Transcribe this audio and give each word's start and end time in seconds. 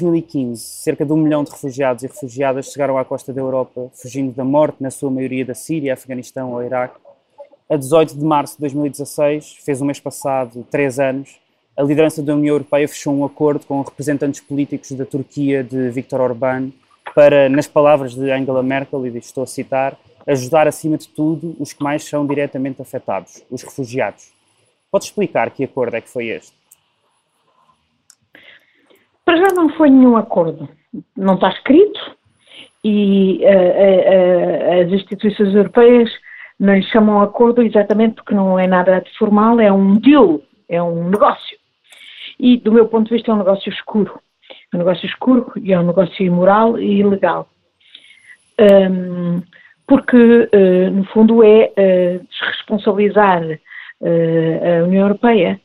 2015, 0.00 0.60
cerca 0.60 1.04
de 1.04 1.12
um 1.12 1.16
milhão 1.16 1.44
de 1.44 1.50
refugiados 1.50 2.02
e 2.02 2.06
refugiadas 2.06 2.72
chegaram 2.72 2.96
à 2.96 3.04
costa 3.04 3.32
da 3.32 3.40
Europa, 3.40 3.90
fugindo 3.94 4.32
da 4.32 4.44
morte, 4.44 4.76
na 4.80 4.90
sua 4.90 5.10
maioria 5.10 5.44
da 5.44 5.54
Síria, 5.54 5.94
Afeganistão 5.94 6.52
ou 6.52 6.62
Iraque. 6.62 6.98
A 7.68 7.76
18 7.76 8.16
de 8.16 8.24
março 8.24 8.54
de 8.54 8.60
2016, 8.60 9.58
fez 9.64 9.80
o 9.80 9.84
mês 9.84 10.00
passado 10.00 10.66
três 10.70 10.98
anos, 10.98 11.40
a 11.76 11.82
liderança 11.82 12.22
da 12.22 12.34
União 12.34 12.54
Europeia 12.54 12.86
fechou 12.86 13.14
um 13.14 13.24
acordo 13.24 13.64
com 13.64 13.80
representantes 13.80 14.40
políticos 14.40 14.92
da 14.92 15.06
Turquia 15.06 15.64
de 15.64 15.88
Viktor 15.90 16.20
Orbán 16.20 16.70
para, 17.14 17.48
nas 17.48 17.66
palavras 17.66 18.14
de 18.14 18.30
Angela 18.30 18.62
Merkel, 18.62 19.06
e 19.06 19.18
estou 19.18 19.44
a 19.44 19.46
citar, 19.46 19.96
ajudar 20.26 20.68
acima 20.68 20.98
de 20.98 21.08
tudo 21.08 21.56
os 21.58 21.72
que 21.72 21.82
mais 21.82 22.04
são 22.04 22.26
diretamente 22.26 22.82
afetados, 22.82 23.42
os 23.50 23.62
refugiados. 23.62 24.32
Pode 24.90 25.06
explicar 25.06 25.50
que 25.50 25.64
acordo 25.64 25.96
é 25.96 26.00
que 26.00 26.10
foi 26.10 26.28
este? 26.28 26.61
Para 29.24 29.36
já 29.36 29.48
não 29.54 29.68
foi 29.70 29.88
nenhum 29.88 30.16
acordo, 30.16 30.68
não 31.16 31.34
está 31.34 31.50
escrito 31.50 32.00
e 32.84 33.40
uh, 33.42 34.80
uh, 34.80 34.82
as 34.82 34.92
instituições 34.92 35.54
europeias 35.54 36.10
não 36.58 36.74
lhe 36.74 36.82
chamam 36.82 37.22
acordo 37.22 37.62
exatamente 37.62 38.16
porque 38.16 38.34
não 38.34 38.58
é 38.58 38.66
nada 38.66 39.00
de 39.00 39.10
formal, 39.16 39.60
é 39.60 39.72
um 39.72 39.96
deal, 39.96 40.40
é 40.68 40.82
um 40.82 41.08
negócio. 41.08 41.56
E 42.38 42.56
do 42.56 42.72
meu 42.72 42.88
ponto 42.88 43.08
de 43.08 43.14
vista 43.14 43.30
é 43.30 43.34
um 43.34 43.38
negócio 43.38 43.70
escuro. 43.70 44.20
É 44.72 44.76
um 44.76 44.78
negócio 44.78 45.06
escuro 45.06 45.52
e 45.56 45.72
é 45.72 45.78
um 45.78 45.86
negócio 45.86 46.24
imoral 46.24 46.78
e 46.78 46.98
ilegal. 46.98 47.48
Um, 48.60 49.42
porque, 49.86 50.16
uh, 50.16 50.90
no 50.90 51.04
fundo, 51.04 51.42
é 51.44 51.72
desresponsabilizar 52.30 53.42
a 54.02 54.84
União 54.84 55.06
Europeia 55.06 55.60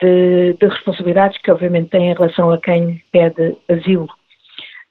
de, 0.00 0.54
de, 0.54 0.66
responsabilidades 0.66 1.38
que 1.38 1.50
obviamente 1.50 1.90
tem 1.90 2.10
em 2.10 2.14
relação 2.14 2.50
a 2.50 2.60
quem 2.60 3.02
pede 3.12 3.56
asilo, 3.68 4.08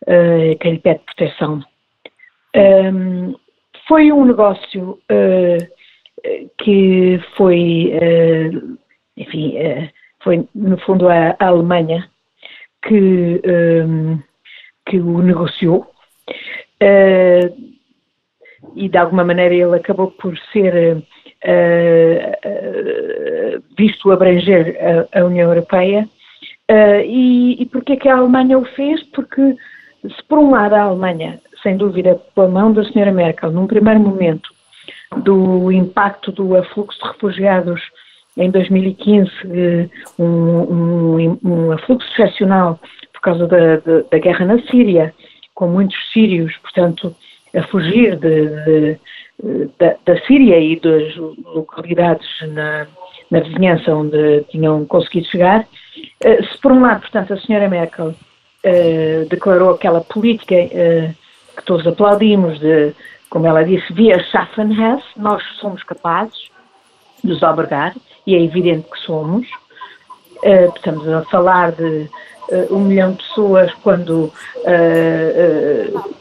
uh, 0.03 0.57
quem 0.59 0.79
pede 0.79 1.01
proteção. 1.05 1.63
Um, 2.55 3.35
foi 3.87 4.11
um 4.11 4.25
negócio 4.25 4.99
uh, 5.11 6.51
que 6.57 7.19
foi, 7.35 7.91
uh, 7.93 8.77
enfim, 9.17 9.55
foi 10.23 10.47
no 10.55 10.77
fundo 10.79 11.07
a, 11.07 11.35
a 11.39 11.47
Alemanha 11.47 12.09
que, 12.87 13.41
um, 13.45 14.19
que 14.87 14.99
o 14.99 15.21
negociou 15.21 15.87
e 18.75 18.89
de 18.89 18.97
alguma 18.97 19.23
maneira 19.23 19.53
ele 19.53 19.75
acabou 19.75 20.11
por 20.11 20.37
ser 20.51 20.97
uh, 20.97 21.03
visto 23.77 24.11
abranger 24.11 24.77
a, 25.13 25.19
a, 25.19 25.25
União 25.25 25.49
Europeia. 25.49 26.07
Uh, 26.69 27.01
e, 27.05 27.61
e 27.61 27.65
porquê 27.67 27.95
que 27.95 28.09
a 28.09 28.17
Alemanha 28.17 28.57
o 28.57 28.65
fez? 28.65 29.03
Porque, 29.11 29.55
se 30.03 30.23
por 30.27 30.39
um 30.39 30.51
lado 30.51 30.73
a 30.73 30.81
Alemanha, 30.81 31.39
sem 31.61 31.77
dúvida, 31.77 32.19
pela 32.33 32.47
mão 32.47 32.73
da 32.73 32.83
senhora 32.83 33.11
Merkel, 33.11 33.51
num 33.51 33.67
primeiro 33.67 33.99
momento, 33.99 34.49
do 35.17 35.71
impacto 35.71 36.31
do 36.31 36.55
afluxo 36.55 36.99
de 36.99 37.07
refugiados 37.07 37.81
em 38.37 38.51
2015, 38.51 39.29
um, 40.19 40.25
um, 40.25 41.39
um 41.43 41.71
afluxo 41.71 42.07
excepcional 42.11 42.79
por 43.13 43.21
causa 43.21 43.47
da, 43.47 43.77
da, 43.77 44.01
da, 44.11 44.17
guerra 44.19 44.45
na 44.45 44.59
Síria, 44.63 45.13
com 45.53 45.67
muitos 45.67 45.97
sírios, 46.11 46.55
portanto, 46.57 47.15
a 47.55 47.63
fugir 47.63 48.17
de, 48.17 48.47
de, 48.65 48.99
da, 49.79 49.95
da 50.05 50.21
Síria 50.25 50.59
e 50.59 50.79
das 50.79 51.15
localidades 51.15 52.27
na, 52.49 52.87
na 53.29 53.39
vizinhança 53.39 53.93
onde 53.93 54.43
tinham 54.49 54.85
conseguido 54.85 55.27
chegar. 55.27 55.65
Eh, 56.21 56.43
se 56.43 56.57
por 56.59 56.71
um 56.71 56.81
lado, 56.81 57.01
portanto, 57.01 57.33
a 57.33 57.39
senhora 57.39 57.69
Merkel 57.69 58.07
uh, 58.65 59.25
declarou 59.29 59.71
aquela 59.71 60.01
política 60.01 60.55
uh, 60.55 61.15
que 61.55 61.65
todos 61.65 61.87
aplaudimos 61.87 62.59
de, 62.59 62.93
como 63.29 63.47
ela 63.47 63.63
disse, 63.63 63.91
via 63.93 64.19
Schaffenhaus, 64.19 65.03
nós 65.15 65.43
somos 65.59 65.83
capazes 65.83 66.49
de 67.23 67.29
nos 67.31 67.43
albergar, 67.43 67.95
e 68.27 68.35
é 68.35 68.41
evidente 68.41 68.89
que 68.89 68.99
somos. 68.99 69.47
Uh, 70.43 70.73
estamos 70.75 71.07
a 71.07 71.23
falar 71.23 71.71
de 71.71 72.09
um 72.69 72.79
milhão 72.79 73.11
de 73.11 73.23
pessoas 73.23 73.73
quando 73.81 74.31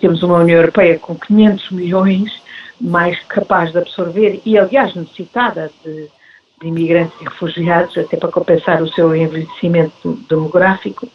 temos 0.01 0.23
uma 0.23 0.39
União 0.39 0.59
Europeia 0.59 0.99
com 0.99 1.15
500 1.15 1.71
milhões 1.71 2.43
mais 2.81 3.19
capaz 3.25 3.73
de 3.73 3.79
absorver 3.79 4.41
e, 4.45 4.59
aliás, 4.59 4.95
necessitada 4.95 5.71
de, 5.85 6.09
de 6.61 6.69
imigrantes 6.69 7.19
e 7.21 7.25
refugiados, 7.25 7.97
até 7.97 8.17
para 8.17 8.31
compensar 8.31 8.83
o 8.83 8.89
seu 8.89 9.15
envelhecimento 9.15 10.19
demográfico. 10.29 11.09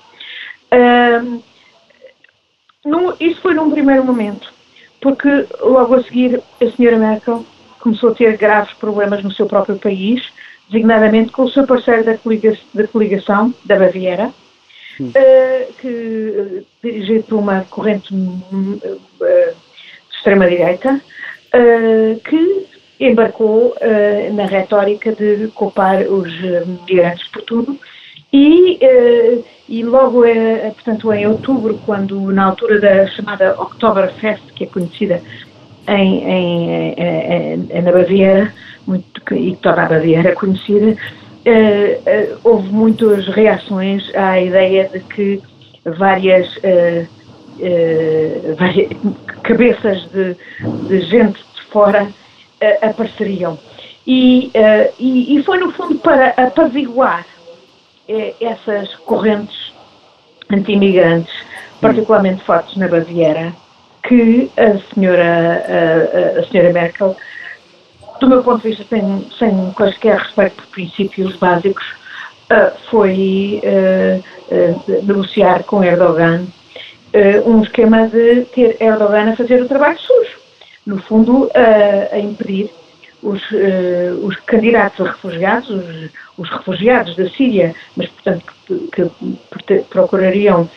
Isso 3.20 3.42
foi 3.42 3.54
num 3.54 3.70
primeiro 3.70 4.04
momento, 4.04 4.52
porque 5.02 5.46
logo 5.62 5.96
a 5.96 6.04
seguir 6.04 6.42
a 6.62 6.72
senhora 6.72 6.98
Merkel 6.98 7.46
começou 7.80 8.12
a 8.12 8.16
ter 8.16 8.38
graves 8.38 8.74
problemas 8.74 9.24
no 9.24 9.32
seu 9.32 9.46
próprio 9.46 9.78
país, 9.78 10.26
designadamente 10.70 11.32
com 11.32 11.44
o 11.44 11.50
seu 11.50 11.66
parceiro 11.68 12.04
da, 12.04 12.18
coligação, 12.88 13.54
da 13.66 13.78
Baviera, 13.78 14.32
uh, 15.04 15.74
que 15.80 16.66
dirigido 16.84 17.24
por 17.24 17.40
uma 17.40 17.66
corrente 17.70 18.14
uh, 18.14 18.82
de 19.22 20.16
extrema-direita, 20.16 21.02
uh, 21.54 22.20
que 22.22 22.68
embarcou 23.00 23.76
na 24.34 24.46
retórica 24.46 25.14
de 25.14 25.48
culpar 25.56 26.02
os 26.02 26.30
migrantes 26.86 27.26
por 27.30 27.42
tudo 27.44 27.80
e, 28.34 28.78
e 29.70 29.84
logo, 29.84 30.24
portanto, 30.74 31.14
em 31.14 31.26
outubro, 31.26 31.80
quando 31.86 32.20
na 32.34 32.48
altura 32.48 32.78
da 32.82 33.08
chamada 33.08 33.56
Oktoberfest, 33.58 34.52
que 34.54 34.66
é 34.66 34.68
conhecida 34.68 35.22
em, 35.88 36.24
em, 36.26 37.68
em, 37.70 37.82
na 37.82 37.90
Baviera, 37.94 38.54
muito, 38.86 39.22
e 39.34 39.52
que 39.52 39.62
torna 39.62 39.84
a 39.84 39.90
Baviera 39.90 40.36
conhecida, 40.36 40.98
houve 42.44 42.70
muitas 42.70 43.28
reações 43.28 44.04
à 44.16 44.40
ideia 44.40 44.90
de 44.90 45.00
que 45.00 45.42
várias 45.86 46.48
uh, 46.58 47.08
cabeças 49.44 50.06
de, 50.12 50.36
de, 50.88 51.02
gente 51.02 51.40
de 51.40 51.62
fora 51.72 52.08
apareceriam. 52.82 53.58
E, 54.06 54.52
e, 55.00 55.38
e, 55.38 55.44
foi, 55.44 55.60
no 55.60 55.72
fundo, 55.72 55.96
para 56.00 56.30
apaziguar 56.30 57.26
essas 58.42 58.96
correntes 59.06 59.72
anti-imigrantes, 60.52 61.34
particularmente 61.80 62.44
fortes 62.44 62.76
na 62.76 62.88
Baviera, 62.88 63.54
que 64.04 64.50
a 64.58 64.94
senhora, 64.94 65.64
a 66.40 66.44
senhora 66.46 66.74
Merkel, 66.74 67.16
do 68.20 68.28
meu 68.28 68.44
ponto 68.44 68.62
de 68.62 68.70
vista, 68.70 68.86
sem, 68.90 69.28
sem 69.38 69.72
quaisquer 69.74 70.18
respeito 70.18 70.56
por 70.56 70.68
princípios 70.68 71.36
básicos, 71.38 71.86
foi 72.90 73.62
negociar 75.04 75.64
com 75.64 75.84
Erdogan 75.84 76.46
uh, 77.14 77.50
um 77.50 77.64
esquema 77.64 78.08
de 78.08 78.46
ter 78.54 78.78
Erdogan 78.80 79.32
a 79.32 79.36
fazer 79.36 79.62
o 79.62 79.68
trabalho 79.68 80.00
sujo. 80.00 80.40
No 80.86 81.02
fundo, 81.02 81.46
uh, 81.46 81.52
a 82.12 82.20
impedir 82.20 82.70
os, 83.22 83.42
uh, 83.52 84.26
os, 84.26 84.36
candidatos 84.38 85.06
a 85.06 85.12
refugiados, 85.12 85.70
os, 85.70 86.10
os, 86.38 86.50
refugiados 86.50 87.16
da 87.16 87.30
Síria, 87.30 87.76
mas 87.96 88.10
portanto 88.10 88.54
que, 88.66 89.10
que 89.68 89.80
procurariam 89.90 90.70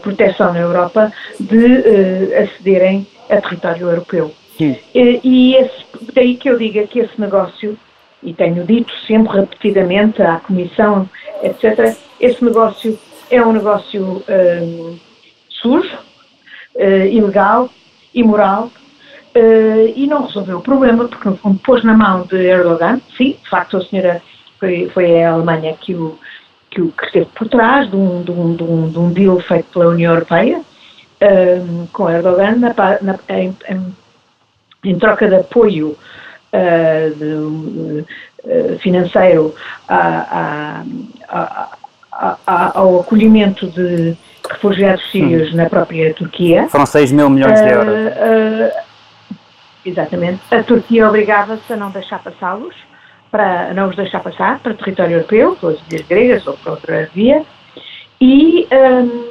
proteção 0.00 0.54
na 0.54 0.60
Europa, 0.60 1.12
de 1.38 2.34
acederem 2.34 3.06
a 3.28 3.42
território 3.42 3.90
europeu. 3.90 4.32
E, 4.58 5.20
e 5.22 5.54
esse, 5.56 5.84
daí 6.16 6.36
que 6.36 6.50
eu 6.50 6.58
diga 6.58 6.86
que 6.86 6.98
esse 6.98 7.20
negócio, 7.20 7.78
e 8.22 8.34
tenho 8.34 8.64
dito 8.64 8.92
sempre 9.06 9.40
repetidamente 9.40 10.20
à 10.22 10.40
Comissão, 10.40 11.08
etc., 11.42 11.96
esse 12.18 12.44
negócio 12.44 12.98
é 13.30 13.40
um 13.42 13.52
negócio 13.52 14.24
sujo, 15.60 15.98
uh, 16.76 17.06
ilegal, 17.06 17.68
imoral, 18.14 18.70
uh, 19.36 19.92
e 19.94 20.06
não 20.06 20.26
resolveu 20.26 20.58
o 20.58 20.62
problema, 20.62 21.08
porque 21.08 21.28
no 21.28 21.36
fundo 21.36 21.58
pôs 21.60 21.84
na 21.84 21.94
mão 21.94 22.22
de 22.22 22.36
Erdogan, 22.36 23.00
sim, 23.16 23.36
de 23.42 23.48
facto 23.48 23.76
a 23.76 23.84
senhora 23.84 24.22
foi, 24.58 24.88
foi 24.90 25.22
a 25.22 25.32
Alemanha 25.32 25.76
que 25.80 25.94
o, 25.94 26.18
que 26.70 26.80
o 26.80 26.92
esteve 27.02 27.26
por 27.34 27.48
trás 27.48 27.90
de 27.90 27.96
um, 27.96 28.22
de 28.22 28.30
um, 28.30 28.56
de 28.56 28.62
um, 28.62 28.88
de 28.90 28.98
um 28.98 29.12
deal 29.12 29.40
feito 29.40 29.66
pela 29.72 29.88
União 29.88 30.14
Europeia 30.14 30.60
uh, 30.60 31.88
com 31.92 32.10
Erdogan 32.10 32.56
na, 32.56 32.74
na, 33.02 33.18
em, 33.28 33.56
em, 33.68 33.96
em, 34.90 34.98
troca 34.98 35.28
de 35.28 35.36
apoio 35.36 35.96
de, 37.18 38.04
financeiro 38.78 39.54
a, 39.88 40.82
a, 41.28 41.68
a, 42.46 42.78
ao 42.78 43.00
acolhimento 43.00 43.66
de 43.66 44.16
refugiados 44.50 45.10
sírios 45.10 45.52
hum. 45.52 45.56
na 45.56 45.68
própria 45.68 46.14
Turquia. 46.14 46.68
Foram 46.68 46.86
6 46.86 47.12
mil 47.12 47.28
milhões 47.28 47.60
de 47.60 47.68
euros. 47.68 47.94
Uh, 47.94 48.68
uh, 48.68 49.34
exatamente. 49.84 50.40
A 50.50 50.62
Turquia 50.62 51.08
obrigava-se 51.08 51.72
a 51.72 51.76
não 51.76 51.90
deixar 51.90 52.22
passá-los, 52.22 52.74
para 53.30 53.74
não 53.74 53.88
os 53.88 53.96
deixar 53.96 54.20
passar 54.20 54.58
para 54.60 54.72
o 54.72 54.76
território 54.76 55.16
europeu, 55.16 55.56
pelas 55.56 55.78
ilhas 55.90 56.06
gregas 56.06 56.46
ou 56.46 56.54
para 56.54 56.72
outra 56.72 57.10
via, 57.12 57.42
e, 58.20 58.66
um, 58.72 59.28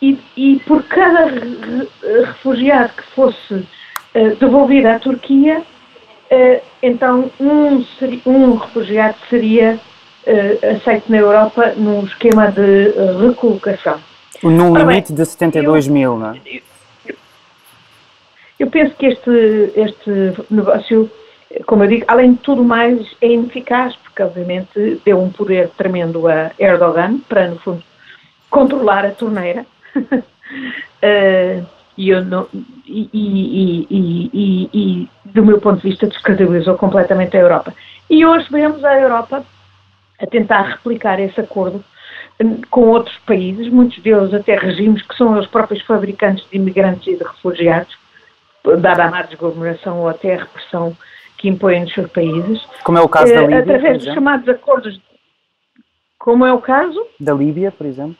e, 0.00 0.18
e 0.36 0.60
por 0.60 0.82
cada 0.84 1.26
refugiado 2.26 2.92
que 2.96 3.02
fosse 3.14 3.66
uh, 4.18 4.36
devolvido 4.36 4.88
à 4.88 4.98
Turquia, 4.98 5.60
uh, 5.60 6.60
então 6.82 7.30
um, 7.40 7.84
um 8.26 8.54
refugiado 8.56 9.16
seria 9.30 9.78
uh, 10.26 10.76
aceito 10.76 11.10
na 11.10 11.18
Europa 11.18 11.74
num 11.76 12.04
esquema 12.04 12.50
de 12.50 12.92
recolocação. 13.26 14.00
Num 14.42 14.76
limite 14.76 15.12
bem, 15.12 15.24
de 15.24 15.26
72 15.26 15.86
eu, 15.86 15.92
mil, 15.92 16.18
não 16.18 16.32
é? 16.32 16.40
Eu, 17.06 17.16
eu 18.60 18.66
penso 18.68 18.94
que 18.96 19.06
este, 19.06 19.72
este 19.76 20.34
negócio, 20.50 21.10
como 21.66 21.84
eu 21.84 21.88
digo, 21.88 22.04
além 22.08 22.32
de 22.32 22.38
tudo 22.38 22.62
mais, 22.62 23.06
é 23.20 23.28
ineficaz, 23.28 23.96
porque 23.96 24.22
obviamente 24.22 25.00
deu 25.04 25.20
um 25.20 25.30
poder 25.30 25.70
tremendo 25.76 26.28
a 26.28 26.52
Erdogan 26.58 27.18
para, 27.28 27.48
no 27.48 27.58
fundo, 27.58 27.82
controlar 28.50 29.04
a 29.04 29.10
torneira. 29.10 29.66
uh, 29.96 31.66
e, 31.98 32.10
eu 32.10 32.24
não, 32.24 32.46
e, 32.86 33.10
e, 33.12 34.70
e, 34.72 35.08
do 35.24 35.44
meu 35.44 35.60
ponto 35.60 35.82
de 35.82 35.88
vista, 35.88 36.06
descredibilizou 36.06 36.78
completamente 36.78 37.36
a 37.36 37.40
Europa. 37.40 37.74
E 38.08 38.24
hoje 38.24 38.46
vemos 38.50 38.84
a 38.84 38.98
Europa 38.98 39.44
a 40.20 40.26
tentar 40.26 40.62
replicar 40.62 41.18
esse 41.18 41.40
acordo 41.40 41.84
hum, 42.40 42.60
com 42.70 42.82
outros 42.82 43.16
países, 43.26 43.68
muitos 43.68 43.98
deles 43.98 44.32
até 44.32 44.56
regimes 44.56 45.02
que 45.02 45.16
são 45.16 45.36
os 45.36 45.48
próprios 45.48 45.82
fabricantes 45.82 46.48
de 46.48 46.56
imigrantes 46.56 47.08
e 47.08 47.16
de 47.16 47.24
refugiados, 47.24 47.98
dada 48.78 49.04
a 49.04 49.10
má 49.10 49.22
desgovernação 49.22 49.98
ou 49.98 50.08
até 50.08 50.36
a 50.36 50.38
repressão 50.44 50.96
que 51.36 51.48
impõem 51.48 51.80
nos 51.80 51.92
seus 51.92 52.10
países. 52.12 52.64
Como 52.84 52.98
é 52.98 53.02
o 53.02 53.08
caso 53.08 53.34
da 53.34 53.42
eh, 53.42 53.46
Líbia, 53.46 53.58
Através 53.58 54.04
dos 54.04 54.14
chamados 54.14 54.48
acordos. 54.48 55.00
Como 56.16 56.46
é 56.46 56.52
o 56.52 56.60
caso? 56.60 57.04
Da 57.18 57.34
Líbia, 57.34 57.72
por 57.72 57.86
exemplo? 57.86 58.16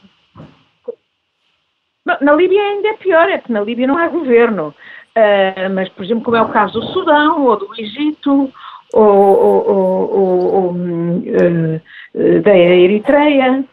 Na 2.20 2.32
Líbia 2.32 2.62
ainda 2.62 2.88
é 2.88 2.94
pior, 2.94 3.28
é 3.28 3.38
que 3.38 3.52
na 3.52 3.60
Líbia 3.60 3.86
não 3.86 3.98
há 3.98 4.08
governo. 4.08 4.74
Uh, 5.16 5.74
mas, 5.74 5.88
por 5.88 6.04
exemplo, 6.04 6.22
como 6.24 6.36
é 6.36 6.42
o 6.42 6.48
caso 6.48 6.80
do 6.80 6.86
Sudão 6.88 7.44
ou 7.44 7.56
do 7.56 7.68
Egito 7.76 8.52
ou, 8.92 9.04
ou, 9.04 9.70
ou, 9.70 10.54
ou 10.54 10.70
uh, 10.72 12.42
da 12.42 12.56
Eritreia. 12.56 13.64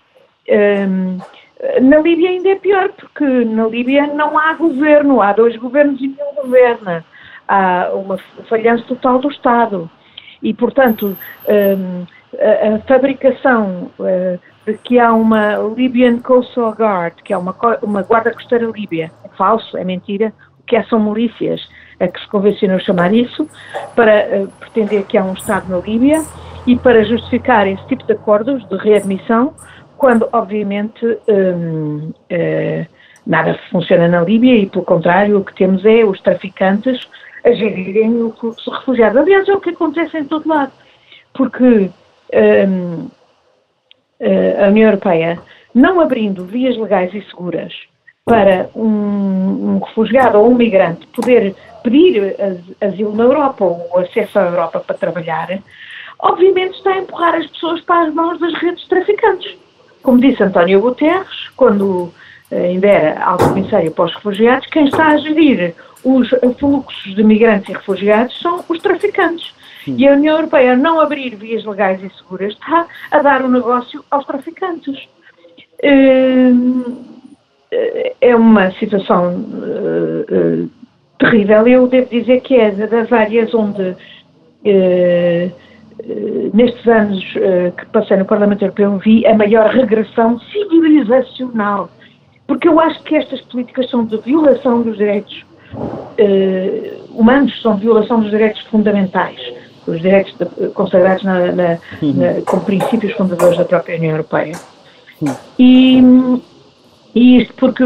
Um, 0.49 1.19
na 1.81 1.99
Líbia 1.99 2.29
ainda 2.29 2.49
é 2.49 2.55
pior, 2.55 2.89
porque 2.89 3.23
na 3.23 3.67
Líbia 3.67 4.07
não 4.07 4.37
há 4.37 4.53
governo, 4.53 5.21
há 5.21 5.33
dois 5.33 5.55
governos 5.55 5.99
e 6.01 6.07
nenhum 6.07 6.35
governa. 6.35 7.05
Há 7.47 7.91
uma 7.93 8.17
falhança 8.49 8.83
total 8.85 9.19
do 9.19 9.29
Estado. 9.29 9.89
E, 10.43 10.53
portanto, 10.53 11.17
um, 11.47 12.05
a, 12.39 12.75
a, 12.75 12.79
fabricação 12.79 13.91
uh, 13.99 14.39
que 14.83 14.99
há 14.99 15.13
uma 15.13 15.55
Libyan 15.75 16.19
Coastal 16.19 16.71
Guard, 16.71 17.13
que 17.23 17.33
é 17.33 17.37
uma, 17.37 17.55
uma 17.81 18.01
guarda 18.01 18.33
costeira 18.33 18.65
líbia. 18.65 19.11
É 19.23 19.29
falso, 19.29 19.77
é 19.77 19.83
mentira. 19.83 20.33
O 20.59 20.63
que 20.65 20.75
é 20.75 20.83
são 20.83 20.99
milícias 20.99 21.61
a 21.99 22.07
que 22.07 22.19
se 22.19 22.27
convencionou 22.27 22.79
chamar 22.79 23.13
isso, 23.13 23.47
para 23.95 24.27
uh, 24.27 24.47
pretender 24.59 25.05
que 25.05 25.17
há 25.17 25.23
um 25.23 25.33
Estado 25.33 25.69
na 25.69 25.77
Líbia 25.77 26.21
e 26.67 26.75
para 26.75 27.03
justificar 27.05 27.67
esse 27.67 27.85
tipo 27.87 28.05
de 28.05 28.13
acordos 28.13 28.67
de 28.67 28.75
readmissão, 28.77 29.53
quando, 29.97 30.27
obviamente, 30.33 31.05
um, 31.05 32.09
uh, 32.09 32.13
eh, 32.29 32.85
nada 33.25 33.57
funciona 33.71 34.09
na 34.09 34.21
Líbia 34.21 34.55
e, 34.55 34.65
pelo 34.65 34.83
contrário, 34.83 35.39
o 35.39 35.45
que 35.45 35.55
temos 35.55 35.85
é 35.85 36.03
os 36.03 36.19
traficantes 36.19 37.07
a 37.45 37.51
gerirem 37.53 38.21
o 38.21 38.31
fluxo 38.33 38.69
de 38.69 38.77
refugiados. 38.77 39.17
Aliás, 39.17 39.47
é 39.47 39.53
o 39.53 39.61
que 39.61 39.69
acontece 39.69 40.17
em 40.17 40.25
todo 40.25 40.49
lado, 40.49 40.71
porque 41.33 41.89
um, 42.67 43.07
a 44.63 44.67
União 44.67 44.89
Europeia, 44.89 45.39
não 45.73 45.99
abrindo 45.99 46.45
vias 46.45 46.77
legais 46.77 47.13
e 47.13 47.21
seguras 47.23 47.73
para 48.23 48.69
um, 48.75 49.75
um 49.75 49.79
refugiado 49.79 50.39
ou 50.39 50.49
um 50.49 50.55
migrante 50.55 51.05
poder 51.07 51.55
pedir 51.83 52.35
asilo 52.81 53.15
na 53.15 53.23
Europa 53.23 53.63
ou 53.63 53.99
acesso 53.99 54.39
à 54.39 54.43
Europa 54.43 54.79
para 54.79 54.97
trabalhar, 54.97 55.59
obviamente 56.19 56.75
está 56.77 56.93
a 56.93 56.97
empurrar 56.97 57.35
as 57.35 57.45
pessoas 57.47 57.81
para 57.81 58.07
as 58.07 58.13
mãos 58.13 58.39
das 58.39 58.53
redes 58.55 58.87
traficantes. 58.87 59.55
Como 60.01 60.19
disse 60.19 60.41
António 60.41 60.81
Guterres, 60.81 61.49
quando 61.55 62.11
eh, 62.49 62.69
ainda 62.69 62.87
era 62.87 63.23
alto 63.23 63.49
comissário 63.49 63.91
para 63.91 64.05
os 64.05 64.15
refugiados, 64.15 64.67
quem 64.67 64.85
está 64.85 65.07
a 65.07 65.17
gerir 65.17 65.75
os 66.03 66.29
fluxos 66.59 67.15
de 67.15 67.23
migrantes 67.23 67.69
e 67.69 67.73
refugiados 67.73 68.39
são 68.39 68.63
os 68.67 68.79
traficantes. 68.79 69.53
E 69.87 70.07
a 70.07 70.13
União 70.13 70.35
Europeia 70.37 70.75
não 70.75 70.99
abrir 70.99 71.35
vias 71.35 71.63
legais 71.63 72.01
e 72.03 72.09
seguras 72.17 72.53
está 72.53 72.87
a 73.11 73.21
dar 73.21 73.41
o 73.41 73.45
um 73.45 73.51
negócio 73.51 74.03
aos 74.09 74.25
traficantes. 74.25 75.07
Hum, 75.83 77.15
é 78.21 78.35
uma 78.35 78.71
situação 78.71 79.45
eh, 79.63 80.25
eh, 80.31 80.65
terrível. 81.19 81.67
Eu 81.67 81.87
devo 81.87 82.09
dizer 82.09 82.41
que 82.41 82.55
é 82.55 82.71
das 82.71 83.11
áreas 83.11 83.53
onde, 83.53 83.95
eh, 84.65 85.49
nestes 86.53 86.87
anos 86.87 87.23
que 87.77 87.85
passei 87.87 88.17
no 88.17 88.25
Parlamento 88.25 88.63
Europeu, 88.63 88.97
vi 88.97 89.25
a 89.25 89.33
maior 89.33 89.69
regressão 89.69 90.39
civilizacional. 90.39 91.89
Porque 92.47 92.67
eu 92.67 92.79
acho 92.79 93.01
que 93.03 93.15
estas 93.15 93.41
políticas 93.41 93.89
são 93.89 94.05
de 94.05 94.17
violação 94.17 94.81
dos 94.81 94.97
direitos 94.97 95.45
humanos, 97.11 97.59
são 97.61 97.75
de 97.75 97.81
violação 97.81 98.19
dos 98.19 98.29
direitos 98.29 98.61
fundamentais 98.63 99.39
os 99.87 100.01
direitos 100.01 100.35
de, 100.37 100.69
consagrados 100.69 101.23
na, 101.23 101.51
na, 101.51 101.77
uhum. 102.01 102.13
na, 102.13 102.41
como 102.45 102.63
princípios 102.63 103.13
fundadores 103.13 103.57
da 103.57 103.65
própria 103.65 103.97
União 103.97 104.11
Europeia. 104.11 104.55
E, 105.57 106.01
e 107.13 107.41
isto 107.41 107.53
porque, 107.55 107.83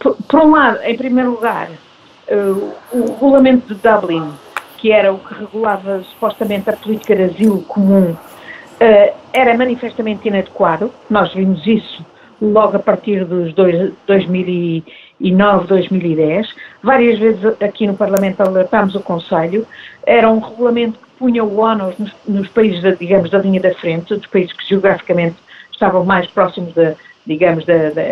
por, 0.00 0.16
por, 0.16 0.40
um 0.40 0.52
lado, 0.52 0.82
em 0.82 0.96
primeiro 0.96 1.32
lugar, 1.32 1.68
uh, 1.70 2.72
o 2.92 3.12
regulamento 3.12 3.74
de 3.74 3.80
Dublin, 3.80 4.32
que 4.78 4.92
era 4.92 5.12
o 5.12 5.18
que 5.18 5.34
regulava 5.34 6.02
supostamente 6.14 6.70
a 6.70 6.72
política 6.72 7.14
de 7.14 7.24
asilo 7.24 7.62
comum, 7.62 8.10
uh, 8.12 9.14
era 9.32 9.56
manifestamente 9.56 10.28
inadequado. 10.28 10.92
Nós 11.08 11.32
vimos 11.32 11.64
isso 11.66 12.04
logo 12.40 12.76
a 12.76 12.80
partir 12.80 13.24
dos 13.24 13.52
dois, 13.54 13.92
2009, 14.06 14.84
2010. 15.20 16.54
Várias 16.82 17.18
vezes 17.18 17.44
aqui 17.60 17.86
no 17.86 17.94
Parlamento 17.94 18.40
alertámos 18.40 18.94
o 18.94 19.00
Conselho. 19.00 19.66
Era 20.06 20.30
um 20.30 20.38
regulamento 20.38 20.98
punha 21.18 21.44
o 21.44 21.58
ONU 21.58 21.92
nos, 21.98 22.14
nos 22.26 22.48
países, 22.48 22.82
da, 22.82 22.92
digamos, 22.92 23.30
da 23.30 23.38
linha 23.38 23.60
da 23.60 23.74
frente, 23.74 24.14
dos 24.14 24.26
países 24.26 24.52
que 24.52 24.66
geograficamente 24.66 25.36
estavam 25.72 26.04
mais 26.04 26.28
próximos 26.28 26.72
da, 26.74 26.94
digamos, 27.26 27.66
da, 27.66 27.90
da, 27.90 28.02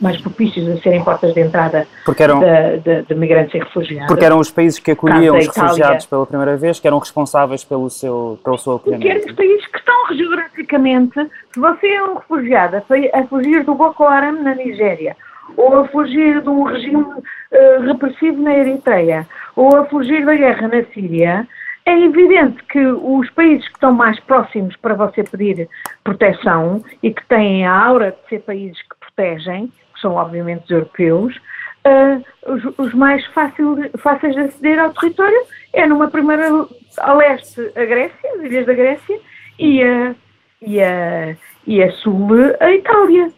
mais 0.00 0.20
propícios 0.20 0.68
a 0.68 0.80
serem 0.80 1.02
portas 1.02 1.34
de 1.34 1.40
entrada 1.40 1.86
eram, 2.18 2.40
de, 2.40 3.02
de, 3.02 3.14
migrantes 3.14 3.54
e 3.54 3.58
refugiados. 3.58 4.06
Porque 4.06 4.24
eram 4.24 4.38
os 4.38 4.50
países 4.50 4.78
que 4.78 4.92
acolhiam 4.92 5.36
os 5.36 5.46
refugiados 5.46 6.06
pela 6.06 6.26
primeira 6.26 6.56
vez, 6.56 6.78
que 6.78 6.86
eram 6.86 6.98
responsáveis 6.98 7.64
pelo 7.64 7.90
seu, 7.90 8.38
pelo 8.44 8.58
seu 8.58 8.74
acolhimento. 8.74 9.08
Porque 9.08 9.30
os 9.30 9.36
países 9.36 9.66
que 9.66 9.78
estão 9.78 10.16
geograficamente, 10.16 11.30
se 11.52 11.60
você 11.60 11.86
é 11.88 12.04
um 12.04 12.14
refugiado 12.14 12.76
a 12.76 13.26
fugir 13.26 13.64
do 13.64 13.74
Boko 13.74 14.04
Haram 14.04 14.42
na 14.42 14.54
Nigéria, 14.54 15.16
ou 15.56 15.80
a 15.80 15.88
fugir 15.88 16.40
de 16.40 16.48
um 16.48 16.64
regime 16.64 17.02
uh, 17.02 17.80
repressivo 17.86 18.42
na 18.42 18.56
Eritreia, 18.56 19.26
ou 19.56 19.76
a 19.76 19.84
fugir 19.86 20.24
da 20.24 20.34
guerra 20.34 20.68
na 20.68 20.84
Síria, 20.92 21.46
é 21.86 22.00
evidente 22.00 22.62
que 22.64 22.78
os 22.78 23.28
países 23.30 23.66
que 23.68 23.74
estão 23.74 23.92
mais 23.92 24.18
próximos 24.20 24.74
para 24.76 24.94
você 24.94 25.22
pedir 25.22 25.68
proteção 26.02 26.82
e 27.02 27.12
que 27.12 27.24
têm 27.26 27.66
a 27.66 27.86
aura 27.86 28.12
de 28.12 28.28
ser 28.28 28.40
países 28.40 28.80
que 28.80 28.96
protegem, 28.98 29.66
que 29.66 30.00
são 30.00 30.14
obviamente 30.14 30.64
os 30.64 30.70
europeus, 30.70 31.36
uh, 31.36 32.52
os, 32.52 32.78
os, 32.78 32.94
mais 32.94 33.24
fácil, 33.26 33.76
fáceis 33.98 34.34
de 34.34 34.40
aceder 34.40 34.78
ao 34.78 34.94
território 34.94 35.42
é 35.72 35.86
numa 35.86 36.08
primeira 36.08 36.48
a 36.98 37.12
leste 37.12 37.60
a 37.76 37.84
Grécia, 37.84 38.30
as 38.34 38.42
ilhas 38.42 38.66
da 38.66 38.72
Grécia, 38.72 39.20
e 39.58 39.82
a, 39.82 40.14
e 40.62 40.80
a, 40.80 41.36
e 41.66 41.82
a 41.82 41.92
sul 41.92 42.28
a 42.60 42.70
Itália. 42.72 43.28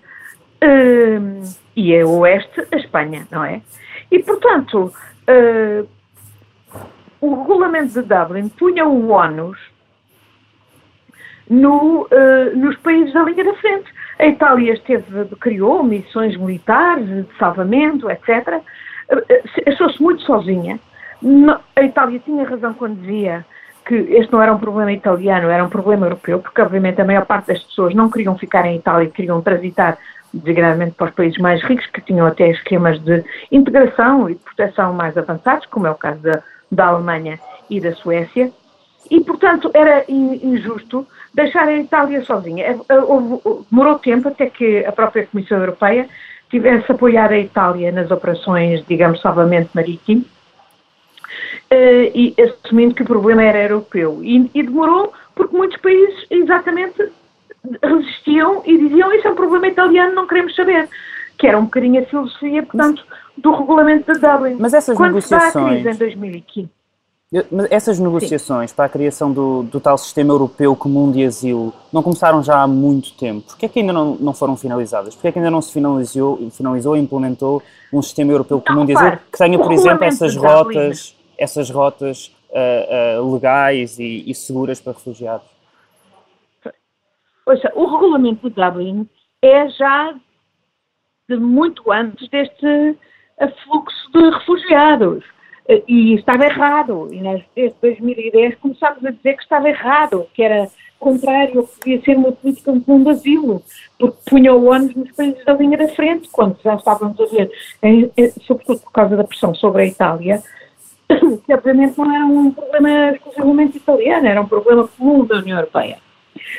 E 1.77 2.01
a 2.01 2.07
oeste 2.07 2.67
a 2.73 2.77
Espanha, 2.77 3.27
não 3.31 3.45
é? 3.45 3.61
E 4.11 4.19
portanto, 4.23 4.93
uh, 5.29 5.89
o 7.21 7.43
regulamento 7.43 8.01
de 8.01 8.03
Dublin 8.03 8.49
punha 8.49 8.87
o 8.87 9.11
ONUS 9.11 9.59
no, 11.49 12.03
uh, 12.03 12.57
nos 12.57 12.77
países 12.79 13.13
da 13.13 13.23
linha 13.23 13.45
da 13.45 13.55
frente. 13.55 13.93
A 14.19 14.27
Itália 14.27 14.73
esteve, 14.73 15.27
criou 15.41 15.83
missões 15.83 16.37
militares 16.37 17.07
de 17.07 17.27
salvamento, 17.39 18.11
etc. 18.11 18.63
Uh, 19.11 19.71
Achou-se 19.71 20.03
muito 20.03 20.23
sozinha. 20.23 20.81
No, 21.21 21.59
a 21.75 21.83
Itália 21.83 22.19
tinha 22.21 22.49
razão 22.49 22.75
quando 22.75 23.01
dizia 23.01 23.45
que 23.87 23.95
este 23.95 24.33
não 24.33 24.43
era 24.43 24.53
um 24.53 24.59
problema 24.59 24.93
italiano, 24.93 25.49
era 25.49 25.65
um 25.65 25.69
problema 25.69 26.07
europeu, 26.07 26.41
porque 26.41 26.61
obviamente 26.61 27.01
a 27.01 27.05
maior 27.05 27.25
parte 27.25 27.49
das 27.49 27.63
pessoas 27.63 27.95
não 27.95 28.11
queriam 28.11 28.37
ficar 28.37 28.67
em 28.67 28.77
Itália, 28.77 29.09
queriam 29.09 29.41
transitar 29.41 29.97
designadamente 30.33 30.93
para 30.93 31.09
os 31.09 31.15
países 31.15 31.39
mais 31.39 31.63
ricos, 31.63 31.87
que 31.87 32.01
tinham 32.01 32.27
até 32.27 32.51
esquemas 32.51 32.99
de 33.01 33.25
integração 33.51 34.29
e 34.29 34.35
de 34.35 34.41
proteção 34.41 34.93
mais 34.93 35.17
avançados, 35.17 35.67
como 35.67 35.87
é 35.87 35.91
o 35.91 35.95
caso 35.95 36.21
da 36.21 36.43
da 36.71 36.87
Alemanha 36.87 37.39
e 37.71 37.81
da 37.81 37.95
Suécia, 37.95 38.53
e, 39.11 39.21
portanto, 39.21 39.71
era 39.73 40.05
injusto 40.09 41.07
deixar 41.33 41.69
a 41.69 41.77
Itália 41.77 42.25
sozinha. 42.25 42.65
É, 42.65 42.71
é, 42.71 43.01
demorou 43.71 43.99
tempo 44.01 44.29
até 44.29 44.51
que 44.51 44.85
a 44.85 44.91
própria 44.91 45.27
Comissão 45.27 45.59
Europeia 45.59 46.09
tivesse 46.51 46.91
apoiado 46.91 47.33
a 47.33 47.39
Itália 47.39 47.93
nas 47.93 48.11
operações, 48.11 48.85
digamos, 48.87 49.21
salvamento 49.21 49.71
marítimo, 49.75 50.23
uh, 50.23 52.11
e 52.15 52.35
assumindo 52.41 52.95
que 52.95 53.03
o 53.03 53.07
problema 53.07 53.43
era 53.43 53.63
europeu. 53.63 54.21
E, 54.23 54.51
e, 54.53 54.63
demorou 54.63 55.13
porque 55.35 55.57
muitos 55.57 55.81
países 55.81 56.27
exatamente 56.31 57.13
resistiam 57.83 58.63
e 58.65 58.79
diziam 58.79 59.13
isso 59.13 59.27
é 59.27 59.31
um 59.31 59.35
problema 59.35 59.69
italiano, 59.69 60.15
não 60.15 60.27
queremos 60.27 60.55
saber. 60.55 60.89
Que 61.39 61.47
era 61.47 61.59
um 61.59 61.65
bocadinho 61.65 62.03
a 62.03 62.07
filosofia, 62.07 62.63
portanto, 62.63 63.05
do 63.37 63.51
regulamento 63.53 64.13
de 64.13 64.19
Dublin. 64.19 64.57
Mas 64.59 64.73
essas 64.73 64.97
Quando 64.97 65.15
negociações... 65.15 65.55
a 65.55 65.71
crise 65.71 65.89
em 65.91 65.97
2015... 65.97 66.77
Mas 67.51 67.67
essas 67.73 67.99
negociações 67.99 68.71
Sim. 68.71 68.77
para 68.77 68.85
a 68.85 68.89
criação 68.89 69.33
do, 69.33 69.65
do, 69.65 69.81
tal 69.81 69.99
sistema 69.99 70.33
europeu 70.33 70.77
comum 70.77 71.11
de 71.11 71.25
asilo 71.25 71.75
não 71.93 72.01
começaram 72.01 72.41
já 72.41 72.63
há 72.63 72.69
muito 72.69 73.15
tempo. 73.15 73.49
Porquê 73.49 73.67
é 73.67 73.69
que 73.69 73.81
ainda 73.81 73.93
não, 73.93 74.15
não 74.15 74.33
foram 74.33 74.57
finalizadas? 74.57 75.15
Porquê 75.15 75.29
é 75.29 75.33
que 75.33 75.39
ainda 75.41 75.51
não 75.51 75.61
se 75.61 75.73
finalizou, 75.73 76.39
finalizou 76.53 76.97
e 76.97 77.01
implementou 77.01 77.61
um 77.93 78.01
sistema 78.01 78.31
europeu 78.31 78.61
comum 78.61 78.81
não, 78.81 78.87
de 78.87 78.97
asilo 78.97 79.19
que 79.33 79.39
tenha, 79.39 79.59
por 79.59 79.73
exemplo, 79.73 80.05
essas 80.05 80.37
rotas, 80.37 81.17
essas 81.37 81.69
rotas 81.69 82.33
uh, 82.51 83.21
uh, 83.21 83.33
legais 83.33 83.99
e, 83.99 84.23
e, 84.25 84.33
seguras 84.33 84.81
para 84.81 84.93
refugiados? 84.93 85.56
Ouça, 87.47 87.71
o 87.77 87.87
regulamento 87.87 88.51
de 88.51 88.57
Dublin 88.57 89.09
é 89.41 89.69
já 89.69 90.13
de 91.29 91.37
muito 91.37 91.93
antes 91.93 92.29
deste 92.29 92.99
fluxo 93.63 94.11
de 94.13 94.31
refugiados 94.31 95.25
e 95.87 96.15
estava 96.15 96.45
errado. 96.45 97.09
E 97.13 97.21
desde 97.55 97.77
2010, 97.81 98.57
começámos 98.57 99.05
a 99.05 99.11
dizer 99.11 99.35
que 99.35 99.43
estava 99.45 99.69
errado, 99.69 100.27
que 100.35 100.43
era 100.43 100.69
contrário 100.99 101.69
que 101.69 101.85
devia 101.85 102.05
ser 102.05 102.17
uma 102.17 102.33
política 102.33 102.73
comum 102.81 103.05
de 103.05 103.11
asilo, 103.11 103.63
porque 103.97 104.19
punha 104.29 104.53
o 104.53 104.69
ônus 104.69 104.95
nos 104.97 105.13
países 105.13 105.45
da 105.45 105.53
linha 105.53 105.79
da 105.79 105.89
frente, 105.89 106.29
quando 106.31 106.59
já 106.65 106.75
estávamos 106.75 107.21
a 107.21 107.27
ver, 107.27 107.51
em, 107.83 108.11
sobretudo 108.47 108.81
por 108.81 108.93
causa 108.93 109.17
da 109.17 109.25
pressão 109.25 109.55
sobre 109.55 109.83
a 109.83 109.87
Itália, 109.87 110.43
que 111.09 111.55
obviamente 111.55 111.97
não 111.97 112.13
era 112.13 112.25
um 112.25 112.51
problema 112.51 113.11
exclusivamente 113.13 113.77
italiano, 113.77 114.27
era 114.27 114.41
um 114.41 114.49
problema 114.49 114.89
comum 114.89 115.25
da 115.25 115.37
União 115.37 115.59
Europeia. 115.59 116.06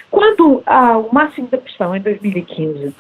Quando 0.10 0.63
há 0.65 0.98
o 0.98 1.13
máximo 1.13 1.48
da 1.48 1.58
pressão 1.58 1.96
em 1.96 2.01
2015, 2.01 2.96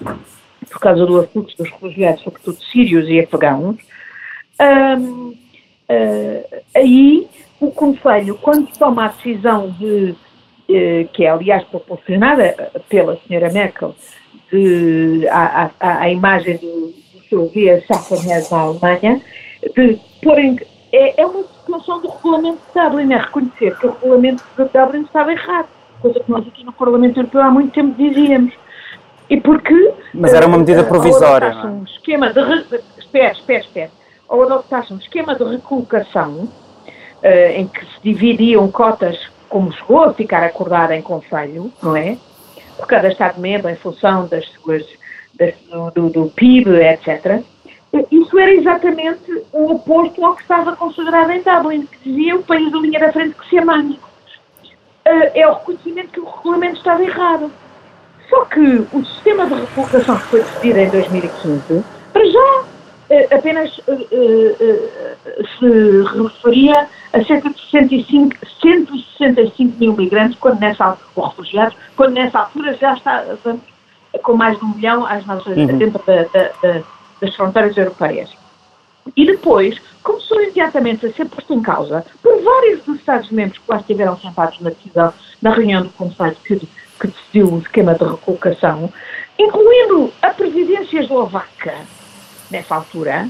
por 0.69 0.79
causa 0.79 1.05
do 1.05 1.19
afluxo 1.19 1.57
dos 1.57 1.69
refugiados, 1.69 2.21
sobretudo 2.23 2.57
sírios 2.71 3.07
e 3.07 3.19
afegãos, 3.19 3.77
um, 4.99 5.35
Uh, 5.89 6.43
aí 6.75 7.27
o 7.61 7.71
Conselho, 7.71 8.37
quando 8.41 8.67
toma 8.77 9.05
a 9.05 9.07
decisão 9.07 9.69
de, 9.71 10.11
uh, 10.11 11.07
que 11.13 11.23
é 11.23 11.29
aliás 11.29 11.63
proporcionada 11.63 12.71
pela 12.89 13.17
senhora 13.25 13.51
Merkel, 13.51 13.95
de, 14.51 15.25
à, 15.29 16.09
imagem 16.09 16.57
do, 16.57 16.93
do 17.13 17.23
seu 17.29 17.47
via 17.47 17.81
Schaffenherz 17.81 18.49
na 18.49 18.59
Alemanha, 18.59 19.21
de 19.75 19.99
porem, 20.21 20.59
é, 20.91 21.21
é 21.21 21.25
uma 21.25 21.43
situação 21.43 22.01
do 22.01 22.09
regulamento 22.09 22.59
de 22.59 22.81
Dublin, 22.81 23.13
é 23.13 23.17
reconhecer 23.17 23.77
que 23.77 23.87
o 23.87 23.91
regulamento 23.91 24.43
de 24.57 24.63
Dublin 24.65 25.01
estava 25.01 25.31
errado, 25.31 25.69
coisa 26.01 26.19
que 26.19 26.31
nós 26.31 26.47
aqui 26.47 26.63
no 26.63 26.73
Parlamento 26.73 27.19
Europeu 27.19 27.41
há 27.41 27.51
muito 27.51 27.73
tempo 27.73 27.95
dizíamos. 27.97 28.53
E 29.29 29.41
porque... 29.41 29.93
Mas 30.13 30.33
era 30.33 30.47
uma 30.47 30.57
medida 30.57 30.83
provisória, 30.83 31.53
não 31.53 31.61
é? 31.61 31.65
Um 31.65 31.83
esquema 31.83 32.31
de... 32.31 32.39
Espera, 32.97 33.33
espera, 33.33 33.59
espera 33.59 33.91
ao 34.27 34.43
adotar-se 34.43 34.93
um 34.93 34.97
esquema 34.97 35.35
de 35.35 35.43
recolocação, 35.43 36.33
uh, 36.33 37.51
em 37.55 37.67
que 37.67 37.79
se 37.79 38.01
dividiam 38.03 38.69
cotas, 38.69 39.17
como 39.49 39.71
chegou 39.71 40.03
a 40.03 40.13
ficar 40.13 40.43
acordado 40.43 40.91
em 40.91 41.01
Conselho, 41.01 41.71
não 41.81 41.95
é? 41.95 42.17
Por 42.75 42.87
cada 42.87 43.07
Estado-membro, 43.07 43.69
em 43.69 43.75
função 43.75 44.27
das 44.27 44.45
suas, 44.49 44.85
das, 45.35 45.55
do, 45.95 46.09
do, 46.09 46.29
PIB, 46.29 46.69
etc. 46.75 47.41
Isso 48.11 48.37
era 48.37 48.53
exatamente 48.53 49.43
o 49.53 49.71
oposto 49.71 50.23
ao 50.23 50.35
que 50.35 50.41
estava 50.41 50.75
considerado 50.75 51.31
em 51.31 51.41
Dublin, 51.41 51.85
que 51.85 52.09
dizia 52.09 52.35
o 52.35 52.43
país 52.43 52.71
da 52.71 52.77
linha 52.79 52.99
da 52.99 53.11
frente 53.11 53.35
que 53.35 53.49
se 53.49 53.57
amane. 53.57 53.97
Uh, 55.07 55.31
é 55.33 55.47
o 55.47 55.53
reconhecimento 55.53 56.09
que 56.09 56.19
o 56.19 56.25
regulamento 56.25 56.77
estava 56.77 57.01
errado. 57.01 57.49
Só 58.29 58.43
que 58.45 58.59
o 58.91 59.05
sistema 59.05 59.45
de 59.47 59.53
recolocação 59.53 60.17
que 60.17 60.23
foi 60.25 60.41
decidido 60.41 60.79
em 60.79 60.89
2015, 60.89 61.83
para 62.11 62.25
já 62.25 62.63
eh, 63.09 63.27
apenas 63.31 63.77
uh, 63.77 63.93
se 65.57 66.21
referia 66.21 66.89
a 67.13 67.23
cerca 67.23 67.49
de 67.49 67.69
105, 67.71 68.35
165 68.61 69.79
mil 69.79 69.93
migrantes, 69.93 70.37
quando 70.39 70.59
nessa 70.59 70.83
altura, 70.83 71.27
refugiados, 71.29 71.77
quando 71.95 72.13
nessa 72.15 72.39
altura 72.39 72.73
já 72.73 72.93
está 72.95 73.23
com 74.23 74.33
mais 74.35 74.59
de 74.59 74.65
um 74.65 74.75
milhão 74.75 75.05
às 75.05 75.25
nossas, 75.25 75.55
uhum. 75.55 75.77
dentro 75.77 76.03
da, 76.05 76.23
da, 76.23 76.49
da, 76.61 76.81
das 77.21 77.33
fronteiras 77.33 77.77
europeias. 77.77 78.29
E 79.15 79.25
depois 79.25 79.77
começou 80.03 80.41
imediatamente 80.41 81.05
a 81.05 81.13
ser 81.13 81.25
posto 81.25 81.53
em 81.53 81.61
causa 81.61 82.05
por 82.21 82.41
vários 82.41 82.83
dos 82.83 82.97
Estados-membros 82.97 83.57
que 83.57 83.71
lá 83.71 83.77
estiveram 83.77 84.17
sentados 84.17 84.59
na 84.61 84.69
decisão, 84.69 85.13
na 85.41 85.51
reunião 85.51 85.83
do 85.83 85.89
Conselho 85.89 86.37
que, 86.45 86.55
que 86.57 87.07
decidiu 87.07 87.53
o 87.53 87.59
esquema 87.59 87.93
de 87.93 88.03
recolocação, 88.03 88.91
incluindo 89.37 90.11
a 90.21 90.29
presidência 90.29 90.99
eslovaca, 90.99 91.75
nessa 92.49 92.75
altura, 92.75 93.29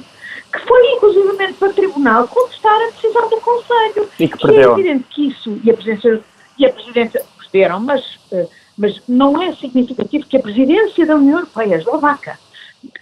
que 0.52 0.60
foi 0.60 0.94
inclusivamente 0.94 1.54
para 1.54 1.70
o 1.70 1.74
Tribunal 1.74 2.28
contestar 2.28 2.76
a 2.82 2.92
decisão 2.92 3.30
do 3.30 3.38
Conselho. 3.42 4.10
E 4.20 4.28
que 4.28 4.38
perdeu. 4.38 4.62
E 4.62 4.66
é 4.66 4.72
evidente 4.72 5.06
que 5.10 5.28
isso 5.28 5.60
e 5.64 5.70
a 5.70 5.74
Presidência, 5.74 6.22
e 6.58 6.66
a 6.66 6.74
presidência 6.74 7.26
perderam, 7.40 7.80
mas, 7.80 8.20
eh, 8.32 8.48
mas 8.78 9.02
não 9.08 9.42
é 9.42 9.54
significativo 9.56 10.26
que 10.26 10.38
a 10.38 10.42
Presidência 10.42 11.06
da 11.06 11.16
União 11.16 11.40
Europeia, 11.40 11.76
a 11.76 11.80
Eslovaca, 11.80 12.40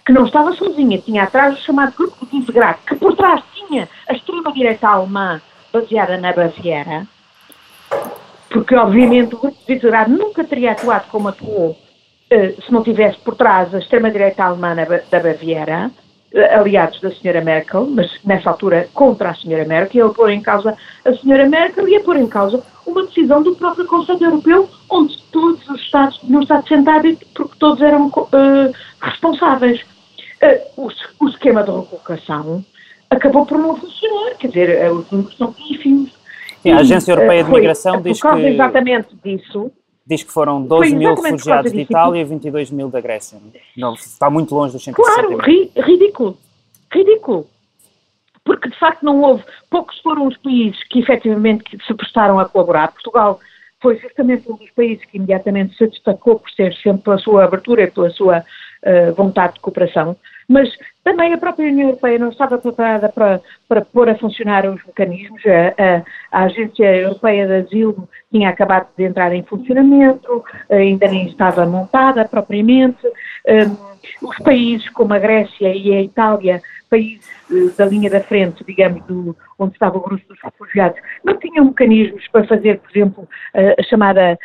que 0.04 0.12
não 0.12 0.26
estava 0.26 0.52
sozinha, 0.52 0.98
tinha 0.98 1.24
atrás 1.24 1.58
o 1.58 1.62
chamado 1.62 1.94
Grupo 1.96 2.26
de 2.26 2.38
Visegrado, 2.38 2.78
que 2.86 2.96
por 2.96 3.14
trás 3.16 3.42
tinha 3.54 3.88
a 4.08 4.12
extrema-direita 4.14 4.88
alemã 4.88 5.40
baseada 5.72 6.16
na 6.16 6.32
Baviera, 6.32 7.06
porque 8.50 8.74
obviamente 8.74 9.34
o 9.34 9.38
Grupo 9.38 9.58
de 9.58 9.74
Visegrado 9.74 10.10
nunca 10.10 10.44
teria 10.44 10.72
atuado 10.72 11.08
como 11.10 11.28
atuou 11.28 11.76
eh, 12.30 12.54
se 12.64 12.72
não 12.72 12.82
tivesse 12.82 13.18
por 13.18 13.36
trás 13.36 13.74
a 13.74 13.78
extrema-direita 13.78 14.44
alemã 14.44 14.74
da 14.74 15.20
Baviera, 15.20 15.90
aliados 16.50 17.00
da 17.00 17.10
senhora 17.10 17.40
Merkel, 17.40 17.86
mas 17.86 18.10
nessa 18.24 18.50
altura 18.50 18.88
contra 18.92 19.30
a 19.30 19.34
senhora 19.34 19.64
Merkel, 19.64 20.06
ele 20.06 20.14
pôr 20.14 20.30
em 20.30 20.40
causa 20.40 20.76
a 21.04 21.14
senhora 21.14 21.48
Merkel 21.48 21.88
e 21.88 21.96
a 21.96 22.00
pôr 22.00 22.16
em 22.16 22.26
causa 22.26 22.62
uma 22.86 23.04
decisão 23.04 23.42
do 23.42 23.54
próprio 23.54 23.86
Conselho 23.86 24.24
Europeu, 24.24 24.68
onde 24.90 25.20
todos 25.32 25.68
os 25.68 25.80
Estados 25.80 26.20
não 26.24 26.42
estado 26.42 26.68
sentados 26.68 27.16
porque 27.34 27.58
todos 27.58 27.80
eram 27.80 28.08
uh, 28.08 28.74
responsáveis. 29.00 29.80
Uh, 30.42 30.82
o, 30.82 31.24
o, 31.24 31.28
esquema 31.28 31.62
de 31.62 31.70
recolocação 31.70 32.64
acabou 33.10 33.46
por 33.46 33.58
não 33.58 33.76
funcionar, 33.76 34.36
quer 34.38 34.48
dizer, 34.48 34.90
uh, 34.90 34.94
os 34.94 35.10
números 35.10 35.36
são 35.36 35.52
pífios. 35.52 36.10
Sim, 36.62 36.72
a 36.72 36.78
Agência 36.78 37.12
Europeia 37.12 37.44
de 37.44 37.50
Migração 37.50 38.02
diz 38.02 38.20
que... 38.20 38.28
exatamente 38.28 39.08
disso 39.24 39.72
diz 40.06 40.22
que 40.22 40.32
foram 40.32 40.62
12 40.62 40.94
mil 40.94 41.14
refugiados 41.14 41.72
de 41.72 41.80
Itália 41.80 42.20
e 42.20 42.24
22 42.24 42.70
mil 42.70 42.88
da 42.88 43.00
Grécia. 43.00 43.38
Não, 43.76 43.94
está 43.94 44.30
muito 44.30 44.54
longe 44.54 44.72
dos 44.72 44.84
160 44.84 45.02
Claro, 45.02 45.36
ri, 45.38 45.70
ridículo. 45.76 46.38
Ridículo. 46.92 47.46
Porque, 48.44 48.68
de 48.68 48.78
facto, 48.78 49.02
não 49.04 49.20
houve. 49.22 49.42
Poucos 49.68 49.98
foram 50.00 50.26
os 50.28 50.36
países 50.36 50.80
que 50.84 51.00
efetivamente 51.00 51.64
se 51.84 51.94
prestaram 51.94 52.38
a 52.38 52.48
colaborar. 52.48 52.92
Portugal 52.92 53.40
foi 53.82 53.98
justamente 53.98 54.50
um 54.50 54.56
dos 54.56 54.70
países 54.70 55.04
que 55.06 55.16
imediatamente 55.16 55.76
se 55.76 55.86
destacou 55.88 56.38
por 56.38 56.50
ser 56.50 56.72
sempre 56.76 57.02
pela 57.02 57.18
sua 57.18 57.44
abertura 57.44 57.82
e 57.82 57.90
pela 57.90 58.10
sua 58.10 58.38
uh, 58.38 59.14
vontade 59.14 59.54
de 59.54 59.60
cooperação 59.60 60.16
mas 60.48 60.68
também 61.06 61.32
a 61.32 61.38
própria 61.38 61.68
União 61.68 61.90
Europeia 61.90 62.18
não 62.18 62.30
estava 62.30 62.58
preparada 62.58 63.08
para, 63.08 63.40
para 63.68 63.80
pôr 63.80 64.08
a 64.08 64.18
funcionar 64.18 64.66
os 64.66 64.84
mecanismos. 64.84 65.40
A, 65.46 66.00
a, 66.32 66.40
a, 66.40 66.44
Agência 66.46 66.96
Europeia 66.96 67.46
de 67.46 67.52
Asilo 67.64 68.08
tinha 68.28 68.50
acabado 68.50 68.88
de 68.98 69.04
entrar 69.04 69.32
em 69.32 69.44
funcionamento, 69.44 70.44
ainda 70.68 71.06
nem 71.06 71.28
estava 71.28 71.64
montada 71.64 72.24
propriamente. 72.24 73.06
Um, 73.06 74.26
os 74.26 74.36
países 74.38 74.88
como 74.90 75.14
a 75.14 75.18
Grécia 75.20 75.72
e 75.72 75.94
a 75.94 76.02
Itália, 76.02 76.60
países 76.90 77.24
uh, 77.50 77.70
da 77.76 77.86
linha 77.86 78.10
da 78.10 78.20
frente, 78.20 78.64
digamos, 78.64 79.04
do, 79.04 79.36
onde 79.60 79.74
estava 79.74 79.98
o 79.98 80.00
grupo 80.00 80.26
dos 80.28 80.38
refugiados, 80.42 80.98
não 81.24 81.38
tinham 81.38 81.66
mecanismos 81.66 82.26
para 82.32 82.48
fazer, 82.48 82.80
por 82.80 82.90
exemplo, 82.90 83.22
uh, 83.22 83.80
a 83.80 83.82
chamada 83.84 84.32
eh, 84.32 84.38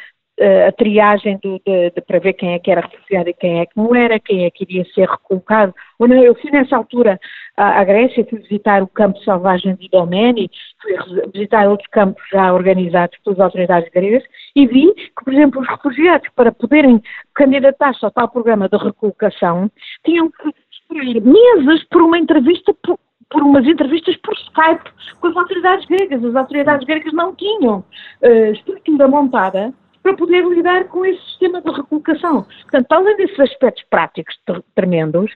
a 0.68 0.72
triagem 0.72 1.40
de, 1.44 1.62
de, 1.66 1.92
de, 1.92 2.02
para 2.02 2.20
ver 2.20 2.34
quem 2.34 2.54
é 2.54 2.60
que 2.60 2.72
era 2.72 2.82
refugiado 2.82 3.30
e 3.30 3.34
quem 3.34 3.60
é 3.60 3.66
que 3.66 3.78
não 3.78 3.94
era, 3.96 4.20
quem 4.20 4.46
é 4.46 4.50
que 4.50 4.64
iria 4.64 4.86
ser 4.94 5.08
recolocado. 5.08 5.74
Eu 6.00 6.36
fui 6.36 6.50
nessa 6.50 6.76
altura 6.76 7.20
à, 7.56 7.80
à 7.80 7.84
Grécia, 7.84 8.26
fui 8.28 8.40
visitar 8.40 8.82
o 8.82 8.88
campo 8.88 9.20
selvagem 9.20 9.76
de 9.76 9.86
Idomeni, 9.86 10.50
fui 10.82 10.94
visitar 11.34 11.68
outros 11.68 11.88
campos 11.90 12.24
já 12.32 12.54
organizados 12.54 13.18
pelas 13.24 13.40
autoridades 13.40 13.90
gregas 13.92 14.24
e 14.56 14.66
vi 14.66 14.94
que, 14.94 15.24
por 15.24 15.34
exemplo, 15.34 15.62
os 15.62 15.68
refugiados, 15.68 16.28
para 16.36 16.52
poderem 16.52 17.02
candidatar-se 17.36 18.04
ao 18.04 18.12
tal 18.12 18.30
programa 18.30 18.68
de 18.68 18.78
recolocação, 18.78 19.70
tinham 20.04 20.30
que 20.32 20.54
esperar 20.72 21.22
meses 21.22 21.84
por 21.90 22.02
uma 22.02 22.18
entrevista 22.18 22.74
por, 22.84 22.98
por 23.30 23.44
umas 23.44 23.66
entrevistas 23.66 24.16
por 24.18 24.34
Skype 24.34 24.90
com 25.20 25.28
as 25.28 25.38
autoridades 25.38 25.86
gregas. 25.86 26.24
As 26.24 26.36
autoridades 26.36 26.88
gregas 26.88 27.14
não 27.14 27.36
tinham 27.36 27.80
uh, 28.24 28.52
estrutura 28.52 29.08
montada 29.08 29.74
para 30.02 30.16
poder 30.16 30.44
lidar 30.46 30.86
com 30.86 31.06
esse 31.06 31.22
sistema 31.30 31.62
de 31.62 31.72
recolocação. 31.72 32.46
Portanto, 32.64 32.92
além 32.92 33.18
desses 33.18 33.40
aspectos 33.40 33.84
práticos 33.90 34.36
tremendos, 34.76 35.32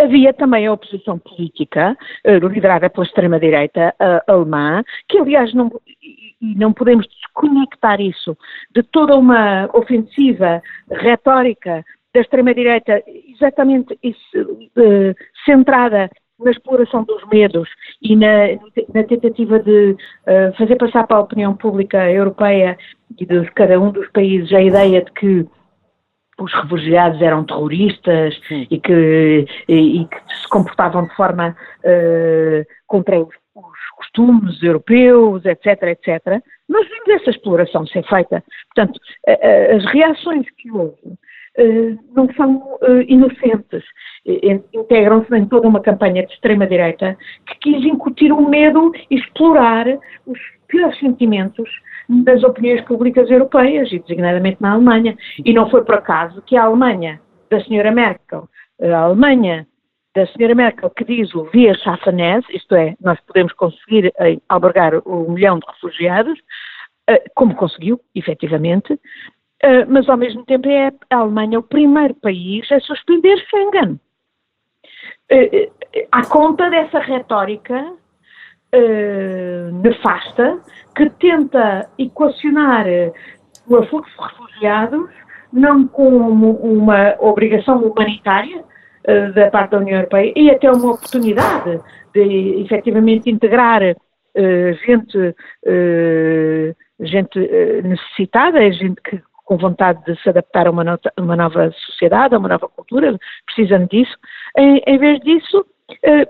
havia 0.00 0.32
também 0.32 0.66
a 0.66 0.72
oposição 0.72 1.18
política, 1.18 1.96
uh, 2.24 2.46
liderada 2.46 2.88
pela 2.88 3.04
extrema-direita 3.04 3.94
uh, 4.00 4.32
alemã, 4.32 4.84
que 5.08 5.18
aliás 5.18 5.52
não, 5.52 5.70
e 6.00 6.54
não 6.54 6.72
podemos 6.72 7.06
desconectar 7.06 8.00
isso 8.00 8.36
de 8.74 8.82
toda 8.84 9.16
uma 9.16 9.68
ofensiva 9.74 10.62
retórica 10.90 11.84
da 12.14 12.20
extrema-direita, 12.20 13.02
exatamente 13.28 13.98
isso, 14.02 14.38
uh, 14.38 15.14
centrada 15.44 16.08
na 16.38 16.52
exploração 16.52 17.02
dos 17.02 17.26
medos 17.28 17.68
e 18.00 18.14
na, 18.14 18.46
na 18.94 19.02
tentativa 19.02 19.58
de 19.58 19.96
fazer 20.56 20.76
passar 20.76 21.04
para 21.04 21.16
a 21.16 21.22
opinião 21.22 21.56
pública 21.56 22.08
europeia 22.08 22.78
e 23.18 23.26
de 23.26 23.50
cada 23.52 23.78
um 23.80 23.90
dos 23.90 24.08
países 24.10 24.52
a 24.52 24.62
ideia 24.62 25.02
de 25.02 25.12
que 25.12 25.46
os 26.38 26.52
refugiados 26.54 27.20
eram 27.20 27.44
terroristas 27.44 28.40
e 28.50 28.78
que, 28.78 29.46
e, 29.68 30.02
e, 30.02 30.04
que 30.06 30.36
se 30.40 30.48
comportavam 30.48 31.06
de 31.06 31.14
forma 31.16 31.56
uh, 31.80 32.64
contra 32.86 33.18
os, 33.18 33.34
os, 33.54 33.88
costumes 33.96 34.62
europeus, 34.62 35.44
etc, 35.44 35.82
etc. 35.82 36.40
Nós 36.68 36.86
vimos 36.88 37.20
essa 37.20 37.30
exploração 37.30 37.84
ser 37.84 38.04
feita. 38.04 38.44
Portanto, 38.72 38.96
uh, 39.26 39.76
as 39.76 39.84
reações 39.86 40.46
que 40.56 40.70
houve 40.70 40.94
uh, 41.04 41.98
não 42.14 42.32
são 42.34 42.78
inocentes. 43.08 43.82
Integram-se 44.72 45.34
em 45.34 45.46
toda 45.46 45.66
uma 45.66 45.80
campanha 45.80 46.24
de 46.24 46.32
extrema-direita 46.32 47.16
que 47.46 47.58
quis 47.58 47.84
incutir 47.84 48.32
o 48.32 48.48
medo 48.48 48.92
e 49.10 49.16
explorar 49.16 49.86
os 50.26 50.38
piores 50.68 50.98
sentimentos 51.00 51.68
das 52.08 52.42
opiniões 52.42 52.80
públicas 52.82 53.30
europeias, 53.30 53.92
e 53.92 53.98
designadamente 53.98 54.58
na 54.60 54.72
Alemanha. 54.72 55.16
E 55.44 55.52
não 55.52 55.68
foi 55.68 55.84
por 55.84 55.96
acaso 55.96 56.40
que 56.42 56.56
a 56.56 56.64
Alemanha 56.64 57.20
da 57.50 57.62
senhora 57.64 57.90
Merkel, 57.90 58.48
a 58.80 58.98
Alemanha 58.98 59.66
da 60.14 60.26
senhora 60.28 60.54
Merkel 60.54 60.90
que 60.90 61.04
diz 61.04 61.34
o 61.34 61.44
via 61.44 61.74
Schaffenese, 61.74 62.46
isto 62.50 62.74
é, 62.74 62.96
nós 63.00 63.20
podemos 63.20 63.52
conseguir 63.52 64.12
eh, 64.18 64.38
albergar 64.48 64.94
um 65.06 65.32
milhão 65.32 65.58
de 65.58 65.66
refugiados, 65.66 66.38
eh, 67.06 67.22
como 67.34 67.54
conseguiu, 67.54 68.00
efetivamente, 68.14 68.98
eh, 69.62 69.84
mas 69.84 70.08
ao 70.08 70.16
mesmo 70.16 70.44
tempo 70.44 70.68
é 70.68 70.92
a 71.10 71.16
Alemanha 71.16 71.58
o 71.58 71.62
primeiro 71.62 72.14
país 72.14 72.70
a 72.72 72.80
suspender 72.80 73.38
Schengen. 73.48 74.00
À 76.10 76.24
conta 76.26 76.70
dessa 76.70 77.00
retórica 77.00 77.92
uh, 78.74 79.82
nefasta 79.82 80.60
que 80.94 81.08
tenta 81.10 81.88
equacionar 81.98 82.86
o 83.66 83.76
afluxo 83.76 84.10
de 84.16 84.22
refugiados 84.22 85.10
não 85.52 85.86
como 85.86 86.52
uma 86.56 87.16
obrigação 87.20 87.78
humanitária 87.78 88.60
uh, 88.60 89.32
da 89.32 89.50
parte 89.50 89.70
da 89.70 89.78
União 89.78 89.96
Europeia 89.96 90.32
e 90.36 90.50
até 90.50 90.70
uma 90.70 90.92
oportunidade 90.92 91.80
de 92.12 92.62
efetivamente 92.62 93.30
integrar 93.30 93.82
uh, 93.82 94.74
gente, 94.86 95.34
gente 97.00 97.38
necessitada, 97.82 98.72
gente 98.72 99.00
que 99.02 99.22
com 99.44 99.56
vontade 99.56 100.04
de 100.04 100.20
se 100.20 100.28
adaptar 100.28 100.66
a 100.66 100.70
uma, 100.70 100.84
nota, 100.84 101.10
uma, 101.18 101.34
nova 101.34 101.72
sociedade, 101.86 102.34
a 102.34 102.38
uma 102.38 102.50
nova 102.50 102.68
cultura, 102.68 103.18
precisando 103.46 103.88
disso. 103.88 104.14
Em, 104.58 104.82
em 104.86 104.98
vez 104.98 105.20
disso, 105.20 105.64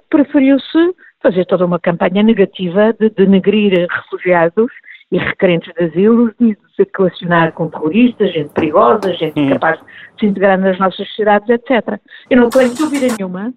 preferiu-se 0.08 0.94
fazer 1.22 1.44
toda 1.46 1.64
uma 1.64 1.78
campanha 1.78 2.22
negativa 2.22 2.92
de 2.92 3.10
denegrir 3.10 3.86
refugiados 3.90 4.70
e 5.10 5.18
requerentes 5.18 5.72
de 5.74 5.84
asilo 5.84 6.32
e 6.40 6.54
de 6.54 6.58
se 6.76 6.86
relacionar 6.96 7.52
com 7.52 7.68
terroristas, 7.68 8.32
gente 8.32 8.52
perigosa, 8.52 9.14
gente 9.14 9.40
hum. 9.40 9.50
capaz 9.50 9.80
de 9.80 9.86
se 10.20 10.26
integrar 10.26 10.58
nas 10.58 10.78
nossas 10.78 11.08
sociedades, 11.08 11.48
etc. 11.48 11.98
Eu 12.30 12.38
não 12.38 12.50
tenho 12.50 12.74
dúvida 12.74 13.06
nenhuma 13.16 13.52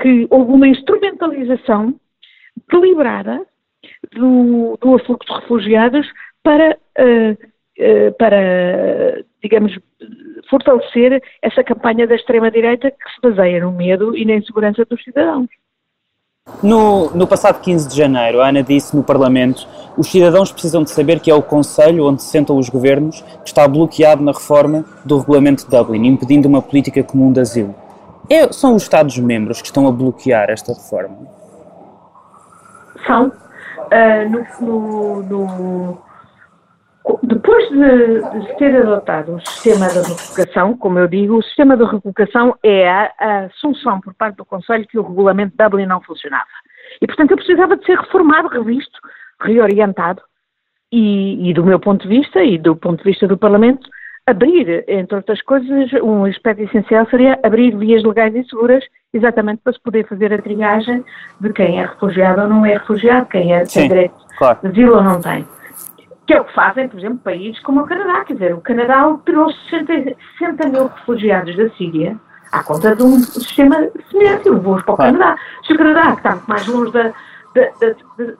que 0.00 0.26
houve 0.30 0.52
uma 0.52 0.66
instrumentalização 0.66 1.94
deliberada 2.70 3.44
do, 4.12 4.76
do 4.80 4.94
afluxo 4.94 5.26
de 5.26 5.40
refugiados 5.40 6.06
para, 6.42 6.76
uh, 6.98 7.32
uh, 7.32 8.12
para, 8.18 9.24
digamos, 9.42 9.76
fortalecer 10.48 11.22
essa 11.42 11.62
campanha 11.62 12.06
da 12.06 12.14
extrema-direita 12.14 12.90
que 12.90 13.10
se 13.14 13.20
baseia 13.22 13.60
no 13.60 13.72
medo 13.72 14.16
e 14.16 14.24
na 14.24 14.34
insegurança 14.34 14.84
dos 14.84 15.02
cidadãos. 15.02 15.48
No, 16.62 17.10
no, 17.10 17.26
passado 17.26 17.58
15 17.60 17.88
de 17.88 17.96
janeiro, 17.96 18.42
a 18.42 18.48
Ana 18.48 18.62
disse 18.62 18.94
no 18.94 19.02
Parlamento: 19.02 19.66
os 19.96 20.10
cidadãos 20.10 20.52
precisam 20.52 20.82
de 20.82 20.90
saber 20.90 21.20
que 21.20 21.30
é 21.30 21.34
o 21.34 21.42
Conselho 21.42 22.06
onde 22.06 22.22
se 22.22 22.28
sentam 22.28 22.58
os 22.58 22.68
governos 22.68 23.22
que 23.42 23.48
está 23.48 23.66
bloqueado 23.66 24.22
na 24.22 24.32
reforma 24.32 24.84
do 25.06 25.18
Regulamento 25.18 25.64
de 25.64 25.70
Dublin, 25.70 26.06
impedindo 26.06 26.46
uma 26.46 26.60
política 26.60 27.02
comum 27.02 27.32
de 27.32 27.40
asilo. 27.40 27.74
É, 28.28 28.52
são 28.52 28.74
os 28.74 28.82
Estados-membros 28.82 29.62
que 29.62 29.68
estão 29.68 29.88
a 29.88 29.92
bloquear 29.92 30.50
esta 30.50 30.74
reforma? 30.74 31.16
São. 33.06 33.32
Uh, 33.84 34.60
no, 34.60 35.22
no, 35.22 35.98
depois 37.22 37.68
de, 37.68 38.40
de 38.40 38.56
ter 38.56 38.76
adotado 38.76 39.34
o 39.34 39.46
sistema 39.46 39.88
de 39.88 39.98
revocação, 39.98 40.76
como 40.76 40.98
eu 40.98 41.06
digo, 41.06 41.36
o 41.36 41.42
sistema 41.42 41.76
de 41.76 41.84
revocação 41.84 42.56
é 42.62 42.88
a, 42.88 43.12
a 43.18 43.50
solução 43.60 44.00
por 44.00 44.14
parte 44.14 44.36
do 44.36 44.44
Conselho 44.44 44.86
que 44.86 44.98
o 44.98 45.02
regulamento 45.02 45.54
de 45.56 45.62
Dublin 45.62 45.86
não 45.86 46.00
funcionava. 46.00 46.46
E, 47.00 47.06
portanto, 47.06 47.32
ele 47.32 47.42
precisava 47.42 47.76
de 47.76 47.84
ser 47.84 47.98
reformado, 47.98 48.48
revisto, 48.48 48.98
reorientado 49.40 50.22
e, 50.90 51.50
e, 51.50 51.52
do 51.52 51.64
meu 51.64 51.78
ponto 51.78 52.08
de 52.08 52.08
vista 52.08 52.42
e 52.42 52.56
do 52.56 52.74
ponto 52.74 52.98
de 52.98 53.10
vista 53.10 53.28
do 53.28 53.36
Parlamento, 53.36 53.86
abrir, 54.26 54.84
entre 54.88 55.16
outras 55.16 55.42
coisas, 55.42 55.92
um 56.02 56.24
aspecto 56.24 56.62
essencial 56.62 57.06
seria 57.10 57.38
abrir 57.42 57.76
vias 57.76 58.02
legais 58.02 58.34
e 58.34 58.44
seguras, 58.44 58.82
exatamente 59.12 59.60
para 59.62 59.74
se 59.74 59.80
poder 59.82 60.08
fazer 60.08 60.32
a 60.32 60.40
triagem 60.40 61.04
de 61.38 61.52
quem 61.52 61.80
é 61.80 61.84
refugiado 61.84 62.42
ou 62.42 62.48
não 62.48 62.64
é 62.64 62.74
refugiado, 62.74 63.26
quem 63.26 63.52
é, 63.52 63.64
tem 63.64 63.88
direito 63.88 64.14
claro. 64.38 64.58
de 64.62 64.68
asilo 64.68 64.96
ou 64.96 65.02
não 65.02 65.20
tem 65.20 65.46
que 66.26 66.34
é 66.34 66.40
o 66.40 66.44
que 66.44 66.54
fazem, 66.54 66.88
por 66.88 66.98
exemplo, 66.98 67.18
países 67.18 67.60
como 67.60 67.82
o 67.82 67.86
Canadá. 67.86 68.24
Quer 68.24 68.34
dizer, 68.34 68.54
o 68.54 68.60
Canadá 68.60 69.00
alterou 69.00 69.50
60, 69.70 70.16
60 70.38 70.68
mil 70.68 70.86
refugiados 70.86 71.56
da 71.56 71.68
Síria 71.70 72.18
à 72.54 72.62
conta 72.62 72.94
de 72.94 73.02
um 73.02 73.18
sistema 73.18 73.76
semelhante, 74.10 74.48
levou-os 74.48 74.82
para 74.84 74.94
o 74.94 74.96
Canadá. 74.96 75.36
Se 75.66 75.72
o 75.72 75.76
Canadá, 75.76 76.12
que 76.12 76.18
está 76.18 76.30
muito 76.30 76.46
mais 76.48 76.66
longe 76.68 76.92
da, 76.92 77.12
da, 77.54 77.94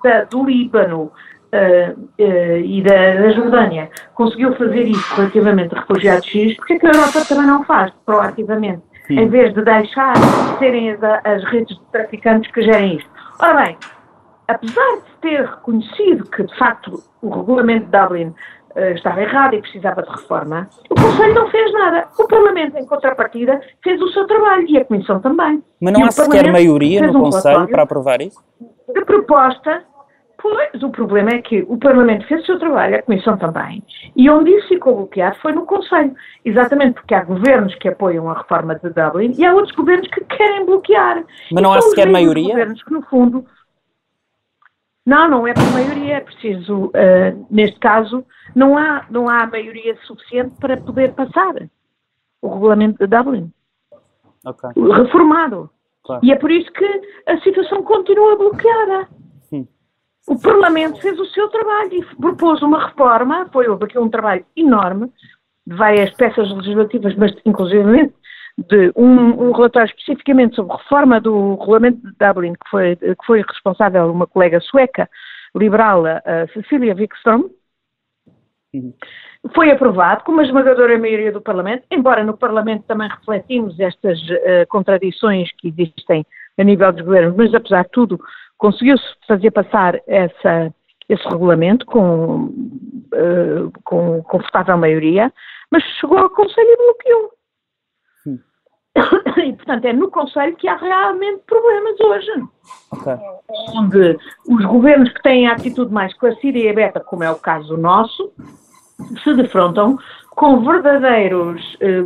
da, 0.05 0.25
do 0.25 0.45
Líbano 0.45 1.03
uh, 1.03 2.01
uh, 2.01 2.57
e 2.59 2.83
da, 2.83 3.31
Jordânia, 3.33 3.91
conseguiu 4.15 4.55
fazer 4.55 4.87
isso 4.87 5.15
relativamente 5.17 5.75
a 5.75 5.81
refugiados 5.81 6.27
X, 6.27 6.57
porque 6.57 6.75
é 6.75 6.79
que 6.79 6.87
a 6.87 6.91
Europa 6.91 7.25
também 7.29 7.47
não 7.47 7.65
faz 7.65 7.93
proativamente? 8.07 8.83
Sim. 9.09 9.19
Em 9.19 9.29
vez 9.29 9.53
de 9.53 9.63
deixar 9.63 10.15
serem 10.61 10.93
as, 10.93 11.03
as 11.03 11.45
redes 11.51 11.77
de 11.77 11.85
traficantes 11.91 12.51
que 12.53 12.63
gerem 12.63 12.97
isto. 12.97 13.11
Ora 13.41 13.65
bem, 13.65 13.77
apesar 14.47 14.97
de 14.97 15.21
ter 15.21 15.45
reconhecido 15.45 16.25
que, 16.31 16.45
de 16.45 16.57
facto, 16.57 17.03
o 17.25 17.31
regulamento 17.31 17.87
de 17.87 17.99
Dublin 17.99 18.27
uh, 18.29 18.81
estava 18.95 19.23
errado 19.23 19.55
e 19.55 19.61
precisava 19.61 20.03
de 20.03 20.11
reforma, 20.11 20.69
o 20.91 20.95
Conselho 20.95 21.35
não 21.35 21.49
fez 21.51 21.73
nada. 21.73 22.09
O 22.19 22.29
Parlamento, 22.29 22.77
em 22.77 22.87
contrapartida, 22.87 23.61
fez 23.83 24.01
o 24.01 24.09
seu 24.09 24.27
trabalho 24.27 24.67
e 24.69 24.79
a 24.79 24.85
Comissão 24.85 25.21
também. 25.21 25.63
Mas 25.81 25.93
não 25.93 26.01
e 26.01 26.05
há 26.05 26.11
sequer 26.11 26.53
maioria 26.53 27.07
no 27.07 27.19
um 27.19 27.23
Conselho 27.23 27.69
para 27.69 27.83
aprovar 27.83 28.21
isso? 28.21 28.43
De 28.93 29.05
proposta, 29.05 29.83
pois 30.41 30.83
o 30.83 30.91
problema 30.91 31.31
é 31.31 31.39
que 31.41 31.65
o 31.67 31.79
Parlamento 31.79 32.27
fez 32.27 32.43
o 32.43 32.47
seu 32.47 32.59
trabalho, 32.59 32.97
a 32.97 33.03
Comissão 33.03 33.39
também, 33.39 33.83
e 34.15 34.29
onde 34.29 34.51
isso 34.51 34.69
ficou 34.69 34.95
bloqueado 34.95 35.37
foi 35.41 35.53
no 35.53 35.65
Conselho. 35.65 36.15
Exatamente 36.45 36.95
porque 36.95 37.15
há 37.15 37.25
governos 37.25 37.75
que 37.77 37.89
apoiam 37.89 38.29
a 38.31 38.35
reforma 38.35 38.75
de 38.75 38.91
Dublin 38.91 39.33
e 39.39 39.47
há 39.47 39.55
outros 39.55 39.75
governos 39.75 40.07
que 40.09 40.23
querem 40.25 40.67
bloquear. 40.67 41.25
Mas 41.51 41.63
não 41.63 41.73
há 41.73 41.81
sequer 41.81 42.11
maioria? 42.11 42.49
governos 42.49 42.83
que, 42.83 42.93
no 42.93 43.03
fundo, 43.03 43.47
não, 45.07 45.29
não 45.29 45.47
é 45.47 45.53
por 45.53 45.71
maioria, 45.73 46.17
é 46.17 46.21
preciso, 46.21 46.87
uh, 46.87 47.47
neste 47.51 47.79
caso, 47.79 48.25
não 48.55 48.79
há, 48.79 49.07
não 49.11 49.29
há 49.29 49.47
maioria 49.47 49.97
suficiente 50.07 50.55
para 50.59 50.77
poder 50.79 51.13
passar 51.13 51.55
o 52.41 52.55
regulamento 52.55 52.99
de 52.99 53.07
Dublin. 53.07 53.53
Okay. 54.47 54.71
Reformado. 54.77 55.71
Claro. 56.05 56.25
E 56.25 56.33
é 56.33 56.37
por 56.37 56.51
isso 56.51 56.71
que 56.73 57.03
a 57.27 57.39
situação 57.41 57.83
continua 57.83 58.37
bloqueada. 58.37 59.09
Sim. 59.43 59.67
O 60.29 60.39
Parlamento 60.41 61.01
fez 61.01 61.19
o 61.19 61.27
seu 61.27 61.49
trabalho 61.49 61.95
e 61.95 62.17
propôs 62.17 62.63
uma 62.63 62.89
reforma, 62.89 63.49
foi 63.53 63.69
houve 63.69 63.85
aqui 63.85 63.99
um 63.99 64.11
trabalho 64.11 64.45
enorme, 64.57 65.11
de 65.67 65.75
várias 65.75 66.11
peças 66.13 66.51
legislativas, 66.51 67.15
mas 67.17 67.35
inclusivamente 67.45 68.15
de 68.57 68.93
um, 68.95 69.49
um, 69.49 69.53
relatório 69.53 69.89
especificamente 69.89 70.55
sobre 70.55 70.77
reforma 70.77 71.21
do 71.21 71.57
regulamento 71.57 72.01
de 72.01 72.15
Dublin, 72.19 72.53
que 72.53 72.71
foi, 72.71 72.97
que 72.97 73.27
foi 73.27 73.43
responsável 73.43 74.11
uma 74.11 74.27
colega 74.27 74.61
sueca, 74.61 75.09
liberal, 75.57 76.05
a 76.07 76.47
Cecília 76.53 76.95
Wikström, 76.95 77.51
uhum. 78.73 78.95
foi 79.55 79.71
aprovado 79.71 80.25
com 80.25 80.33
uma 80.33 80.45
esmagadora 80.45 80.99
maioria 80.99 81.33
do 81.33 81.41
Parlamento, 81.41 81.85
embora 81.91 82.23
no 82.25 82.37
Parlamento 82.37 82.85
também 82.87 83.09
refletimos 83.09 83.79
estas 83.79 84.21
uh, 84.21 84.67
contradições 84.69 85.51
que 85.59 85.69
existem 85.69 86.25
a 86.59 86.65
nível 86.65 86.93
dos 86.93 87.05
governos, 87.05 87.37
mas 87.37 87.55
apesar 87.55 87.85
de 87.85 87.91
tudo 87.91 88.21
conseguiu-se 88.57 89.05
fazer 89.27 89.51
passar 89.51 90.01
essa, 90.07 90.73
esse 91.09 91.29
regulamento 91.29 91.85
com, 91.87 92.45
uh, 92.45 93.73
com 93.85 94.23
confortável 94.23 94.77
maioria, 94.77 95.33
mas 95.71 95.83
chegou 96.01 96.19
ao 96.19 96.31
Conselho 96.31 96.69
e 96.69 96.77
bloqueou. 96.77 97.35
E, 99.37 99.53
portanto, 99.53 99.85
é 99.85 99.93
no 99.93 100.11
Conselho 100.11 100.57
que 100.57 100.69
há 100.69 100.77
realmente 100.77 101.43
problemas 101.47 102.01
hoje. 102.01 102.31
Okay. 102.93 103.17
Onde 103.75 104.17
os 104.49 104.65
governos 104.65 105.13
que 105.13 105.23
têm 105.23 105.49
a 105.49 105.53
atitude 105.53 105.93
mais 105.93 106.13
esclarecida 106.13 106.57
e 106.57 106.69
aberta, 106.69 107.01
como 107.01 107.25
é 107.25 107.31
o 107.31 107.37
caso 107.37 107.77
nosso, 107.77 108.33
se 109.23 109.35
defrontam 109.35 109.99
com 110.31 110.65
verdadeiros 110.65 111.77
eh, 111.81 112.03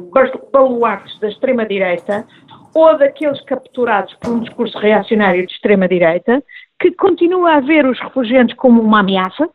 baluartes 0.52 1.18
da 1.20 1.28
extrema-direita 1.28 2.26
ou 2.74 2.96
daqueles 2.98 3.40
capturados 3.42 4.14
por 4.14 4.30
um 4.30 4.40
discurso 4.40 4.78
reacionário 4.78 5.46
de 5.46 5.52
extrema-direita, 5.52 6.42
que 6.80 6.92
continua 6.92 7.56
a 7.56 7.60
ver 7.60 7.86
os 7.86 7.98
refugiados 8.00 8.54
como 8.54 8.80
uma 8.80 9.00
ameaça, 9.00 9.48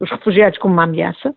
os 0.00 0.10
refugiados 0.10 0.58
como 0.58 0.74
uma 0.74 0.84
ameaça, 0.84 1.34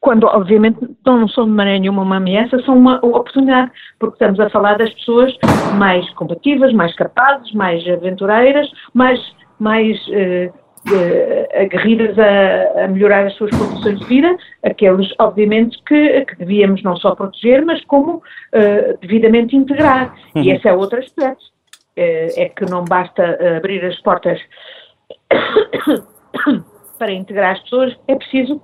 quando 0.00 0.24
obviamente 0.24 0.78
não 1.04 1.28
são 1.28 1.44
de 1.44 1.50
maneira 1.50 1.78
nenhuma 1.78 2.02
uma 2.02 2.16
ameaça, 2.16 2.60
são 2.62 2.76
uma 2.76 2.96
oportunidade, 3.04 3.70
porque 3.98 4.14
estamos 4.14 4.40
a 4.40 4.48
falar 4.48 4.78
das 4.78 4.92
pessoas 4.94 5.36
mais 5.76 6.08
combativas, 6.14 6.72
mais 6.72 6.94
capazes, 6.96 7.52
mais 7.52 7.86
aventureiras, 7.86 8.68
mais, 8.94 9.20
mais 9.58 9.98
uh, 10.08 10.48
uh, 10.48 11.62
aguerridas 11.62 12.18
a, 12.18 12.84
a, 12.84 12.88
melhorar 12.88 13.26
as 13.26 13.34
suas 13.34 13.50
condições 13.50 14.00
de 14.00 14.06
vida, 14.06 14.36
aqueles 14.64 15.12
obviamente 15.18 15.76
que, 15.84 16.24
que 16.24 16.36
devíamos 16.36 16.82
não 16.82 16.96
só 16.96 17.14
proteger, 17.14 17.64
mas 17.64 17.84
como 17.84 18.16
uh, 18.16 18.98
devidamente 19.02 19.54
integrar. 19.54 20.14
Uhum. 20.34 20.42
E 20.42 20.50
esse 20.50 20.66
é 20.66 20.72
outro 20.72 20.98
aspecto, 20.98 21.44
é 21.96 22.48
que 22.48 22.64
não 22.64 22.82
basta 22.84 23.38
abrir 23.58 23.84
as 23.84 24.00
portas 24.00 24.40
para 26.98 27.12
integrar 27.12 27.52
as 27.52 27.60
pessoas, 27.60 27.94
é 28.08 28.14
preciso 28.14 28.62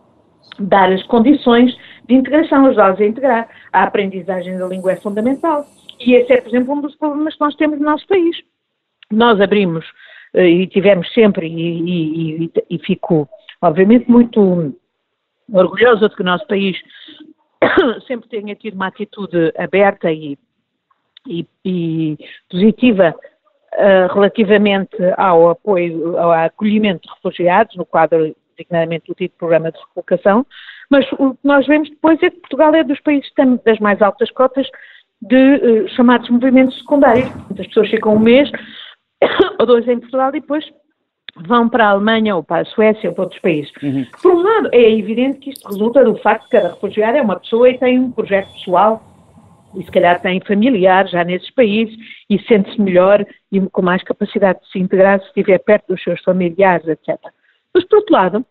dar 0.58 0.92
as 0.92 1.02
condições 1.04 1.76
de 2.08 2.14
integração, 2.14 2.66
ajudá-los 2.66 3.00
a 3.00 3.04
integrar. 3.04 3.48
A 3.72 3.84
aprendizagem 3.84 4.58
da 4.58 4.66
língua 4.66 4.92
é 4.92 4.96
fundamental. 4.96 5.64
E 6.00 6.14
esse 6.14 6.32
é, 6.32 6.40
por 6.40 6.48
exemplo, 6.48 6.74
um 6.74 6.80
dos 6.80 6.94
problemas 6.96 7.34
que 7.34 7.40
nós 7.40 7.54
temos 7.56 7.78
no 7.78 7.84
nosso 7.84 8.06
país. 8.06 8.36
Nós 9.10 9.40
abrimos 9.40 9.84
eh, 10.34 10.48
e 10.48 10.66
tivemos 10.66 11.12
sempre, 11.12 11.46
e, 11.46 12.44
e, 12.44 12.52
e 12.70 12.78
fico, 12.80 13.28
obviamente, 13.62 14.10
muito 14.10 14.74
orgulhosa 15.52 16.08
de 16.08 16.16
que 16.16 16.22
o 16.22 16.24
nosso 16.24 16.46
país 16.46 16.76
sempre 18.06 18.28
tenha 18.28 18.54
tido 18.54 18.74
uma 18.74 18.88
atitude 18.88 19.52
aberta 19.56 20.10
e, 20.10 20.38
e, 21.26 21.46
e 21.64 22.18
positiva 22.50 23.14
uh, 23.74 24.12
relativamente 24.12 24.96
ao 25.16 25.50
apoio, 25.50 26.18
ao 26.18 26.32
acolhimento 26.32 27.02
de 27.02 27.14
refugiados, 27.14 27.76
no 27.76 27.86
quadro 27.86 28.34
designadamente 28.56 29.10
o 29.10 29.14
tipo 29.14 29.36
programa 29.38 29.70
de 29.70 29.78
recolocação, 29.78 30.46
mas 30.90 31.06
o 31.12 31.34
que 31.34 31.40
nós 31.44 31.66
vemos 31.66 31.90
depois 31.90 32.22
é 32.22 32.30
que 32.30 32.40
Portugal 32.40 32.74
é 32.74 32.84
dos 32.84 33.00
países 33.00 33.30
das 33.64 33.78
mais 33.78 34.00
altas 34.00 34.30
cotas 34.30 34.66
de 35.22 35.36
uh, 35.36 35.88
chamados 35.90 36.28
movimentos 36.30 36.78
secundários. 36.78 37.28
As 37.58 37.66
pessoas 37.66 37.90
ficam 37.90 38.14
um 38.14 38.20
mês 38.20 38.50
ou 39.58 39.66
dois 39.66 39.86
em 39.88 39.98
Portugal 39.98 40.30
e 40.30 40.40
depois 40.40 40.64
vão 41.46 41.68
para 41.68 41.86
a 41.86 41.90
Alemanha 41.90 42.36
ou 42.36 42.42
para 42.42 42.62
a 42.62 42.64
Suécia 42.64 43.10
ou 43.10 43.14
para 43.14 43.24
outros 43.24 43.40
países. 43.40 43.70
Uhum. 43.82 44.06
Por 44.22 44.32
um 44.32 44.42
lado, 44.42 44.70
é 44.72 44.90
evidente 44.90 45.38
que 45.38 45.50
isto 45.50 45.68
resulta 45.68 46.04
do 46.04 46.16
facto 46.16 46.44
de 46.44 46.50
que 46.50 46.56
cada 46.56 46.74
refugiado 46.74 47.18
é 47.18 47.22
uma 47.22 47.38
pessoa 47.38 47.68
e 47.68 47.78
tem 47.78 47.98
um 47.98 48.10
projeto 48.10 48.50
pessoal 48.52 49.02
e 49.74 49.84
se 49.84 49.90
calhar 49.90 50.20
tem 50.22 50.40
familiares 50.40 51.10
já 51.10 51.22
nesses 51.22 51.50
países 51.50 51.94
e 52.30 52.38
sente-se 52.44 52.80
melhor 52.80 53.24
e 53.52 53.60
com 53.60 53.82
mais 53.82 54.02
capacidade 54.02 54.60
de 54.60 54.70
se 54.70 54.78
integrar 54.78 55.20
se 55.20 55.26
estiver 55.26 55.58
perto 55.58 55.88
dos 55.88 56.02
seus 56.02 56.20
familiares, 56.22 56.86
etc. 56.88 57.18
Mas, 57.76 57.84
por 57.84 57.98
outro 57.98 58.14
lado, 58.14 58.46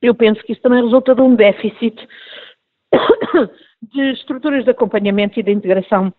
eu 0.00 0.14
penso 0.14 0.42
que 0.42 0.52
isso 0.52 0.62
também 0.62 0.82
resulta 0.82 1.14
de 1.14 1.20
um 1.20 1.34
déficit 1.34 2.08
de 3.92 4.12
estruturas 4.12 4.64
de 4.64 4.70
acompanhamento 4.70 5.38
e 5.38 5.42
de 5.42 5.52
integração 5.52 6.10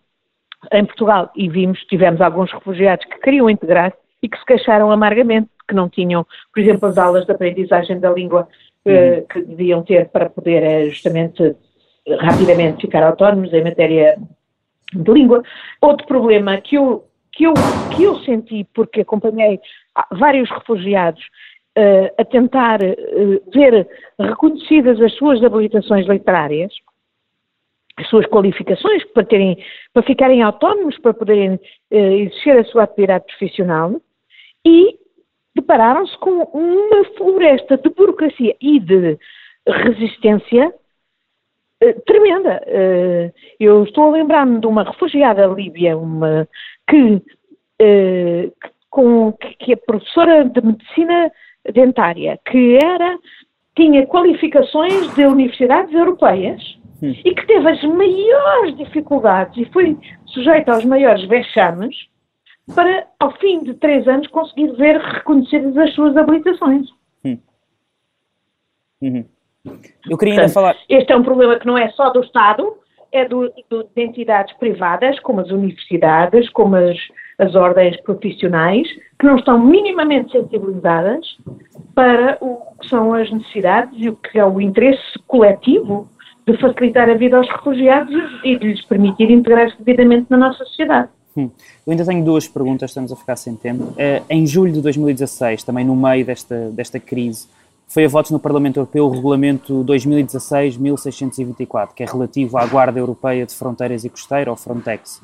em 0.71 0.86
Portugal. 0.86 1.32
E 1.36 1.49
vimos, 1.49 1.80
tivemos 1.86 2.21
alguns 2.21 2.52
refugiados 2.52 3.04
que 3.06 3.19
queriam 3.19 3.49
integrar 3.49 3.93
e 4.21 4.30
que 4.30 4.38
se 4.38 4.45
queixaram 4.45 4.91
amargamente, 4.91 5.49
que 5.67 5.73
não 5.73 5.89
tinham, 5.89 6.23
por 6.54 6.62
exemplo, 6.62 6.88
as 6.88 6.99
aulas 6.99 7.26
de 7.26 7.32
aprendizagem 7.32 7.99
da 7.99 8.12
língua 8.12 8.47
eh, 8.86 9.17
uhum. 9.17 9.26
que 9.26 9.41
deviam 9.41 9.82
ter 9.82 10.10
para 10.10 10.30
poder 10.30 10.62
eh, 10.62 10.89
justamente 10.89 11.56
rapidamente 12.19 12.82
ficar 12.82 13.02
autónomos 13.02 13.52
em 13.52 13.63
matéria 13.63 14.19
de 14.93 15.12
língua. 15.12 15.41
Outro 15.82 16.06
problema 16.06 16.62
que 16.62 16.76
eu, 16.76 17.08
que 17.32 17.45
eu, 17.45 17.54
que 17.95 18.04
eu 18.04 18.19
senti, 18.19 18.67
porque 18.71 19.02
acompanhei 19.02 19.60
vários 20.12 20.47
refugiados 20.52 21.23
uh, 21.78 22.14
a 22.18 22.26
tentar 22.26 22.82
uh, 22.82 23.52
ver 23.52 23.88
reconhecidas 24.20 25.02
as 25.02 25.14
suas 25.16 25.44
habilitações 25.44 26.08
literárias, 26.08 26.74
as 27.98 28.08
suas 28.08 28.26
qualificações 28.28 29.04
para 29.12 29.26
terem, 29.26 29.58
para 29.94 30.04
ficarem 30.04 30.42
autónomos, 30.42 30.98
para 31.00 31.14
poderem 31.14 31.56
uh, 31.56 31.60
exercer 31.96 32.60
a 32.60 32.66
sua 32.66 32.84
atividade 32.84 33.26
profissional 33.26 34.00
e 34.66 34.98
depararam-se 35.56 36.18
com 36.18 36.44
uma 36.54 37.06
floresta 37.18 37.78
de 37.78 37.90
burocracia 37.90 38.56
e 38.60 38.80
de 38.80 39.18
resistência 39.68 40.74
tremenda. 42.06 42.62
eu 43.60 43.84
estou 43.84 44.06
a 44.06 44.12
lembrar-me 44.12 44.60
de 44.60 44.66
uma 44.66 44.84
refugiada 44.84 45.46
líbia 45.48 45.98
uma, 45.98 46.48
que, 46.90 47.22
com, 48.90 49.34
que 49.34 49.74
é 49.74 49.76
professora 49.76 50.46
de 50.46 50.62
medicina 50.62 51.30
dentária, 51.71 52.39
que 52.45 52.78
era, 52.84 53.17
tinha 53.76 54.06
qualificações 54.06 55.13
de 55.15 55.26
universidades 55.26 55.93
europeias 55.93 56.62
hum. 57.02 57.13
e 57.23 57.34
que 57.34 57.45
teve 57.47 57.69
as 57.69 57.84
maiores 57.84 58.78
dificuldades 58.78 59.58
e 59.58 59.71
foi 59.71 59.97
sujeita 60.26 60.73
aos 60.73 60.86
maiores 60.86 61.23
vexames 61.28 61.95
para, 62.76 63.08
ao 63.19 63.32
fim 63.38 63.63
de 63.63 63.73
três 63.73 64.08
anos, 64.08 64.28
conseguir 64.28 64.71
ver 64.73 64.97
reconhecidas 64.97 65.78
as 65.78 65.93
suas 65.93 66.15
habilitações. 66.15 66.88
Hum. 67.26 67.38
Uhum. 69.02 69.26
Eu 70.10 70.17
queria 70.17 70.36
ainda 70.36 70.49
falar. 70.49 70.76
Este 70.88 71.12
é 71.12 71.15
um 71.15 71.23
problema 71.23 71.58
que 71.60 71.65
não 71.65 71.78
é 71.78 71.89
só 71.91 72.10
do 72.10 72.21
Estado, 72.21 72.78
é 73.12 73.26
do, 73.26 73.52
do, 73.69 73.84
de 73.84 74.02
entidades 74.02 74.56
privadas, 74.58 75.19
como 75.19 75.41
as 75.41 75.49
universidades, 75.49 76.49
como 76.49 76.76
as, 76.76 76.97
as 77.39 77.56
ordens 77.56 78.00
profissionais, 78.02 78.88
que 79.19 79.26
não 79.26 79.38
estão 79.38 79.60
minimamente 79.60 80.32
sensibilizadas 80.32 81.26
para 81.96 82.38
o 82.41 82.58
que 82.80 82.89
são 82.89 83.13
as 83.13 83.32
necessidades 83.32 83.93
e 83.98 84.10
o 84.10 84.15
que 84.15 84.39
é 84.39 84.46
o 84.46 84.62
interesse 84.62 85.02
coletivo 85.28 86.08
de 86.46 86.58
facilitar 86.58 87.10
a 87.10 87.13
vida 87.13 87.38
aos 87.38 87.50
refugiados 87.50 88.13
e 88.43 88.58
de 88.58 88.67
lhes 88.67 88.86
permitir 88.86 89.32
integrar-se 89.32 89.82
devidamente 89.82 90.28
na 90.30 90.36
nossa 90.38 90.65
sociedade. 90.65 91.08
Hum. 91.36 91.50
Eu 91.86 91.91
ainda 91.91 92.06
tenho 92.06 92.24
duas 92.24 92.48
perguntas, 92.48 92.91
estamos 92.91 93.12
a 93.12 93.15
ficar 93.15 93.36
sem 93.36 93.56
tempo. 93.56 93.84
Uh, 93.84 94.24
em 94.30 94.46
julho 94.46 94.72
de 94.72 94.82
2016, 94.82 95.63
também 95.63 95.84
no 95.84 95.96
meio 95.96 96.24
desta, 96.26 96.69
desta 96.72 97.00
crise, 97.00 97.48
foi 97.88 98.06
a 98.06 98.08
votos 98.08 98.30
no 98.32 98.39
Parlamento 98.39 98.78
Europeu 98.78 99.06
o 99.06 99.10
Regulamento 99.10 99.84
2016-1624, 99.86 101.89
que 101.96 102.04
é 102.04 102.06
relativo 102.06 102.58
à 102.58 102.65
Guarda 102.65 103.00
Europeia 103.00 103.46
de 103.46 103.54
Fronteiras 103.54 104.04
e 104.04 104.10
Costeira, 104.10 104.52
ou 104.52 104.58
Frontex. 104.58 105.22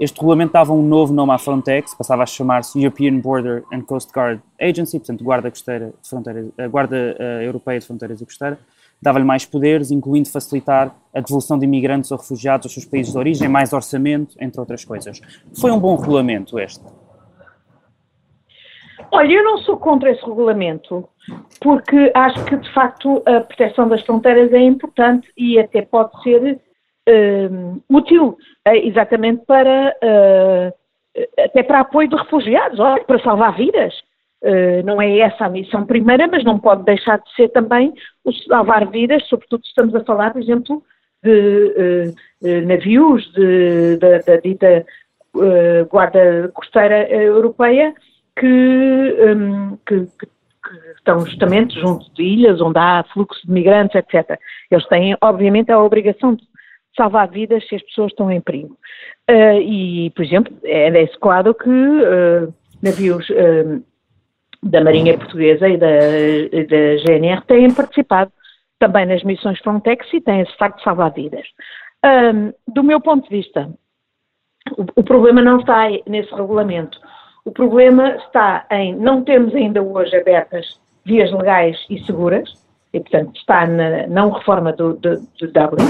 Este 0.00 0.18
regulamento 0.18 0.54
dava 0.54 0.72
um 0.72 0.82
novo 0.82 1.12
nome 1.12 1.30
à 1.30 1.36
Frontex, 1.36 1.94
passava 1.94 2.22
a 2.22 2.26
chamar-se 2.26 2.82
European 2.82 3.18
Border 3.18 3.62
and 3.70 3.82
Coast 3.82 4.10
Guard 4.10 4.40
Agency, 4.58 4.98
portanto, 4.98 5.22
Guarda, 5.22 5.50
Costeira 5.50 5.92
de 6.02 6.08
Fronteiras, 6.08 6.46
a 6.56 6.68
Guarda 6.68 6.96
uh, 6.96 7.42
Europeia 7.42 7.78
de 7.78 7.86
Fronteiras 7.86 8.18
e 8.22 8.24
Costeira, 8.24 8.58
dava-lhe 9.02 9.26
mais 9.26 9.44
poderes, 9.44 9.90
incluindo 9.90 10.30
facilitar 10.30 10.96
a 11.14 11.20
devolução 11.20 11.58
de 11.58 11.66
imigrantes 11.66 12.10
ou 12.10 12.16
refugiados 12.16 12.64
aos 12.64 12.72
seus 12.72 12.86
países 12.86 13.12
de 13.12 13.18
origem, 13.18 13.46
mais 13.46 13.74
orçamento, 13.74 14.34
entre 14.40 14.58
outras 14.58 14.86
coisas. 14.86 15.20
Foi 15.60 15.70
um 15.70 15.78
bom 15.78 15.94
regulamento 15.96 16.58
este? 16.58 16.82
Olha, 19.12 19.32
eu 19.34 19.44
não 19.44 19.58
sou 19.58 19.76
contra 19.76 20.10
esse 20.10 20.24
regulamento, 20.24 21.06
porque 21.60 22.10
acho 22.14 22.42
que, 22.46 22.56
de 22.56 22.72
facto, 22.72 23.22
a 23.26 23.40
proteção 23.40 23.86
das 23.86 24.00
fronteiras 24.00 24.50
é 24.50 24.62
importante 24.62 25.30
e 25.36 25.58
até 25.58 25.82
pode 25.82 26.22
ser 26.22 26.58
uh, 27.10 27.82
útil 27.88 28.38
uh, 28.66 28.70
exatamente 28.74 29.44
para 29.46 29.94
uh, 30.02 30.80
até 31.44 31.62
para 31.62 31.80
apoio 31.80 32.08
de 32.08 32.16
refugiados, 32.16 32.78
olha, 32.78 33.02
para 33.04 33.22
salvar 33.22 33.56
vidas. 33.56 33.94
Uh, 34.42 34.82
não 34.84 35.02
é 35.02 35.18
essa 35.18 35.46
a 35.46 35.50
missão 35.50 35.84
primeira, 35.84 36.26
mas 36.26 36.44
não 36.44 36.58
pode 36.58 36.84
deixar 36.84 37.18
de 37.18 37.34
ser 37.34 37.48
também 37.48 37.92
o 38.24 38.32
salvar 38.32 38.88
vidas, 38.88 39.26
sobretudo 39.28 39.62
se 39.62 39.68
estamos 39.68 39.94
a 39.94 40.04
falar, 40.04 40.32
por 40.32 40.40
exemplo, 40.40 40.82
de 41.22 42.14
navios 42.66 43.30
de, 43.34 43.98
da, 43.98 44.36
dita 44.42 44.86
Guarda 45.90 46.50
Costeira 46.54 47.06
Europeia 47.10 47.94
que, 48.34 48.46
um, 48.46 49.76
que, 49.84 50.06
que 50.18 50.26
que 50.62 50.76
estão 50.96 51.20
justamente 51.26 51.78
junto 51.80 52.12
de 52.14 52.22
ilhas 52.22 52.60
onde 52.60 52.78
há 52.78 53.04
fluxo 53.12 53.44
de 53.46 53.52
migrantes, 53.52 53.94
etc. 53.94 54.38
Eles 54.70 54.86
têm, 54.86 55.16
obviamente, 55.20 55.72
a 55.72 55.82
obrigação 55.82 56.34
de 56.34 56.44
salvar 57.00 57.28
vidas 57.28 57.66
se 57.66 57.76
as 57.76 57.82
pessoas 57.82 58.12
estão 58.12 58.30
em 58.30 58.40
perigo. 58.42 58.76
Uh, 59.30 59.60
e, 59.62 60.10
por 60.10 60.22
exemplo, 60.22 60.54
é 60.64 60.90
desse 60.90 61.18
quadro 61.18 61.54
que 61.54 61.70
uh, 61.70 62.52
navios 62.82 63.26
uh, 63.30 63.82
da 64.62 64.84
Marinha 64.84 65.16
Portuguesa 65.16 65.66
e 65.66 65.78
da, 65.78 65.88
da, 65.88 66.96
GNR 67.02 67.40
têm 67.46 67.72
participado 67.72 68.30
também 68.78 69.06
nas 69.06 69.22
missões 69.24 69.58
Frontex 69.60 70.06
e 70.12 70.20
têm 70.20 70.40
esse 70.40 70.54
facto 70.58 70.76
de 70.78 70.84
salvar 70.84 71.12
vidas. 71.12 71.46
do 72.68 72.82
meu 72.82 73.00
ponto 73.00 73.28
de 73.28 73.36
vista, 73.36 73.70
o, 74.76 75.00
o 75.00 75.02
problema 75.02 75.40
não 75.40 75.60
está 75.60 75.88
nesse 76.06 76.34
regulamento. 76.34 76.98
O 77.44 77.50
problema 77.50 78.16
está 78.16 78.66
em 78.70 78.94
não 78.94 79.24
termos 79.24 79.54
ainda 79.54 79.82
hoje 79.82 80.14
abertas 80.14 80.78
vias 81.04 81.32
legais 81.32 81.78
e 81.88 81.98
seguras, 82.04 82.52
e 82.92 83.00
portanto 83.00 83.36
está 83.36 83.66
na 83.66 84.06
não 84.06 84.30
reforma 84.30 84.72
do, 84.72 84.94
do, 84.94 85.16
do 85.16 85.52
Dublin, 85.52 85.84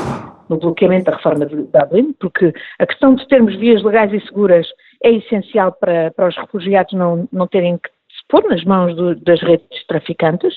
no 0.49 0.59
bloqueamento 0.59 1.11
da 1.11 1.17
reforma 1.17 1.47
de 1.47 1.57
Dublin, 1.57 2.13
porque 2.19 2.53
a 2.79 2.87
questão 2.87 3.15
de 3.15 3.27
termos 3.29 3.57
vias 3.57 3.83
legais 3.83 4.13
e 4.13 4.21
seguras 4.27 4.67
é 5.03 5.11
essencial 5.11 5.73
para, 5.73 6.11
para 6.11 6.29
os 6.29 6.37
refugiados 6.37 6.93
não, 6.93 7.29
não 7.33 7.47
terem 7.47 7.79
que 7.79 7.89
se 7.89 8.27
pôr 8.29 8.49
nas 8.49 8.65
mãos 8.65 8.95
do, 8.95 9.15
das 9.15 9.41
redes 9.41 9.87
traficantes 9.87 10.55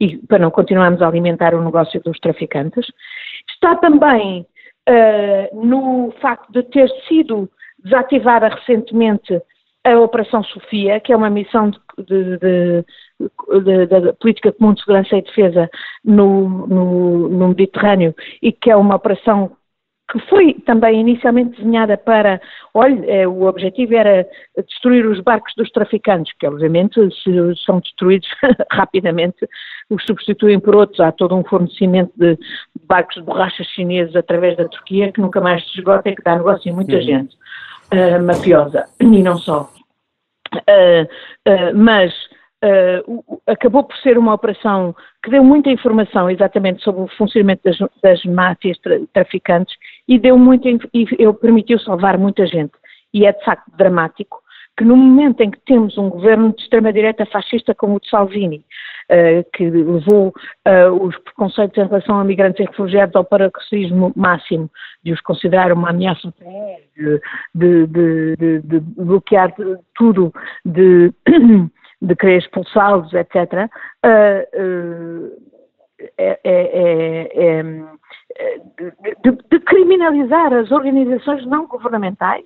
e 0.00 0.16
para 0.26 0.38
não 0.38 0.50
continuarmos 0.50 1.02
a 1.02 1.08
alimentar 1.08 1.54
o 1.54 1.62
negócio 1.62 2.00
dos 2.02 2.18
traficantes. 2.18 2.86
Está 3.50 3.76
também 3.76 4.46
uh, 4.88 5.66
no 5.66 6.12
facto 6.20 6.50
de 6.52 6.62
ter 6.64 6.88
sido 7.06 7.48
desativada 7.84 8.48
recentemente 8.48 9.40
a 9.84 9.98
Operação 9.98 10.44
Sofia, 10.44 11.00
que 11.00 11.12
é 11.12 11.16
uma 11.16 11.30
missão 11.30 11.70
de, 11.98 12.38
de, 12.38 12.84
da 13.90 14.12
Política 14.14 14.52
Comum 14.52 14.74
de 14.74 14.80
Segurança 14.80 15.16
e 15.16 15.22
Defesa 15.22 15.70
no, 16.04 16.66
no, 16.66 17.28
no 17.28 17.48
Mediterrâneo 17.48 18.14
e 18.40 18.52
que 18.52 18.70
é 18.70 18.76
uma 18.76 18.96
operação 18.96 19.56
que 20.12 20.18
foi 20.28 20.54
também 20.66 21.00
inicialmente 21.00 21.56
desenhada 21.56 21.96
para, 21.96 22.38
olha, 22.74 23.02
é, 23.06 23.26
o 23.26 23.44
objetivo 23.44 23.94
era 23.94 24.26
destruir 24.68 25.06
os 25.06 25.20
barcos 25.20 25.54
dos 25.56 25.70
traficantes, 25.70 26.34
que 26.38 26.46
obviamente 26.46 27.00
se 27.22 27.64
são 27.64 27.80
destruídos 27.80 28.28
rapidamente, 28.70 29.48
os 29.88 30.04
substituem 30.04 30.60
por 30.60 30.76
outros. 30.76 31.00
Há 31.00 31.12
todo 31.12 31.34
um 31.34 31.42
fornecimento 31.42 32.12
de 32.16 32.38
barcos 32.86 33.16
de 33.16 33.22
borrachas 33.22 33.66
chineses 33.68 34.14
através 34.14 34.54
da 34.56 34.68
Turquia 34.68 35.10
que 35.10 35.20
nunca 35.20 35.40
mais 35.40 35.64
se 35.64 35.78
esgota 35.78 36.10
e 36.10 36.14
que 36.14 36.22
dá 36.22 36.36
negócio 36.36 36.70
a 36.70 36.74
muita 36.74 36.98
Sim. 36.98 37.06
gente 37.06 37.34
uh, 37.92 38.22
mafiosa, 38.22 38.84
e 39.00 39.22
não 39.22 39.38
só. 39.38 39.70
Uh, 40.54 41.04
uh, 41.48 41.74
mas 41.74 42.12
uh, 42.62 43.42
acabou 43.46 43.84
por 43.84 43.96
ser 43.98 44.16
uma 44.16 44.34
operação 44.34 44.94
que 45.22 45.30
deu 45.30 45.42
muita 45.42 45.70
informação 45.70 46.30
exatamente 46.30 46.82
sobre 46.82 47.02
o 47.02 47.08
funcionamento 47.08 47.62
das, 47.64 47.78
das 48.02 48.24
máfias 48.24 48.78
tra 48.78 48.98
traficantes 49.12 49.74
e 50.08 50.18
deu 50.18 50.38
muito 50.38 50.68
e 50.92 51.06
permitiu 51.40 51.78
salvar 51.78 52.18
muita 52.18 52.46
gente. 52.46 52.72
E 53.12 53.26
é 53.26 53.32
de 53.32 53.44
facto 53.44 53.70
dramático 53.76 54.42
que 54.76 54.84
no 54.84 54.96
momento 54.96 55.42
em 55.42 55.50
que 55.50 55.60
temos 55.66 55.98
um 55.98 56.08
governo 56.08 56.52
de 56.54 56.62
extrema-direita 56.62 57.26
fascista 57.26 57.74
como 57.74 57.96
o 57.96 58.00
de 58.00 58.08
Salvini, 58.08 58.64
uh, 59.10 59.44
que 59.52 59.68
levou 59.68 60.28
uh, 60.28 61.06
os 61.06 61.16
preconceitos 61.18 61.76
em 61.76 61.86
relação 61.86 62.18
a 62.18 62.24
migrantes 62.24 62.60
e 62.60 62.68
refugiados 62.68 63.14
ao 63.14 63.24
paroxismo 63.24 64.12
máximo, 64.16 64.70
de 65.04 65.12
os 65.12 65.20
considerar 65.20 65.72
uma 65.72 65.90
ameaça 65.90 66.32
de, 66.96 67.20
de, 67.54 67.86
de, 67.86 68.60
de 68.62 68.80
bloquear 68.80 69.54
tudo, 69.94 70.32
de 70.64 71.12
de 72.02 72.16
querer 72.16 72.38
expulsá-los, 72.38 73.12
etc., 73.14 73.36
uh, 74.04 74.60
uh, 74.60 75.52
é, 76.18 76.40
é, 76.44 77.30
é, 77.34 77.62
de, 79.22 79.38
de, 79.50 79.60
criminalizar 79.60 80.52
as 80.52 80.70
organizações 80.72 81.46
não 81.46 81.68
governamentais 81.68 82.44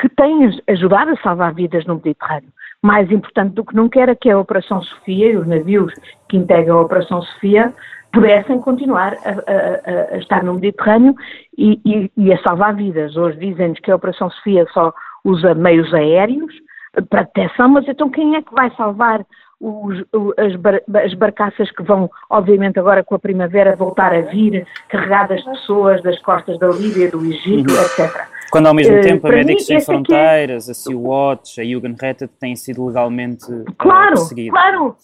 que 0.00 0.08
têm 0.08 0.60
ajudado 0.68 1.12
a 1.12 1.16
salvar 1.18 1.54
vidas 1.54 1.86
no 1.86 1.94
Mediterrâneo. 1.94 2.52
Mais 2.82 3.08
importante 3.12 3.54
do 3.54 3.64
que 3.64 3.76
nunca 3.76 4.00
era 4.00 4.16
que 4.16 4.28
a 4.28 4.38
Operação 4.38 4.82
Sofia 4.82 5.30
e 5.30 5.36
os 5.36 5.46
navios 5.46 5.92
que 6.28 6.36
integram 6.36 6.78
a 6.78 6.82
Operação 6.82 7.22
Sofia 7.22 7.72
pudessem 8.12 8.60
continuar 8.60 9.14
a, 9.24 9.30
a, 9.30 10.14
a 10.14 10.18
estar 10.18 10.42
no 10.42 10.54
Mediterrâneo 10.54 11.14
e, 11.56 11.80
e, 11.84 12.10
e, 12.16 12.32
a 12.32 12.42
salvar 12.42 12.74
vidas. 12.74 13.16
Hoje 13.16 13.38
dizem-nos 13.38 13.78
que 13.78 13.92
a 13.92 13.96
Operação 13.96 14.28
Sofia 14.30 14.66
só 14.72 14.92
usa 15.24 15.54
meios 15.54 15.94
aéreos, 15.94 16.52
para 16.92 17.24
proteção, 17.24 17.68
mas 17.68 17.88
então 17.88 18.10
quem 18.10 18.36
é 18.36 18.42
que 18.42 18.52
vai 18.52 18.70
salvar 18.76 19.24
os, 19.60 20.04
as, 20.36 20.56
bar, 20.56 20.80
as, 21.04 21.14
barcaças 21.14 21.70
que 21.70 21.82
vão, 21.82 22.10
obviamente 22.28 22.78
agora 22.78 23.04
com 23.04 23.14
a 23.14 23.18
primavera, 23.18 23.76
voltar 23.76 24.12
a 24.12 24.20
vir, 24.22 24.66
carregadas 24.88 25.42
de 25.42 25.50
pessoas 25.50 26.02
das 26.02 26.20
costas 26.20 26.58
da 26.58 26.68
Líbia, 26.68 27.10
do 27.10 27.24
Egito, 27.24 27.72
uhum. 27.72 27.80
etc. 27.80 28.26
Quando 28.50 28.66
ao 28.66 28.74
mesmo 28.74 28.98
uh, 28.98 29.00
tempo 29.00 29.26
a 29.26 29.30
Médicos 29.30 29.64
Sem 29.64 29.76
é 29.76 29.80
Fronteiras, 29.80 30.68
é... 30.68 30.72
a 30.72 30.74
Sea-Watch, 30.74 31.60
a 31.60 31.64
Jugendrettet 31.64 32.30
têm 32.38 32.56
sido 32.56 32.84
legalmente 32.86 33.46
eh, 33.50 33.72
claro, 33.78 34.14
perseguidas. 34.14 34.52
Claro, 34.52 34.96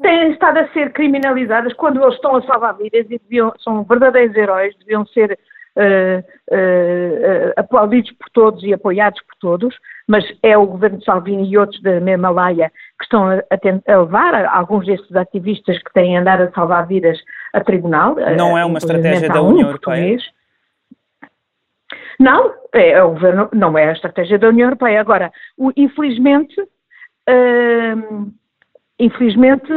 têm 0.00 0.30
estado 0.30 0.58
a 0.58 0.68
ser 0.68 0.92
criminalizadas 0.92 1.72
quando 1.72 2.00
eles 2.00 2.14
estão 2.14 2.36
a 2.36 2.42
salvar 2.42 2.76
vidas 2.76 3.06
e 3.10 3.18
deviam, 3.18 3.52
são 3.58 3.82
verdadeiros 3.82 4.36
heróis, 4.36 4.76
deviam 4.78 5.04
ser 5.06 5.32
uh, 5.32 5.34
uh, 5.34 5.38
aplaudidos 7.56 8.10
por 8.12 8.30
todos 8.30 8.62
e 8.62 8.72
apoiados 8.72 9.20
por 9.22 9.34
todos, 9.40 9.74
mas 10.06 10.24
é 10.42 10.56
o 10.56 10.66
governo 10.66 10.98
de 10.98 11.04
Salvini 11.04 11.48
e 11.48 11.58
outros 11.58 11.80
da 11.82 12.00
mesma 12.00 12.30
laia 12.30 12.70
que 12.98 13.04
estão 13.04 13.28
a, 13.28 13.34
a, 13.34 13.92
a 13.92 14.00
levar 14.00 14.46
alguns 14.46 14.86
destes 14.86 15.14
ativistas 15.14 15.78
que 15.82 15.92
têm 15.92 16.16
andado 16.16 16.42
a 16.42 16.52
salvar 16.52 16.86
vidas 16.86 17.18
a 17.52 17.60
tribunal. 17.60 18.16
Não 18.36 18.56
é 18.56 18.64
uma 18.64 18.78
estratégia 18.78 19.28
da 19.28 19.42
União 19.42 19.68
Europeia? 19.68 20.18
Não, 22.18 22.52
é, 22.72 22.90
é, 22.90 23.02
o 23.02 23.10
governo, 23.10 23.48
não 23.52 23.76
é 23.76 23.88
a 23.88 23.92
estratégia 23.92 24.38
da 24.38 24.48
União 24.48 24.66
Europeia. 24.66 25.00
Agora, 25.00 25.30
o, 25.56 25.70
infelizmente, 25.76 26.58
uh, 26.60 28.32
infelizmente 28.98 29.70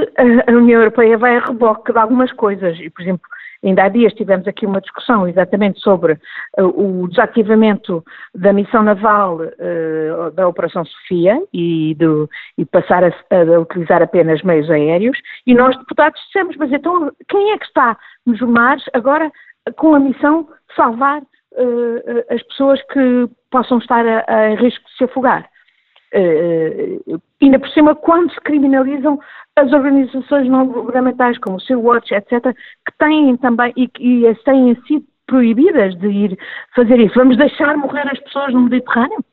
a 0.47 0.51
União 0.51 0.79
Europeia 0.79 1.17
vai 1.17 1.37
a 1.37 1.45
reboque 1.45 1.91
de 1.91 1.99
algumas 1.99 2.31
coisas. 2.33 2.79
E, 2.79 2.89
por 2.89 3.01
exemplo, 3.01 3.27
Ainda 3.63 3.83
há 3.83 3.89
dias 3.89 4.13
tivemos 4.13 4.47
aqui 4.47 4.65
uma 4.65 4.79
discussão 4.79 5.27
exatamente 5.27 5.79
sobre 5.81 6.13
uh, 6.57 6.63
o 6.63 7.07
desativamento 7.09 8.03
da 8.33 8.53
missão 8.53 8.83
naval 8.83 9.37
uh, 9.37 10.31
da 10.33 10.47
Operação 10.47 10.85
Sofia 10.85 11.41
e, 11.53 11.93
do, 11.95 12.29
e 12.57 12.65
passar 12.65 13.03
a, 13.03 13.07
a, 13.07 13.59
utilizar 13.59 14.01
apenas 14.01 14.41
meios 14.43 14.69
aéreos 14.69 15.17
e 15.45 15.53
nós, 15.53 15.77
deputados, 15.77 16.19
dissemos, 16.27 16.55
mas 16.57 16.71
então 16.71 17.11
quem 17.27 17.51
é 17.51 17.57
que 17.57 17.65
está 17.65 17.97
nos 18.25 18.39
mares 18.41 18.83
agora 18.93 19.29
com 19.75 19.93
a 19.93 19.99
missão 19.99 20.43
de 20.69 20.75
salvar 20.75 21.21
uh, 21.21 22.33
as 22.33 22.41
pessoas 22.43 22.81
que 22.93 23.29
possam 23.51 23.79
estar 23.79 24.05
a, 24.05 24.23
a 24.27 24.55
risco 24.55 24.85
de 24.85 24.97
se 24.97 25.03
afogar? 25.03 25.49
Uh, 26.13 27.21
ainda 27.41 27.59
por 27.59 27.69
cima, 27.69 27.95
quando 27.95 28.33
se 28.33 28.41
criminalizam 28.41 29.19
as 29.55 29.71
organizações 29.71 30.49
não 30.49 30.67
governamentais, 30.67 31.37
como 31.37 31.57
o 31.57 31.61
Sea 31.61 31.77
Watch, 31.77 32.13
etc., 32.13 32.55
que 32.85 32.97
têm 32.97 33.37
também 33.37 33.73
e, 33.77 33.89
e 33.99 34.35
têm 34.43 34.75
sido 34.87 35.05
proibidas 35.27 35.95
de 35.99 36.07
ir 36.07 36.39
fazer 36.75 36.99
isso. 36.99 37.13
Vamos 37.15 37.37
deixar 37.37 37.77
morrer 37.77 38.07
as 38.11 38.19
pessoas 38.19 38.53
no 38.53 38.61
Mediterrâneo? 38.61 39.23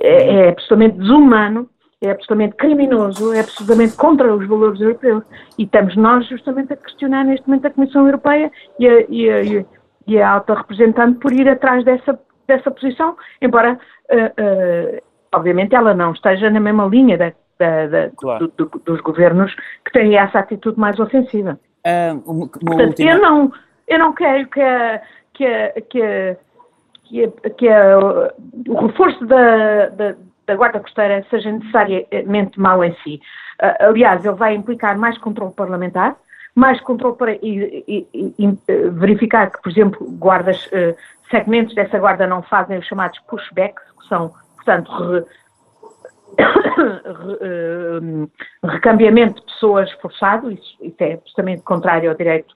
É, 0.00 0.34
é 0.34 0.48
absolutamente 0.50 0.98
desumano, 0.98 1.68
é 2.02 2.10
absolutamente 2.10 2.56
criminoso, 2.56 3.32
é 3.32 3.40
absolutamente 3.40 3.96
contra 3.96 4.34
os 4.34 4.46
valores 4.46 4.80
europeus. 4.80 5.24
E 5.58 5.64
estamos 5.64 5.96
nós 5.96 6.26
justamente 6.28 6.72
a 6.72 6.76
questionar 6.76 7.24
neste 7.24 7.46
momento 7.48 7.66
a 7.66 7.70
Comissão 7.70 8.06
Europeia 8.06 8.50
e 8.78 8.86
a, 8.86 9.00
e 9.08 9.30
a, 9.30 9.64
e 10.06 10.20
a 10.20 10.30
alta 10.30 10.54
representante 10.54 11.18
por 11.18 11.32
ir 11.32 11.48
atrás 11.48 11.84
dessa, 11.84 12.18
dessa 12.46 12.70
posição, 12.70 13.16
embora 13.40 13.78
uh, 14.10 14.16
uh, 14.16 15.02
obviamente 15.36 15.74
ela 15.74 15.94
não 15.94 16.12
esteja 16.12 16.50
na 16.50 16.60
mesma 16.60 16.86
linha 16.86 17.16
da, 17.16 17.32
da, 17.58 17.86
da, 17.86 18.10
claro. 18.16 18.52
do, 18.56 18.66
do, 18.66 18.78
dos 18.84 19.00
governos 19.00 19.54
que 19.84 19.92
têm 19.92 20.16
essa 20.16 20.38
atitude 20.38 20.78
mais 20.78 20.98
ofensiva. 20.98 21.58
Uh, 21.86 22.30
uma, 22.30 22.48
Portanto, 22.48 22.88
última... 22.88 23.10
eu, 23.10 23.22
não, 23.22 23.52
eu 23.86 23.98
não 23.98 24.12
quero 24.12 24.48
que 24.48 24.60
a, 24.60 25.02
que 25.32 25.46
a, 25.46 25.72
que 25.82 26.02
a, 26.02 26.36
que, 27.04 27.24
a, 27.24 27.50
que 27.50 27.68
a, 27.68 27.98
o 28.68 28.86
reforço 28.86 29.24
da, 29.26 29.88
da, 29.90 30.14
da 30.46 30.56
Guarda 30.56 30.80
Costeira 30.80 31.24
seja 31.30 31.52
necessariamente 31.52 32.58
mau 32.58 32.82
em 32.82 32.94
si. 33.02 33.20
Uh, 33.62 33.88
aliás, 33.90 34.24
ele 34.24 34.34
vai 34.34 34.54
implicar 34.54 34.98
mais 34.98 35.16
controle 35.18 35.52
parlamentar, 35.54 36.16
mais 36.54 36.80
controle 36.80 37.16
para 37.16 37.32
e, 37.32 37.84
e, 37.86 38.34
e, 38.38 38.58
verificar 38.90 39.50
que, 39.50 39.62
por 39.62 39.70
exemplo, 39.70 40.10
guardas, 40.18 40.66
uh, 40.66 40.96
segmentos 41.30 41.74
dessa 41.74 41.98
guarda 41.98 42.26
não 42.26 42.42
fazem 42.42 42.78
os 42.78 42.86
chamados 42.86 43.18
pushbacks, 43.20 43.84
que 44.00 44.08
são 44.08 44.32
portanto, 44.66 44.90
re, 45.08 45.24
re, 48.02 48.28
recambiamento 48.64 49.40
de 49.40 49.46
pessoas 49.46 49.90
forçado, 50.02 50.50
isso, 50.50 50.76
isso 50.80 50.96
é 50.98 51.14
absolutamente 51.14 51.62
contrário 51.62 52.10
ao 52.10 52.16
direito 52.16 52.52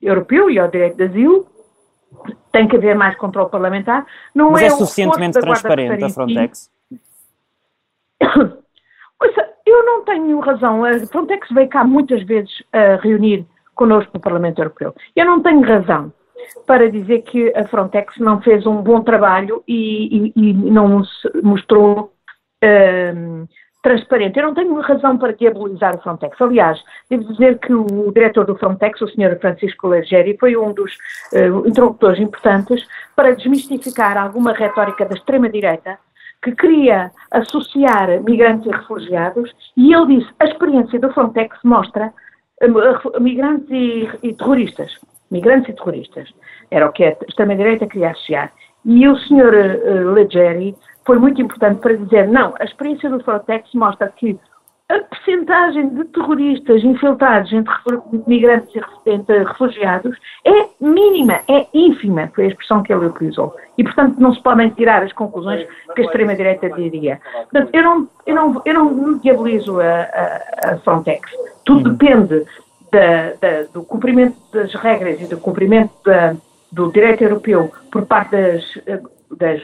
europeu 0.00 0.50
e 0.50 0.58
ao 0.58 0.68
direito 0.68 0.96
de 0.96 1.04
asilo, 1.04 1.46
tem 2.50 2.68
que 2.68 2.76
haver 2.76 2.96
mais 2.96 3.16
controle 3.16 3.48
parlamentar. 3.48 4.04
Não 4.34 4.50
Mas 4.50 4.62
é, 4.62 4.66
é 4.66 4.70
suficientemente 4.70 5.40
transparente 5.40 6.04
a 6.04 6.08
Frontex? 6.10 6.70
Ouça, 9.20 9.48
eu 9.64 9.86
não 9.86 10.04
tenho 10.04 10.40
razão. 10.40 10.84
A 10.84 10.98
Frontex 11.06 11.48
veio 11.52 11.68
cá 11.68 11.84
muitas 11.84 12.22
vezes 12.24 12.50
a 12.72 12.96
reunir 12.96 13.46
connosco 13.74 14.10
no 14.12 14.20
Parlamento 14.20 14.58
Europeu. 14.60 14.94
Eu 15.16 15.24
não 15.24 15.40
tenho 15.40 15.62
razão 15.62 16.12
para 16.66 16.90
dizer 16.90 17.22
que 17.22 17.52
a 17.56 17.66
Frontex 17.66 18.18
não 18.18 18.40
fez 18.40 18.66
um 18.66 18.82
bom 18.82 19.02
trabalho 19.02 19.62
e, 19.66 20.32
e, 20.36 20.50
e 20.50 20.52
não 20.52 21.02
mostrou 21.42 22.12
uh, 22.64 23.48
transparente. 23.82 24.38
Eu 24.38 24.46
não 24.46 24.54
tenho 24.54 24.80
razão 24.80 25.18
para 25.18 25.32
diabolizar 25.32 25.96
o 25.96 26.00
Frontex. 26.00 26.40
Aliás, 26.40 26.82
devo 27.10 27.24
dizer 27.24 27.58
que 27.58 27.74
o 27.74 28.12
diretor 28.12 28.46
do 28.46 28.56
Frontex, 28.56 29.00
o 29.00 29.08
Sr. 29.08 29.38
Francisco 29.40 29.88
Leggeri, 29.88 30.36
foi 30.38 30.56
um 30.56 30.72
dos 30.72 30.92
uh, 31.32 31.66
interlocutores 31.66 32.20
importantes 32.20 32.86
para 33.16 33.34
desmistificar 33.34 34.16
alguma 34.16 34.52
retórica 34.52 35.04
da 35.04 35.14
extrema-direita 35.14 35.98
que 36.42 36.52
queria 36.52 37.10
associar 37.30 38.20
migrantes 38.22 38.66
e 38.66 38.70
refugiados 38.70 39.52
e 39.76 39.92
ele 39.92 40.18
disse 40.18 40.32
a 40.40 40.44
experiência 40.44 40.98
do 40.98 41.12
Frontex 41.12 41.56
mostra 41.64 42.12
uh, 42.62 43.20
migrantes 43.20 43.68
e, 43.70 44.08
e 44.22 44.32
terroristas. 44.32 44.92
Migrantes 45.32 45.70
e 45.70 45.72
terroristas. 45.72 46.28
Era 46.70 46.86
o 46.86 46.92
que 46.92 47.04
a 47.04 47.16
extrema-direita 47.26 47.86
queria 47.86 48.10
associar. 48.10 48.52
E 48.84 49.08
o 49.08 49.16
Sr. 49.16 49.80
Uh, 49.84 50.12
Leggeri 50.12 50.76
foi 51.04 51.18
muito 51.18 51.40
importante 51.40 51.80
para 51.80 51.96
dizer, 51.96 52.28
não, 52.28 52.54
a 52.60 52.64
experiência 52.64 53.10
do 53.10 53.22
Frontex 53.24 53.72
mostra 53.74 54.08
que 54.08 54.38
a 54.88 54.98
percentagem 54.98 55.88
de 55.88 56.04
terroristas 56.04 56.84
infiltrados 56.84 57.50
entre 57.52 57.72
migrantes 58.26 58.74
e 59.06 59.10
entre 59.10 59.42
refugiados 59.44 60.16
é 60.44 60.68
mínima, 60.80 61.40
é 61.48 61.66
ínfima, 61.72 62.30
foi 62.34 62.44
a 62.44 62.48
expressão 62.48 62.82
que 62.82 62.92
ele 62.92 63.06
utilizou. 63.06 63.54
E, 63.78 63.84
portanto, 63.84 64.18
não 64.18 64.34
se 64.34 64.42
podem 64.42 64.68
tirar 64.70 65.02
as 65.02 65.12
conclusões 65.14 65.66
que 65.94 66.02
a 66.02 66.04
extrema-direita 66.04 66.68
diria. 66.70 67.20
Portanto, 67.50 67.70
eu 67.72 67.82
não, 67.82 68.08
eu 68.26 68.34
não, 68.34 68.62
eu 68.66 68.74
não 68.74 69.18
diabolizo 69.18 69.80
a, 69.80 69.84
a, 69.84 70.72
a 70.72 70.78
Frontex. 70.78 71.30
Tudo 71.64 71.88
uhum. 71.88 71.96
depende 71.96 72.44
da, 72.92 73.32
da, 73.40 73.62
do 73.72 73.82
cumprimento 73.82 74.36
das 74.52 74.72
regras 74.74 75.20
e 75.20 75.26
do 75.26 75.38
cumprimento 75.38 75.92
da, 76.04 76.36
do 76.70 76.92
direito 76.92 77.24
europeu 77.24 77.72
por 77.90 78.06
parte 78.06 78.30
das, 78.30 78.64
das 79.36 79.60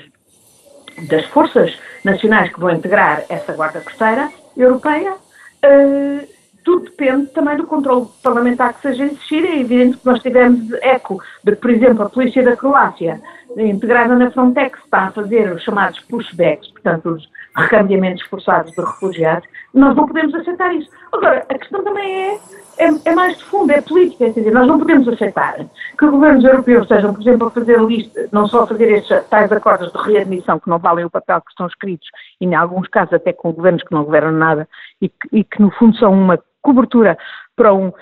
das 1.07 1.25
forças 1.27 1.79
nacionais 2.05 2.53
que 2.53 2.59
vão 2.59 2.71
integrar 2.71 3.25
essa 3.29 3.53
guarda 3.53 3.81
costeira 3.81 4.31
europeia, 4.57 5.13
uh, 5.13 6.29
tudo 6.65 6.85
depende 6.87 7.29
também 7.29 7.57
do 7.57 7.67
controle 7.67 8.09
parlamentar 8.23 8.75
que 8.75 8.83
seja 8.83 9.05
existir. 9.05 9.45
É 9.45 9.61
evidente 9.61 9.99
que 9.99 10.07
nós 10.07 10.21
tivemos 10.21 10.73
eco 10.83 11.23
de, 11.45 11.55
por 11.57 11.71
exemplo, 11.71 12.03
a 12.03 12.11
polícia 12.11 12.43
da 12.43 12.57
Croácia, 12.57 13.21
integrada 13.57 14.15
na 14.17 14.31
Frontex, 14.31 14.79
está 14.85 15.05
a 15.05 15.13
fazer 15.13 15.53
os 15.53 15.63
chamados 15.63 16.01
pushbacks, 16.01 16.71
portanto, 16.73 17.11
os 17.11 17.29
recambiamentos 17.57 18.23
forçados 18.27 18.73
de 18.73 18.81
refugiados. 18.81 19.49
Nós 19.73 19.97
não 19.97 20.07
podemos 20.07 20.35
aceitar 20.35 20.75
isso. 20.75 20.91
Agora, 21.13 21.47
a 21.49 21.59
questão 21.59 21.83
também 21.83 22.33
é 22.33 22.39
é, 22.79 23.11
é, 23.11 23.15
mais 23.15 23.37
de 23.37 23.45
fundo, 23.45 23.73
é 23.73 23.81
política, 23.81 24.27
quer 24.27 24.41
dizer, 24.41 24.53
nós 24.53 24.67
não 24.67 24.79
podemos 24.79 25.07
aceitar 25.09 25.57
que 25.99 26.07
governos 26.07 26.45
europeus 26.45 26.83
estejam, 26.83 27.13
por 27.13 27.21
exemplo, 27.21 27.47
a 27.49 27.51
fazer 27.51 27.81
lista, 27.81 28.29
não 28.33 28.47
só 28.47 28.63
a 28.63 28.67
fazer 28.67 28.91
estes 28.93 29.25
tais 29.29 29.51
acordos 29.51 29.93
de 29.93 29.99
readmissão 29.99 30.59
que 30.61 30.71
não 30.71 30.79
valem 30.79 31.05
o 31.05 31.11
papel 31.11 31.41
que 31.41 31.51
estão 31.51 31.67
escritos, 31.67 32.09
e 32.41 32.47
em 32.47 32.55
alguns 32.55 32.89
casos 32.89 33.15
até 33.15 33.33
com 33.33 33.53
governos 33.53 33.83
que 33.83 33.93
não 33.93 34.05
governam 34.05 34.33
nada 34.33 34.69
e 35.01 35.09
que, 35.09 35.29
e 35.33 35.45
que 35.45 35.61
no 35.61 35.71
fundo 35.73 35.97
são 35.99 36.13
uma 36.13 36.39
cobertura 36.63 37.19
para, 37.57 37.75
um, 37.75 37.93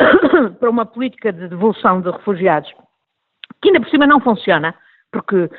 para 0.58 0.70
uma 0.70 0.86
política 0.86 1.32
de 1.32 1.48
devolução 1.48 2.00
de 2.00 2.10
refugiados, 2.10 2.72
que 3.60 3.68
ainda 3.68 3.80
por 3.80 3.90
cima 3.90 4.06
não 4.06 4.20
funciona, 4.20 4.74
porque 5.12 5.36
uh, 5.36 5.50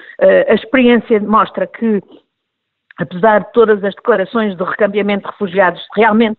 a 0.47 0.53
experiência 0.53 1.19
mostra 1.19 1.67
que, 1.67 2.01
apesar 2.97 3.39
de 3.41 3.51
todas 3.53 3.83
as 3.83 3.93
declarações 3.95 4.55
de 4.55 4.63
recambiamento 4.63 5.25
de 5.25 5.31
refugiados, 5.31 5.81
realmente 5.95 6.38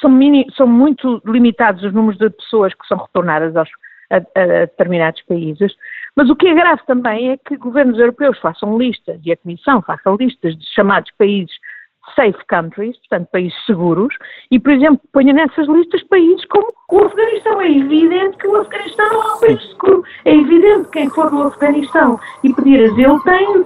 são, 0.00 0.10
mini, 0.10 0.46
são 0.56 0.66
muito 0.66 1.20
limitados 1.24 1.82
os 1.82 1.92
números 1.92 2.18
de 2.18 2.30
pessoas 2.30 2.72
que 2.74 2.86
são 2.86 2.98
retornadas 2.98 3.56
aos, 3.56 3.68
a, 4.10 4.16
a, 4.16 4.46
determinados 4.66 5.22
países, 5.22 5.74
mas 6.16 6.30
o 6.30 6.36
que 6.36 6.46
é 6.46 6.54
grave 6.54 6.82
também 6.86 7.30
é 7.30 7.36
que 7.36 7.56
governos 7.56 7.98
europeus 7.98 8.38
façam 8.38 8.78
listas 8.78 9.20
e 9.24 9.32
a 9.32 9.36
Comissão 9.36 9.82
faça 9.82 10.10
listas 10.18 10.56
de 10.56 10.66
chamados 10.74 11.10
países 11.18 11.54
safe 12.14 12.38
countries, 12.48 12.96
portanto 12.98 13.28
países 13.32 13.66
seguros, 13.66 14.14
e 14.50 14.58
por 14.58 14.72
exemplo 14.72 15.00
ponha 15.12 15.32
nessas 15.32 15.66
listas 15.68 16.02
países 16.04 16.44
como 16.46 16.72
o 16.90 17.04
Afeganistão. 17.04 17.60
É 17.60 17.70
evidente 17.70 18.36
que 18.36 18.46
o 18.46 18.56
Afeganistão 18.56 19.08
não 19.12 19.22
é 19.22 19.34
um 19.34 19.40
país 19.40 19.62
seguro. 19.68 20.04
É 20.24 20.34
evidente 20.34 20.84
que 20.84 20.90
quem 20.90 21.10
for 21.10 21.30
do 21.30 21.42
Afeganistão 21.42 22.20
e 22.42 22.52
pedir 22.52 22.84
asilo 22.84 23.20
tem, 23.24 23.64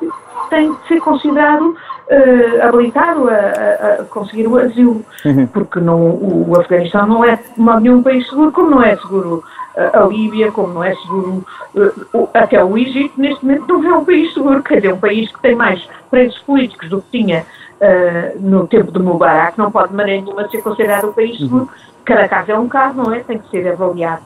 tem 0.51 0.73
de 0.73 0.89
ser 0.89 1.01
considerado 1.01 1.77
uh, 2.09 2.67
habilitado 2.67 3.29
a, 3.29 3.35
a, 3.35 4.05
conseguir 4.05 4.47
o 4.47 4.59
asilo, 4.59 5.05
uhum. 5.25 5.47
porque 5.49 5.81
não, 5.81 6.01
o, 6.01 6.59
Afeganistão 6.59 7.07
não 7.07 7.25
é 7.25 7.39
nenhum 7.57 8.03
país 8.03 8.29
seguro, 8.29 8.53
como 8.53 8.71
não 8.71 8.83
é 8.83 8.97
seguro 8.97 9.45
a, 9.77 10.01
a 10.01 10.07
Líbia, 10.07 10.51
como 10.51 10.75
não 10.75 10.85
é 10.85 10.95
seguro 10.95 11.45
uh, 11.75 12.29
até 12.33 12.63
o 12.65 12.79
Egito, 12.79 13.21
neste 13.21 13.45
momento 13.45 13.79
não 13.79 13.95
é 13.95 13.99
um 13.99 14.05
país 14.05 14.33
seguro, 14.33 14.63
quer 14.63 14.77
dizer, 14.77 14.95
um 14.95 15.01
país 15.01 15.31
que 15.31 15.41
tem 15.41 15.55
mais 15.55 15.87
presos 16.11 16.39
políticos 16.41 16.89
do 16.89 17.03
que 17.03 17.19
tinha 17.19 17.45
uh, 17.81 18.41
no 18.41 18.67
tempo 18.67 18.93
de 18.93 18.99
Mubarak, 18.99 19.59
não 19.59 19.71
pode 19.71 19.91
de 19.91 19.97
maneira 19.97 20.23
nenhuma 20.23 20.49
ser 20.49 20.63
considerado 20.63 21.09
um 21.09 21.13
país 21.13 21.39
seguro. 21.39 21.63
Uhum. 21.65 21.69
Cada 22.05 22.29
caso 22.29 22.53
é 22.53 22.59
um 22.59 22.69
caso, 22.69 22.97
não 22.97 23.13
é? 23.13 23.21
Tem 23.21 23.39
que 23.39 23.51
ser 23.51 23.69
avaliado. 23.69 24.23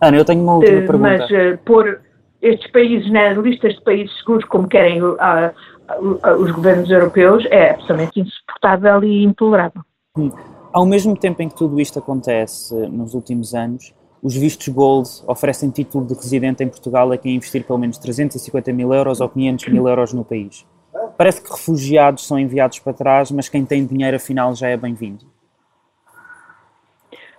Ana, 0.00 0.16
eu 0.16 0.24
tenho 0.24 0.42
uma 0.42 0.54
última 0.54 0.80
pergunta. 0.80 0.98
Mas 0.98 1.30
uh, 1.30 1.58
pôr 1.64 2.00
estes 2.40 2.70
países 2.70 3.10
nas 3.12 3.36
listas 3.36 3.74
de 3.74 3.82
países 3.82 4.16
seguros, 4.18 4.44
como 4.46 4.66
querem 4.66 5.02
uh, 5.02 5.16
os 6.38 6.50
governos 6.52 6.90
europeus 6.90 7.44
é 7.50 7.70
absolutamente 7.70 8.20
insuportável 8.20 9.04
e 9.04 9.24
intolerável. 9.24 9.82
Hum. 10.16 10.30
Ao 10.72 10.86
mesmo 10.86 11.16
tempo 11.16 11.42
em 11.42 11.48
que 11.48 11.56
tudo 11.56 11.80
isto 11.80 11.98
acontece 11.98 12.74
nos 12.88 13.12
últimos 13.12 13.54
anos, 13.54 13.92
os 14.22 14.36
vistos 14.36 14.68
Gold 14.68 15.08
oferecem 15.26 15.70
título 15.70 16.06
de 16.06 16.14
residente 16.14 16.62
em 16.62 16.68
Portugal 16.68 17.10
a 17.10 17.16
quem 17.16 17.36
investir 17.36 17.64
pelo 17.64 17.78
menos 17.78 17.98
350 17.98 18.72
mil 18.72 18.92
euros 18.92 19.20
ou 19.20 19.28
500 19.28 19.68
mil 19.68 19.88
euros 19.88 20.12
no 20.12 20.24
país. 20.24 20.64
Parece 21.16 21.42
que 21.42 21.50
refugiados 21.50 22.26
são 22.26 22.38
enviados 22.38 22.78
para 22.78 22.92
trás, 22.92 23.30
mas 23.30 23.48
quem 23.48 23.64
tem 23.64 23.86
dinheiro 23.86 24.16
afinal 24.16 24.54
já 24.54 24.68
é 24.68 24.76
bem-vindo. 24.76 25.24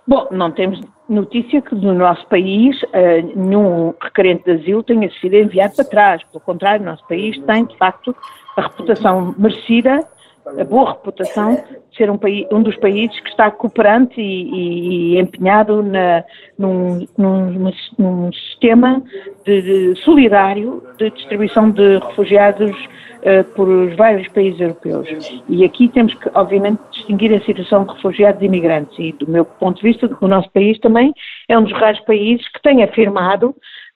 Bom, 0.06 0.26
não 0.30 0.50
temos 0.50 0.80
notícia 1.08 1.62
que 1.62 1.74
no 1.74 1.94
nosso 1.94 2.26
país 2.26 2.80
uh, 2.82 3.38
nenhum 3.38 3.94
requerente 4.00 4.44
de 4.44 4.52
asilo 4.52 4.82
tenha 4.82 5.10
sido 5.20 5.34
enviado 5.34 5.74
para 5.76 5.84
trás. 5.84 6.24
Pelo 6.24 6.40
contrário, 6.40 6.82
o 6.82 6.86
nosso 6.86 7.06
país 7.06 7.38
tem, 7.44 7.64
de 7.66 7.76
facto, 7.76 8.14
a 8.56 8.62
reputação 8.62 9.34
merecida, 9.38 10.00
a 10.46 10.64
boa 10.64 10.92
reputação 10.92 11.54
de 11.54 11.96
ser 11.96 12.10
um, 12.10 12.18
país, 12.18 12.46
um 12.50 12.62
dos 12.62 12.76
países 12.76 13.18
que 13.20 13.28
está 13.28 13.50
cooperante 13.50 14.20
e, 14.20 15.14
e 15.14 15.18
empenhado 15.18 15.82
na, 15.82 16.24
num, 16.58 17.06
num, 17.16 17.72
num 17.98 18.32
sistema 18.32 19.02
de, 19.44 19.62
de 19.62 20.00
solidário 20.02 20.82
de 20.98 21.10
distribuição 21.10 21.70
de 21.70 21.98
refugiados 21.98 22.70
uh, 22.70 23.44
por 23.54 23.68
os 23.68 23.94
vários 23.96 24.26
países 24.28 24.60
europeus. 24.60 25.08
E 25.48 25.64
aqui 25.64 25.88
temos 25.88 26.14
que, 26.14 26.30
obviamente, 26.34 26.80
distinguir 26.90 27.32
a 27.34 27.40
situação 27.44 27.84
de 27.84 27.94
refugiados 27.94 28.42
e 28.42 28.46
imigrantes. 28.46 28.98
E, 28.98 29.12
do 29.12 29.30
meu 29.30 29.44
ponto 29.44 29.80
de 29.80 29.88
vista, 29.88 30.10
o 30.20 30.28
nosso 30.28 30.50
país 30.50 30.78
também 30.80 31.14
é 31.48 31.56
um 31.56 31.62
dos 31.62 31.72
raros 31.72 32.00
países 32.00 32.46
que 32.48 32.62
tem 32.62 32.82
afirmado 32.82 33.54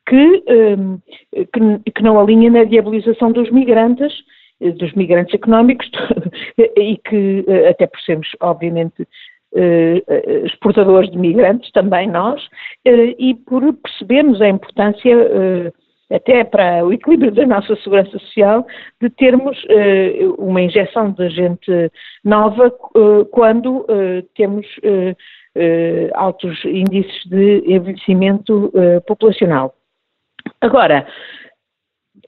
que, 0.08 0.44
um, 0.48 0.98
que, 1.32 1.90
que 1.90 2.02
não 2.02 2.20
alinha 2.20 2.50
na 2.50 2.64
diabolização 2.64 3.32
dos 3.32 3.50
migrantes 3.50 4.12
eh, 4.12 4.26
dos 4.60 4.92
migrantes 4.94 5.34
económicos 5.34 5.90
e 6.76 6.96
que, 6.98 7.44
eh, 7.46 7.68
até 7.68 7.86
por 7.86 8.00
sermos, 8.00 8.28
obviamente, 8.40 9.06
eh, 9.54 10.02
exportadores 10.44 11.10
de 11.10 11.18
migrantes, 11.18 11.70
também 11.72 12.08
nós, 12.08 12.46
e 12.84 13.34
por 13.34 13.72
percebermos 13.74 14.40
a 14.42 14.48
importância, 14.48 15.72
até 16.10 16.44
para 16.44 16.84
o 16.84 16.92
equilíbrio 16.92 17.32
da 17.32 17.46
nossa 17.46 17.74
segurança 17.76 18.10
social, 18.18 18.66
de 19.00 19.08
termos 19.08 19.56
uma 20.36 20.60
injeção 20.60 21.10
de 21.12 21.30
gente 21.30 21.90
nova 22.22 22.70
quando 23.30 23.86
temos 24.34 24.66
altos 26.14 26.62
índices 26.64 27.24
de 27.26 27.62
envelhecimento 27.66 28.70
populacional. 29.06 29.74
Agora, 30.60 31.06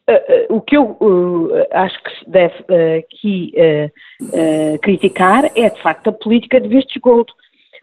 Uh, 0.09 0.57
o 0.57 0.63
que 0.63 0.75
eu 0.75 0.97
uh, 1.03 1.67
acho 1.71 2.03
que 2.03 2.19
se 2.19 2.31
deve 2.31 2.99
aqui 2.99 3.53
criticar 4.81 5.45
é, 5.55 5.69
de 5.69 5.83
facto, 5.83 6.09
a 6.09 6.13
política 6.13 6.59
de 6.59 6.69
vistos 6.69 6.97
gold. 6.97 7.31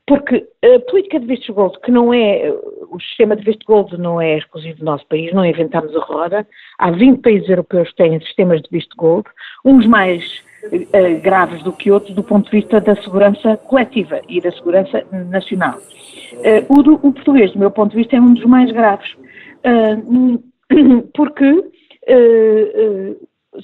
Porque 0.08 0.48
a 0.64 0.80
política 0.90 1.20
de 1.20 1.26
vistos 1.28 1.50
gold, 1.50 1.80
que 1.82 1.92
não 1.92 2.14
é, 2.14 2.52
o 2.92 3.00
sistema 3.00 3.36
de 3.36 3.44
visto 3.44 3.66
gold 3.66 3.96
não 3.98 4.20
é 4.20 4.38
exclusivo 4.38 4.80
do 4.80 4.86
nosso 4.86 5.06
país, 5.08 5.34
não 5.34 5.46
inventámos 5.46 5.96
a 5.96 6.00
roda. 6.00 6.48
Há 6.80 6.92
20 6.92 7.22
países 7.22 7.50
europeus 7.50 7.90
que 7.90 7.96
têm 7.96 8.20
sistemas 8.20 8.62
de 8.62 8.70
visto 8.72 8.96
gold, 8.96 9.28
uns 9.64 9.86
mais 9.88 10.44
graves 11.22 11.62
do 11.64 11.72
que 11.72 11.92
outros 11.92 12.16
do 12.16 12.24
ponto 12.24 12.46
de 12.46 12.60
vista 12.60 12.82
da 12.82 12.96
segurança 12.96 13.58
coletiva 13.58 14.22
e 14.28 14.42
da 14.42 14.52
segurança 14.52 15.06
nacional. 15.12 15.78
o, 16.70 16.84
do, 16.84 16.94
o 16.96 17.14
português, 17.14 17.52
do 17.52 17.60
meu 17.60 17.72
ponto 17.72 17.92
de 17.92 17.98
vista, 17.98 18.16
é 18.16 18.22
um 18.22 18.34
dos 18.34 18.46
mais 18.46 18.72
graves. 18.72 19.16
porque 21.14 21.64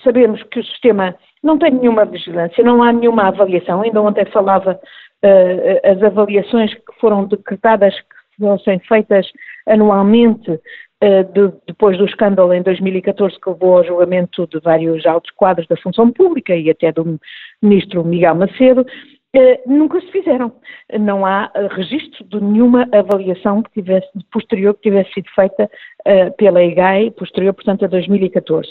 sabemos 0.04 0.42
que 0.44 0.60
o 0.60 0.64
sistema 0.64 1.16
não 1.44 1.58
tem 1.58 1.72
nenhuma 1.72 2.06
vigilância, 2.06 2.64
não 2.64 2.82
há 2.82 2.92
nenhuma 2.94 3.28
avaliação. 3.28 3.82
Ainda 3.82 4.02
ontem 4.02 4.26
falava 4.26 4.80
uh, 5.24 5.92
as 5.92 6.02
avaliações 6.04 6.74
que 6.74 7.00
foram 7.00 7.26
decretadas 7.26 7.94
que 8.00 8.40
fossem 8.40 8.80
feitas 8.80 9.28
anualmente 9.68 10.60
de, 11.02 11.52
depois 11.66 11.98
do 11.98 12.06
escândalo 12.06 12.54
em 12.54 12.62
2014 12.62 13.40
que 13.40 13.50
levou 13.50 13.78
ao 13.78 13.84
julgamento 13.84 14.46
de 14.48 14.60
vários 14.60 15.04
altos 15.06 15.32
quadros 15.32 15.68
da 15.68 15.76
função 15.78 16.12
pública 16.12 16.56
e 16.56 16.70
até 16.70 16.92
do 16.92 17.20
ministro 17.62 18.06
Miguel 18.06 18.36
Macedo, 18.36 18.86
Uh, 19.34 19.58
nunca 19.66 20.02
se 20.02 20.12
fizeram. 20.12 20.52
Não 21.00 21.26
há 21.26 21.50
uh, 21.56 21.74
registro 21.74 22.26
de 22.26 22.42
nenhuma 22.42 22.86
avaliação 22.92 23.64
que 23.64 23.72
tivesse, 23.72 24.10
posterior 24.30 24.74
que 24.74 24.82
tivesse 24.82 25.14
sido 25.14 25.30
feita 25.34 25.70
uh, 26.06 26.36
pela 26.36 26.62
EGAI, 26.62 27.12
posterior, 27.12 27.54
portanto, 27.54 27.86
a 27.86 27.88
2014. 27.88 28.68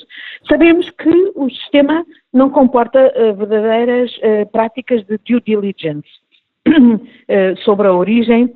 Sabemos 0.47 0.91
que 0.91 1.33
o 1.35 1.49
sistema 1.49 2.05
não 2.31 2.51
comporta 2.51 3.11
verdadeiras 3.37 4.13
práticas 4.53 5.05
de 5.07 5.19
due 5.27 5.41
diligence 5.41 6.09
sobre 7.65 7.89
a 7.89 7.93
origem 7.93 8.55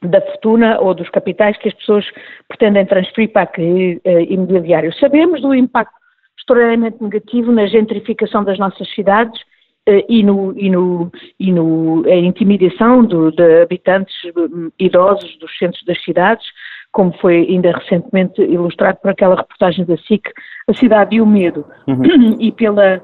da 0.00 0.20
fortuna 0.22 0.80
ou 0.80 0.94
dos 0.94 1.10
capitais 1.10 1.58
que 1.58 1.68
as 1.68 1.74
pessoas 1.74 2.06
pretendem 2.48 2.86
transferir 2.86 3.30
para 3.32 3.42
aquele 3.42 4.00
imobiliário. 4.30 4.94
Sabemos 4.94 5.42
do 5.42 5.54
impacto 5.54 5.92
extraordinariamente 6.38 7.02
negativo 7.02 7.52
na 7.52 7.66
gentrificação 7.66 8.44
das 8.44 8.58
nossas 8.58 8.88
cidades 8.94 9.38
eh, 9.40 9.51
e, 9.86 10.22
no, 10.22 10.54
e, 10.56 10.70
no, 10.70 11.10
e 11.40 11.52
no, 11.52 12.04
a 12.06 12.16
intimidação 12.16 13.04
do, 13.04 13.32
de 13.32 13.62
habitantes 13.62 14.14
hum, 14.36 14.70
idosos 14.78 15.36
dos 15.38 15.56
centros 15.58 15.82
das 15.84 16.02
cidades, 16.04 16.46
como 16.92 17.12
foi 17.18 17.46
ainda 17.48 17.72
recentemente 17.72 18.40
ilustrado 18.40 18.98
por 19.00 19.10
aquela 19.10 19.34
reportagem 19.34 19.84
da 19.84 19.96
SIC, 19.96 20.28
A 20.68 20.74
Cidade 20.74 21.16
e 21.16 21.20
o 21.20 21.26
Medo, 21.26 21.64
uhum. 21.88 22.36
e 22.38 22.52
pela. 22.52 23.02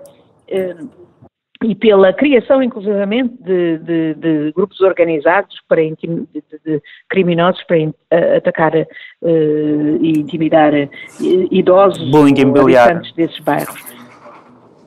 Eh, 0.48 0.76
e 1.64 1.74
pela 1.74 2.12
criação, 2.12 2.62
inclusivamente, 2.62 3.34
de, 3.42 3.78
de, 3.78 4.14
de 4.14 4.52
grupos 4.52 4.80
organizados 4.80 5.60
para 5.68 5.82
intim, 5.82 6.24
de, 6.32 6.42
de, 6.64 6.80
criminosos 7.08 7.62
para 7.64 7.78
in, 7.78 7.92
atacar 8.36 8.74
uh, 8.76 9.98
e 10.00 10.20
intimidar 10.20 10.72
uh, 10.72 10.88
idosos 11.50 12.08
habitantes 12.14 13.12
desses 13.14 13.40
bairros. 13.40 13.97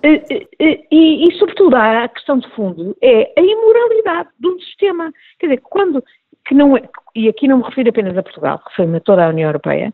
E, 0.04 0.48
e, 0.92 1.28
e, 1.28 1.34
sobretudo, 1.38 1.76
a 1.76 2.08
questão 2.08 2.40
de 2.40 2.50
fundo 2.52 2.96
é 3.02 3.32
a 3.38 3.42
imoralidade 3.42 4.30
de 4.40 4.48
um 4.48 4.60
sistema. 4.60 5.12
Quer 5.40 5.48
dizer, 5.48 5.62
quando, 5.62 6.04
que 6.46 6.56
não 6.56 6.76
é, 6.76 6.84
e 7.16 7.30
aqui 7.30 7.48
não 7.48 7.58
me 7.58 7.64
refiro 7.64 7.90
apenas 7.90 8.18
a 8.18 8.24
Portugal, 8.24 8.62
refiro-me 8.68 8.98
a 8.98 9.02
toda 9.02 9.26
a 9.26 9.30
União 9.30 9.50
Europeia, 9.50 9.94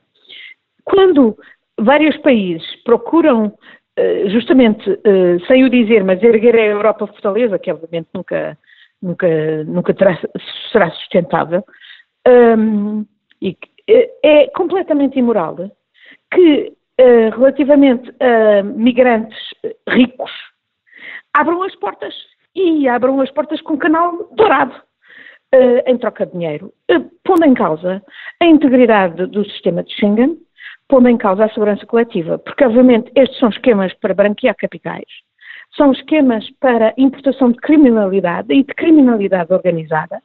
quando 0.86 1.38
vários 1.80 2.16
países 2.18 2.66
procuram, 2.84 3.53
eh, 3.97 4.30
justamente, 4.30 4.89
eh, 5.03 5.38
sem 5.45 5.66
o 5.66 5.70
dizer, 5.70 6.03
mas 6.03 6.24
erguer 6.24 6.55
a 6.55 6.66
Europa 6.66 7.08
fortaleza, 7.08 7.60
que 7.60 7.72
obviamente 7.72 8.08
nunca, 8.14 8.58
nunca, 9.01 9.64
nunca 9.66 9.93
terá, 9.93 10.18
será 10.72 10.89
sustentável, 10.91 11.64
um, 12.58 13.05
e 13.41 13.58
é, 13.89 14.10
é 14.24 14.47
completamente 14.47 15.20
imoral 15.20 15.55
que 16.32 16.74
eh, 17.00 17.30
relativamente 17.30 18.12
a 18.20 18.64
migrantes 18.64 19.38
ricos, 19.88 20.32
abram 21.32 21.62
as 21.62 21.76
portas 21.76 22.14
e 22.56 22.88
abram 22.88 23.22
as 23.22 23.30
portas 23.30 23.62
com 23.62 23.78
canal 23.78 24.28
dourado 24.34 24.74
uh, 25.54 25.84
em 25.86 25.95
troca 26.00 26.26
de 26.26 26.32
dinheiro, 26.32 26.74
uh, 26.91 27.12
pondo 27.24 27.45
em 27.45 27.54
causa 27.54 28.04
a 28.41 28.45
integridade 28.45 29.28
do 29.28 29.45
sistema 29.45 29.84
de 29.84 29.93
Schengen, 29.93 30.39
pondo 30.88 31.08
em 31.08 31.18
causa 31.18 31.45
a 31.45 31.50
segurança 31.50 31.86
coletiva, 31.86 32.39
porque 32.39 32.66
obviamente 32.66 33.12
estes 33.16 33.38
são 33.38 33.50
esquemas 33.50 33.93
para 33.95 34.16
branquear 34.16 34.56
capitais, 34.56 35.06
são 35.76 35.91
esquemas 35.91 36.50
para 36.60 36.95
importação 36.98 37.52
de 37.52 37.60
criminalidade 37.60 38.52
e 38.52 38.64
de 38.64 38.74
criminalidade 38.74 39.54
organizada, 39.54 40.20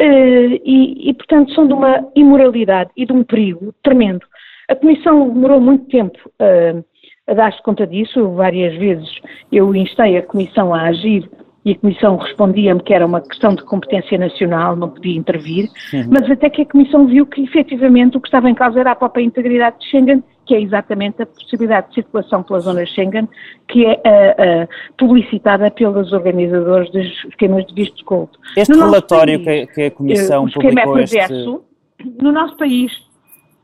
e, 0.00 1.10
e 1.10 1.14
portanto 1.14 1.52
são 1.52 1.66
de 1.66 1.72
uma 1.72 2.10
imoralidade 2.16 2.90
e 2.96 3.04
de 3.04 3.12
um 3.12 3.22
perigo 3.22 3.72
tremendo. 3.82 4.26
A 4.68 4.76
Comissão 4.76 5.30
demorou 5.30 5.60
muito 5.60 5.86
tempo 5.86 6.18
uh, 6.40 6.84
a 7.26 7.34
dar-se 7.34 7.62
conta 7.62 7.86
disso, 7.86 8.30
várias 8.32 8.76
vezes 8.78 9.08
eu 9.50 9.74
instei 9.74 10.16
a 10.16 10.22
Comissão 10.22 10.74
a 10.74 10.82
agir 10.82 11.28
e 11.64 11.72
a 11.72 11.78
Comissão 11.78 12.16
respondia-me 12.16 12.82
que 12.82 12.94
era 12.94 13.04
uma 13.04 13.20
questão 13.20 13.54
de 13.54 13.62
competência 13.64 14.16
nacional, 14.16 14.76
não 14.76 14.88
podia 14.88 15.16
intervir, 15.16 15.68
uhum. 15.92 16.08
mas 16.10 16.30
até 16.30 16.48
que 16.48 16.62
a 16.62 16.66
Comissão 16.66 17.06
viu 17.06 17.26
que 17.26 17.42
efetivamente 17.42 18.16
o 18.16 18.20
que 18.20 18.28
estava 18.28 18.48
em 18.48 18.54
causa 18.54 18.80
era 18.80 18.92
a 18.92 18.94
própria 18.94 19.22
integridade 19.22 19.78
de 19.80 19.86
Schengen, 19.86 20.22
que 20.46 20.54
é 20.54 20.60
exatamente 20.62 21.22
a 21.22 21.26
possibilidade 21.26 21.88
de 21.88 21.96
circulação 21.96 22.42
pela 22.42 22.60
zona 22.60 22.86
Schengen, 22.86 23.28
que 23.68 23.84
é 23.84 23.92
uh, 23.92 24.64
uh, 24.64 24.68
publicitada 24.96 25.70
pelos 25.70 26.12
organizadores 26.12 26.90
dos 26.90 27.06
esquemas 27.26 27.66
de 27.66 27.74
visto 27.74 28.02
gold. 28.04 28.30
Este 28.56 28.74
no 28.74 28.86
relatório 28.86 29.44
país, 29.44 29.70
que, 29.74 29.82
a 29.82 29.90
Comissão 29.90 30.44
uh, 30.44 30.50
publicou 30.50 30.98
é 30.98 31.06
perverso, 31.06 31.64
este... 32.00 32.22
no 32.22 32.32
nosso 32.32 32.56
país 32.56 33.07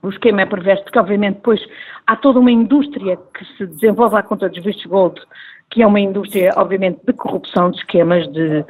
o 0.05 0.11
esquema 0.11 0.43
é 0.43 0.47
perverso, 0.47 0.85
porque 0.85 0.99
obviamente 0.99 1.37
depois 1.37 1.61
há 2.07 2.17
toda 2.17 2.39
uma 2.39 2.51
indústria 2.51 3.17
que 3.35 3.45
se 3.57 3.67
desenvolve 3.67 4.17
à 4.17 4.23
conta 4.23 4.49
dos 4.49 4.63
vistos 4.63 4.87
gold, 4.87 5.21
que 5.71 5.83
é 5.83 5.87
uma 5.87 6.01
indústria, 6.01 6.53
obviamente, 6.57 7.01
de 7.07 7.13
corrupção, 7.13 7.71
de 7.71 7.79
esquemas, 7.79 8.31
de, 8.33 8.65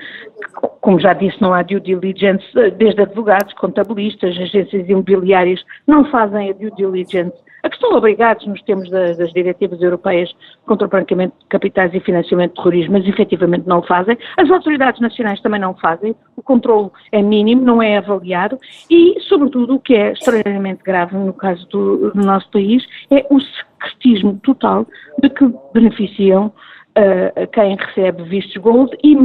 como 0.80 0.99
já 1.01 1.12
disse, 1.12 1.41
não 1.43 1.53
há 1.53 1.62
due 1.62 1.80
diligence, 1.80 2.45
desde 2.78 3.03
advogados, 3.03 3.53
contabilistas, 3.55 4.37
agências 4.37 4.89
imobiliárias, 4.89 5.62
não 5.87 6.05
fazem 6.11 6.51
a 6.51 6.53
due 6.55 6.70
diligence 6.76 7.37
a 7.64 7.68
que 7.68 7.76
estão 7.76 7.96
obrigados 7.96 8.46
nos 8.46 8.62
termos 8.62 8.88
das, 8.90 9.16
das 9.16 9.32
diretivas 9.32 9.80
europeias 9.80 10.30
contra 10.66 10.86
o 10.86 10.90
branqueamento 10.90 11.34
de 11.40 11.46
capitais 11.46 11.92
e 11.94 12.00
financiamento 12.00 12.50
de 12.50 12.56
terrorismo, 12.56 12.92
mas 12.92 13.08
efetivamente 13.08 13.66
não 13.66 13.78
o 13.78 13.82
fazem. 13.82 14.16
As 14.36 14.50
autoridades 14.50 15.00
nacionais 15.00 15.40
também 15.40 15.60
não 15.60 15.72
o 15.72 15.80
fazem, 15.80 16.14
o 16.36 16.42
controle 16.42 16.90
é 17.10 17.22
mínimo, 17.22 17.62
não 17.62 17.82
é 17.82 17.96
avaliado 17.96 18.58
e, 18.90 19.18
sobretudo, 19.22 19.76
o 19.76 19.80
que 19.80 19.94
é 19.94 20.12
extremamente 20.12 20.82
grave 20.82 21.16
no 21.16 21.32
caso 21.32 21.66
do, 21.68 22.10
do 22.10 22.22
nosso 22.22 22.50
país 22.50 22.84
é 23.10 23.26
o 23.30 23.40
secretismo 23.40 24.38
total 24.42 24.86
de 25.22 25.30
que 25.30 25.50
beneficiam 25.72 26.46
uh, 26.46 27.46
quem 27.50 27.76
recebe 27.76 28.24
vistos 28.24 28.56
gold 28.58 28.94
e 29.02 29.16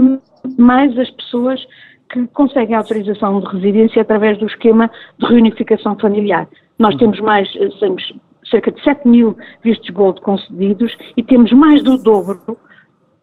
mais 0.58 0.98
as 0.98 1.10
pessoas 1.12 1.62
que 2.10 2.26
conseguem 2.28 2.76
autorização 2.76 3.42
de 3.42 3.48
residência 3.48 4.02
através 4.02 4.38
do 4.38 4.48
esquema 4.48 4.90
de 5.20 5.26
reunificação 5.28 5.98
familiar. 6.00 6.48
Nós 6.80 6.96
temos 6.96 7.20
mais, 7.20 7.52
temos 7.80 8.14
cerca 8.50 8.72
de 8.72 8.84
7 8.84 9.08
mil 9.08 9.38
vistos 9.64 9.90
gold 9.90 10.22
concedidos 10.22 10.96
e 11.16 11.24
temos 11.24 11.52
mais 11.52 11.84
do 11.84 11.98
dobro, 11.98 12.58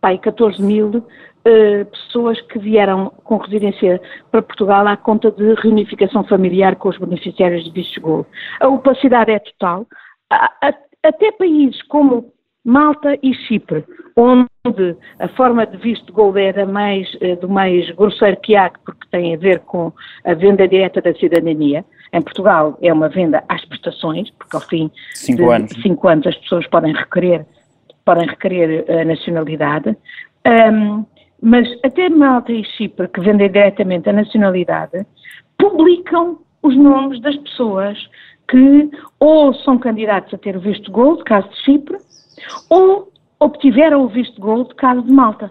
pai, 0.00 0.18
14 0.18 0.62
mil 0.62 0.88
uh, 0.88 1.84
pessoas 1.90 2.40
que 2.42 2.58
vieram 2.58 3.10
com 3.24 3.36
residência 3.36 4.00
para 4.30 4.42
Portugal 4.42 4.86
à 4.86 4.96
conta 4.96 5.30
de 5.30 5.54
reunificação 5.54 6.24
familiar 6.24 6.76
com 6.76 6.88
os 6.88 6.98
beneficiários 6.98 7.64
de 7.64 7.70
vistos 7.70 7.98
gold. 7.98 8.26
A 8.60 8.68
opacidade 8.68 9.32
é 9.32 9.38
total. 9.38 9.86
A, 10.30 10.52
a, 10.62 10.74
até 11.02 11.32
países 11.32 11.80
como 11.82 12.32
Malta 12.64 13.16
e 13.22 13.32
Chipre, 13.32 13.84
onde 14.16 14.96
a 15.18 15.28
forma 15.28 15.66
de 15.66 15.76
visto 15.76 16.12
gold 16.12 16.40
era 16.40 16.64
mais, 16.64 17.12
uh, 17.14 17.36
do 17.40 17.48
mais 17.48 17.90
grosseiro 17.90 18.38
que 18.40 18.56
há, 18.56 18.70
porque 18.84 19.06
tem 19.10 19.34
a 19.34 19.38
ver 19.38 19.60
com 19.60 19.92
a 20.24 20.34
venda 20.34 20.66
direta 20.66 21.00
da 21.02 21.14
cidadania, 21.14 21.84
em 22.12 22.22
Portugal 22.22 22.78
é 22.80 22.92
uma 22.92 23.08
venda 23.08 23.44
às 23.48 23.64
prestações, 23.66 24.30
porque 24.30 24.56
ao 24.56 24.62
fim 24.62 24.90
cinco 25.14 25.42
de 25.42 25.52
anos. 25.52 25.72
cinco 25.82 26.08
anos 26.08 26.26
as 26.26 26.36
pessoas 26.36 26.66
podem 26.68 26.94
requerer, 26.94 27.44
podem 28.04 28.26
requerer 28.26 28.84
a 28.90 29.04
nacionalidade. 29.04 29.96
Um, 30.46 31.04
mas 31.42 31.68
até 31.84 32.08
Malta 32.08 32.52
e 32.52 32.64
Chipre, 32.64 33.08
que 33.08 33.20
vendem 33.20 33.50
diretamente 33.50 34.08
a 34.08 34.12
nacionalidade, 34.12 35.04
publicam 35.58 36.38
os 36.62 36.74
nomes 36.74 37.20
das 37.20 37.36
pessoas 37.36 37.98
que 38.48 38.90
ou 39.20 39.52
são 39.54 39.78
candidatos 39.78 40.32
a 40.32 40.38
ter 40.38 40.56
o 40.56 40.60
visto 40.60 40.90
gold, 40.90 41.22
caso 41.24 41.48
de 41.48 41.56
Chipre, 41.56 41.98
ou 42.70 43.12
obtiveram 43.41 44.03
o 44.05 44.09
visto 44.09 44.41
gold, 44.41 44.74
caso 44.74 45.03
de 45.03 45.12
Malta. 45.12 45.51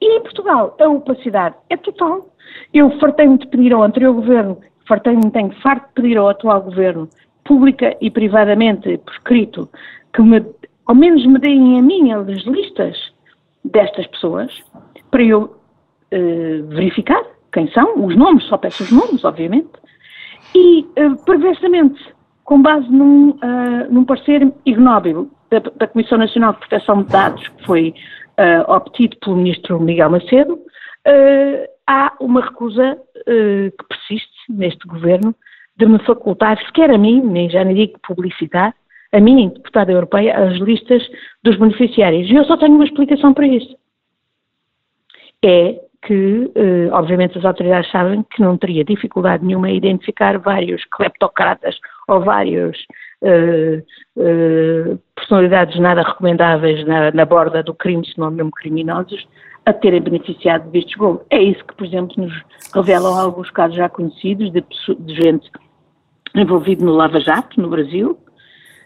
E 0.00 0.18
em 0.18 0.22
Portugal 0.22 0.76
a 0.80 0.88
opacidade 0.88 1.56
é 1.70 1.76
total. 1.76 2.26
Eu 2.72 2.90
fartei-me 2.98 3.38
de 3.38 3.46
pedir 3.46 3.72
ao 3.72 3.82
anterior 3.82 4.14
governo 4.14 4.58
fartei-me, 4.86 5.30
tenho 5.30 5.52
farto 5.62 5.86
de 5.88 5.94
pedir 5.94 6.18
ao 6.18 6.28
atual 6.28 6.62
governo, 6.62 7.08
pública 7.44 7.96
e 8.00 8.10
privadamente, 8.10 8.98
por 8.98 9.12
escrito, 9.12 9.68
que 10.12 10.22
me, 10.22 10.44
ao 10.86 10.94
menos 10.94 11.24
me 11.26 11.38
deem 11.38 11.78
a 11.78 11.82
mim 11.82 12.12
as 12.12 12.26
listas 12.44 12.96
destas 13.64 14.06
pessoas, 14.08 14.52
para 15.10 15.22
eu 15.22 15.42
uh, 15.44 16.66
verificar 16.68 17.22
quem 17.52 17.70
são, 17.72 18.04
os 18.04 18.16
nomes, 18.16 18.44
só 18.44 18.56
peço 18.56 18.82
os 18.82 18.90
nomes, 18.90 19.24
obviamente, 19.24 19.70
e, 20.54 20.86
uh, 20.98 21.16
perversamente, 21.24 22.00
com 22.44 22.60
base 22.60 22.88
num, 22.90 23.30
uh, 23.30 23.90
num 23.90 24.04
parecer 24.04 24.52
ignóbil 24.66 25.30
da, 25.60 25.70
da, 25.76 25.86
Comissão 25.86 26.18
Nacional 26.18 26.54
de 26.54 26.60
Proteção 26.60 27.02
de 27.02 27.08
Dados, 27.10 27.46
que 27.48 27.64
foi 27.64 27.94
uh, 28.38 28.72
obtido 28.72 29.16
pelo 29.18 29.36
Ministro 29.36 29.80
Miguel 29.80 30.10
Macedo, 30.10 30.54
uh, 30.54 31.68
há 31.86 32.12
uma 32.20 32.40
recusa 32.40 32.98
que 33.24 33.84
persiste 33.88 34.32
neste 34.48 34.84
governo 34.84 35.32
de 35.76 35.86
me 35.86 36.00
facultar, 36.00 36.58
sequer 36.66 36.90
a 36.90 36.98
mim, 36.98 37.20
nem 37.20 37.48
já 37.48 37.62
nem 37.62 37.76
digo 37.76 38.00
publicitar, 38.02 38.74
a 39.12 39.20
mim, 39.20 39.48
deputada 39.48 39.92
europeia, 39.92 40.36
as 40.36 40.58
listas 40.58 41.06
dos 41.44 41.56
beneficiários. 41.56 42.28
E 42.28 42.34
eu 42.34 42.44
só 42.44 42.56
tenho 42.56 42.74
uma 42.74 42.84
explicação 42.84 43.32
para 43.32 43.46
isso. 43.46 43.76
É 45.44 45.78
que, 46.04 46.50
eh, 46.54 46.88
obviamente, 46.90 47.38
as 47.38 47.44
autoridades 47.44 47.90
sabem 47.90 48.24
que 48.24 48.40
não 48.40 48.58
teria 48.58 48.84
dificuldade 48.84 49.44
nenhuma 49.44 49.70
em 49.70 49.76
identificar 49.76 50.38
vários 50.38 50.84
cleptocratas 50.86 51.78
ou 52.08 52.20
vários 52.20 52.76
personalidades 55.14 55.78
nada 55.78 56.02
recomendáveis 56.02 56.84
na, 56.86 57.10
na 57.12 57.24
borda 57.24 57.62
do 57.62 57.74
crime, 57.74 58.04
se 58.06 58.18
não 58.18 58.30
mesmo 58.30 58.50
criminosos, 58.50 59.26
a 59.64 59.72
terem 59.72 60.00
beneficiado 60.00 60.64
de 60.64 60.70
vistos 60.70 60.94
gold. 60.96 61.20
É 61.30 61.40
isso 61.40 61.64
que, 61.64 61.74
por 61.74 61.86
exemplo, 61.86 62.14
nos 62.16 62.32
revelam 62.74 63.14
alguns 63.18 63.50
casos 63.50 63.76
já 63.76 63.88
conhecidos 63.88 64.50
de, 64.50 64.64
de 64.98 65.14
gente 65.14 65.50
envolvida 66.34 66.84
no 66.84 66.92
Lava 66.92 67.20
Jato, 67.20 67.60
no 67.60 67.68
Brasil, 67.68 68.18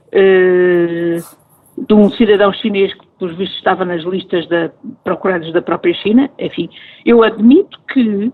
uh, 0.08 1.84
de 1.86 1.94
um 1.94 2.10
cidadão 2.10 2.52
chinês 2.52 2.92
que, 2.92 3.06
por 3.18 3.32
vistos, 3.34 3.56
estava 3.56 3.84
nas 3.84 4.02
listas 4.02 4.46
da, 4.48 4.70
procurados 5.04 5.52
da 5.52 5.62
própria 5.62 5.94
China. 5.94 6.30
Enfim, 6.38 6.68
eu 7.04 7.22
admito 7.22 7.78
que 7.92 8.32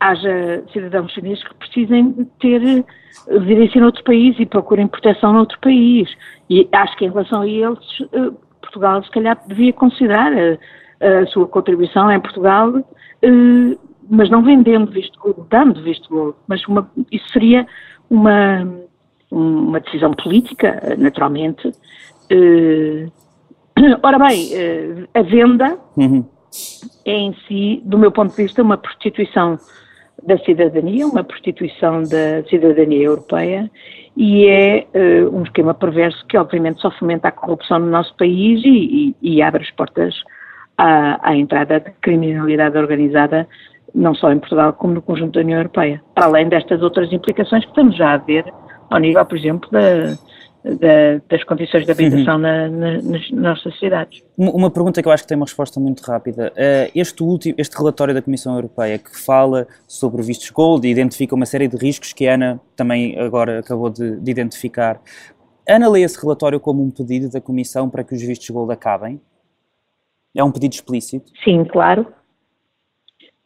haja 0.00 0.64
cidadãos 0.72 1.12
chineses 1.12 1.42
que 1.42 1.54
precisem 1.54 2.12
ter 2.40 2.84
residência 3.26 3.80
noutro 3.80 4.04
país 4.04 4.36
e 4.38 4.46
procurem 4.46 4.86
proteção 4.86 5.32
noutro 5.32 5.58
país. 5.60 6.08
E 6.48 6.68
acho 6.72 6.96
que 6.96 7.04
em 7.04 7.08
relação 7.08 7.42
a 7.42 7.48
eles, 7.48 8.00
uh, 8.00 8.32
Portugal 8.60 9.02
se 9.02 9.10
calhar 9.10 9.40
devia 9.46 9.72
considerar 9.72 10.32
a, 10.32 11.22
a 11.22 11.26
sua 11.26 11.46
contribuição 11.46 12.10
em 12.10 12.20
Portugal, 12.20 12.72
mas 14.10 14.30
não 14.30 14.42
vendendo 14.42 14.90
visto 14.90 15.18
gold, 15.18 15.48
dando 15.48 15.82
visto 15.82 16.08
gold. 16.08 16.36
Mas 16.46 16.64
uma, 16.66 16.90
isso 17.10 17.28
seria 17.30 17.66
uma, 18.10 18.68
uma 19.30 19.80
decisão 19.80 20.12
política, 20.12 20.94
naturalmente. 20.98 21.70
Ora 24.02 24.18
bem, 24.18 24.50
a 25.14 25.22
venda 25.22 25.78
uhum. 25.96 26.24
é 27.04 27.12
em 27.12 27.34
si, 27.46 27.80
do 27.84 27.96
meu 27.96 28.10
ponto 28.10 28.30
de 28.30 28.42
vista, 28.42 28.62
uma 28.62 28.76
prostituição 28.76 29.58
da 30.22 30.38
cidadania, 30.38 31.06
uma 31.06 31.24
prostituição 31.24 32.02
da 32.02 32.42
cidadania 32.48 33.04
europeia 33.04 33.70
e 34.16 34.46
é 34.46 34.86
uh, 34.94 35.36
um 35.36 35.42
esquema 35.42 35.74
perverso 35.74 36.24
que 36.26 36.36
obviamente 36.36 36.80
só 36.80 36.90
fomenta 36.90 37.28
a 37.28 37.32
corrupção 37.32 37.78
no 37.78 37.86
nosso 37.86 38.14
país 38.16 38.60
e, 38.64 39.14
e, 39.22 39.36
e 39.36 39.42
abre 39.42 39.62
as 39.62 39.70
portas 39.70 40.14
à, 40.76 41.30
à 41.30 41.36
entrada 41.36 41.80
de 41.80 41.90
criminalidade 42.00 42.76
organizada 42.76 43.46
não 43.94 44.14
só 44.14 44.32
em 44.32 44.38
Portugal 44.38 44.72
como 44.72 44.94
no 44.94 45.02
conjunto 45.02 45.34
da 45.34 45.40
União 45.40 45.58
Europeia, 45.58 46.02
para 46.14 46.26
além 46.26 46.48
destas 46.48 46.82
outras 46.82 47.12
implicações 47.12 47.64
que 47.64 47.70
estamos 47.70 47.96
já 47.96 48.12
a 48.12 48.18
ver 48.18 48.44
ao 48.90 48.98
nível, 48.98 49.24
por 49.24 49.36
exemplo, 49.36 49.68
da, 49.70 50.14
da, 50.76 51.20
das 51.28 51.44
condições 51.44 51.84
de 51.84 51.90
habitação 51.90 52.34
uhum. 52.34 52.40
na, 52.40 52.68
na, 52.68 53.02
nas 53.02 53.30
nossas 53.30 53.78
cidades. 53.78 54.22
Uma 54.36 54.70
pergunta 54.70 55.02
que 55.02 55.08
eu 55.08 55.12
acho 55.12 55.22
que 55.22 55.28
tem 55.28 55.36
uma 55.36 55.46
resposta 55.46 55.80
muito 55.80 56.00
rápida. 56.02 56.52
Eh, 56.56 56.90
este, 56.94 57.22
último, 57.22 57.54
este 57.58 57.76
relatório 57.76 58.14
da 58.14 58.22
Comissão 58.22 58.54
Europeia 58.54 58.98
que 58.98 59.16
fala 59.18 59.66
sobre 59.86 60.22
vistos 60.22 60.50
gold 60.50 60.86
e 60.86 60.90
identifica 60.90 61.34
uma 61.34 61.46
série 61.46 61.68
de 61.68 61.76
riscos 61.76 62.12
que 62.12 62.26
a 62.28 62.34
Ana 62.34 62.60
também 62.76 63.18
agora 63.18 63.60
acabou 63.60 63.90
de, 63.90 64.20
de 64.20 64.30
identificar. 64.30 65.00
Ana 65.68 65.88
lê 65.88 66.02
esse 66.02 66.20
relatório 66.20 66.58
como 66.60 66.82
um 66.82 66.90
pedido 66.90 67.30
da 67.30 67.40
Comissão 67.40 67.88
para 67.88 68.04
que 68.04 68.14
os 68.14 68.22
vistos 68.22 68.48
gold 68.50 68.72
acabem? 68.72 69.20
É 70.34 70.44
um 70.44 70.50
pedido 70.50 70.72
explícito? 70.72 71.30
Sim, 71.44 71.64
claro. 71.64 72.06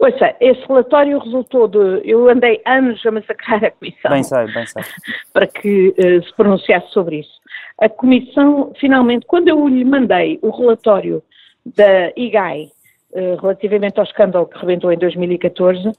Ouça, 0.02 0.34
esse 0.40 0.60
relatório 0.66 1.16
resultou 1.20 1.68
de. 1.68 2.02
Eu 2.04 2.28
andei 2.28 2.60
anos 2.66 3.06
a 3.06 3.12
massacrar 3.12 3.64
a 3.64 3.70
Comissão. 3.70 4.10
Bem 4.10 4.24
sei, 4.24 4.46
bem 4.52 4.66
sei. 4.66 4.82
Para 5.32 5.46
que 5.46 5.94
uh, 5.96 6.24
se 6.24 6.34
pronunciasse 6.34 6.90
sobre 6.90 7.20
isso. 7.20 7.30
A 7.78 7.88
Comissão, 7.88 8.72
finalmente, 8.80 9.24
quando 9.26 9.46
eu 9.46 9.68
lhe 9.68 9.84
mandei 9.84 10.40
o 10.42 10.50
relatório 10.50 11.22
da 11.64 12.10
IGAI 12.16 12.68
uh, 13.12 13.36
relativamente 13.40 13.96
ao 14.00 14.04
escândalo 14.04 14.46
que 14.46 14.58
rebentou 14.58 14.92
em 14.92 14.98
2014, 14.98 15.92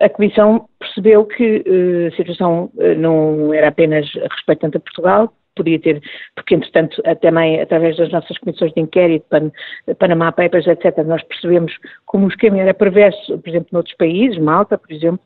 a 0.00 0.08
Comissão 0.08 0.66
percebeu 0.78 1.26
que 1.26 1.58
uh, 1.58 2.08
a 2.08 2.16
situação 2.16 2.70
não 2.96 3.52
era 3.52 3.68
apenas 3.68 4.10
respeitante 4.30 4.78
a 4.78 4.80
Portugal, 4.80 5.30
podia 5.54 5.78
ter, 5.78 6.02
porque 6.34 6.54
entretanto 6.54 7.02
também 7.20 7.60
através 7.60 7.96
das 7.96 8.10
nossas 8.10 8.36
comissões 8.38 8.72
de 8.72 8.80
inquérito, 8.80 9.26
Pan, 9.28 9.50
Panama 9.98 10.32
Papers, 10.32 10.66
etc., 10.66 10.98
nós 11.04 11.22
percebemos 11.24 11.72
como 12.06 12.26
o 12.26 12.28
esquema 12.28 12.58
era 12.58 12.74
perverso, 12.74 13.38
por 13.38 13.48
exemplo, 13.48 13.68
noutros 13.72 13.96
países, 13.96 14.38
Malta, 14.38 14.78
por 14.78 14.92
exemplo, 14.92 15.24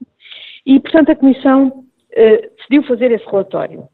e 0.65 0.81
portanto 0.81 1.11
a 1.11 1.17
Comissão 1.17 1.85
eh, 2.13 2.51
decidiu 2.57 2.83
fazer 2.85 3.11
esse 3.13 3.27
relatório. 3.27 3.89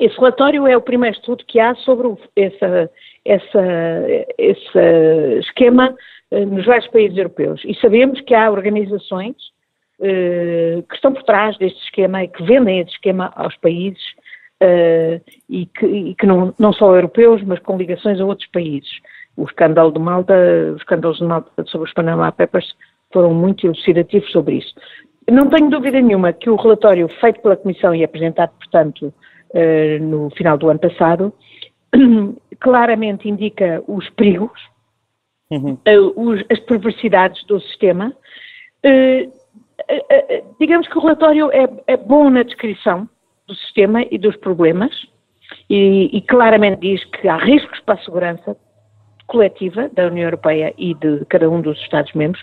Esse 0.00 0.16
relatório 0.16 0.66
é 0.66 0.76
o 0.76 0.80
primeiro 0.80 1.14
estudo 1.14 1.44
que 1.44 1.60
há 1.60 1.74
sobre 1.76 2.08
essa, 2.34 2.90
essa, 3.26 3.62
esse 4.38 4.78
esquema 5.40 5.94
eh, 6.30 6.46
nos 6.46 6.64
vários 6.64 6.88
países 6.88 7.18
europeus. 7.18 7.60
E 7.64 7.74
sabemos 7.74 8.20
que 8.22 8.34
há 8.34 8.50
organizações 8.50 9.36
eh, 10.00 10.82
que 10.88 10.94
estão 10.94 11.12
por 11.12 11.22
trás 11.24 11.58
deste 11.58 11.78
esquema 11.84 12.24
e 12.24 12.28
que 12.28 12.42
vendem 12.42 12.80
esse 12.80 12.92
esquema 12.92 13.32
aos 13.36 13.54
países 13.58 14.02
uh, 14.62 15.20
e 15.48 15.66
que, 15.66 15.86
e 15.86 16.14
que 16.14 16.26
não, 16.26 16.54
não, 16.58 16.72
só 16.72 16.94
europeus, 16.94 17.42
mas 17.42 17.58
com 17.60 17.76
ligações 17.76 18.20
a 18.20 18.24
outros 18.24 18.48
países. 18.50 18.90
O 19.36 19.44
escândalo 19.44 19.92
de 19.92 19.98
Malta, 19.98 20.34
os 20.74 20.80
escândalos 20.80 21.18
de 21.18 21.24
Malta 21.24 21.64
sobre 21.66 21.88
os 21.88 21.94
Panama 21.94 22.30
Papers 22.30 22.74
foram 23.12 23.34
muito 23.34 23.66
elucidativos 23.66 24.30
sobre 24.30 24.56
isso. 24.56 24.74
Não 25.30 25.48
tenho 25.48 25.70
dúvida 25.70 26.00
nenhuma 26.00 26.32
que 26.32 26.50
o 26.50 26.56
relatório 26.56 27.08
feito 27.20 27.40
pela 27.40 27.56
Comissão 27.56 27.94
e 27.94 28.04
apresentado, 28.04 28.52
portanto, 28.58 29.12
uh, 29.50 30.02
no 30.02 30.30
final 30.30 30.56
do 30.56 30.68
ano 30.68 30.80
passado, 30.80 31.32
claramente 32.60 33.28
indica 33.28 33.82
os 33.86 34.08
perigos, 34.10 34.60
uhum. 35.50 35.74
uh, 35.74 36.30
os, 36.30 36.44
as 36.50 36.60
perversidades 36.60 37.44
do 37.46 37.60
sistema. 37.60 38.12
digamos 40.58 40.88
que 40.88 40.98
o 40.98 41.00
relatório 41.00 41.50
é, 41.52 41.68
é 41.86 41.96
bom 41.96 42.30
na 42.30 42.42
descrição, 42.42 43.08
do 43.46 43.54
sistema 43.54 44.04
e 44.10 44.18
dos 44.18 44.36
problemas 44.36 44.90
e, 45.68 46.10
e, 46.16 46.20
claramente 46.22 46.80
diz 46.80 47.04
que 47.04 47.28
há 47.28 47.36
riscos 47.36 47.80
para 47.80 47.94
a 47.94 48.04
segurança 48.04 48.56
coletiva 49.26 49.88
da 49.90 50.06
União 50.06 50.24
Europeia 50.24 50.74
e 50.76 50.94
de 50.94 51.24
cada 51.26 51.48
um 51.48 51.60
dos 51.60 51.78
Estados-membros 51.80 52.42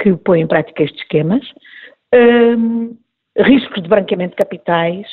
que 0.00 0.12
põem 0.16 0.42
em 0.42 0.46
prática 0.46 0.82
estes 0.82 1.00
esquemas, 1.02 1.42
um, 2.14 2.96
riscos 3.38 3.82
de 3.82 3.88
branqueamento 3.88 4.30
de 4.30 4.36
capitais, 4.36 5.06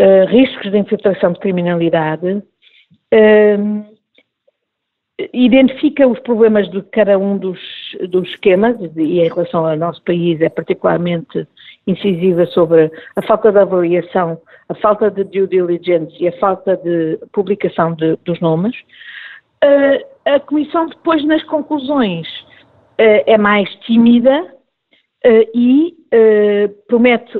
uh, 0.00 0.26
riscos 0.28 0.70
de 0.70 0.78
infiltração 0.78 1.32
de 1.32 1.40
criminalidade, 1.40 2.42
um, 3.12 3.93
identifica 5.32 6.06
os 6.06 6.18
problemas 6.20 6.68
de 6.70 6.82
cada 6.82 7.16
um 7.18 7.38
dos, 7.38 7.60
dos 8.08 8.28
esquemas 8.30 8.76
e 8.96 9.20
em 9.20 9.28
relação 9.28 9.66
ao 9.66 9.76
nosso 9.76 10.02
país 10.02 10.40
é 10.40 10.48
particularmente 10.48 11.46
incisiva 11.86 12.46
sobre 12.46 12.90
a 13.14 13.22
falta 13.22 13.52
de 13.52 13.58
avaliação, 13.58 14.40
a 14.68 14.74
falta 14.74 15.10
de 15.10 15.22
due 15.24 15.46
diligence 15.46 16.12
e 16.18 16.26
a 16.26 16.36
falta 16.38 16.76
de 16.76 17.18
publicação 17.32 17.94
de, 17.94 18.16
dos 18.24 18.40
nomes. 18.40 18.74
Uh, 19.62 20.04
a 20.24 20.40
Comissão 20.40 20.86
depois 20.86 21.24
nas 21.24 21.44
conclusões 21.44 22.26
uh, 22.98 23.22
é 23.26 23.38
mais 23.38 23.72
tímida 23.86 24.42
uh, 24.42 25.50
e 25.54 25.94
promete 26.86 27.32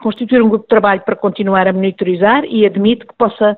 constituir 0.00 0.42
um 0.42 0.50
grupo 0.50 0.64
de 0.64 0.68
trabalho 0.68 1.00
para 1.00 1.16
continuar 1.16 1.66
a 1.66 1.72
monitorizar 1.72 2.44
e 2.44 2.66
admite 2.66 3.06
que 3.06 3.14
possa 3.16 3.56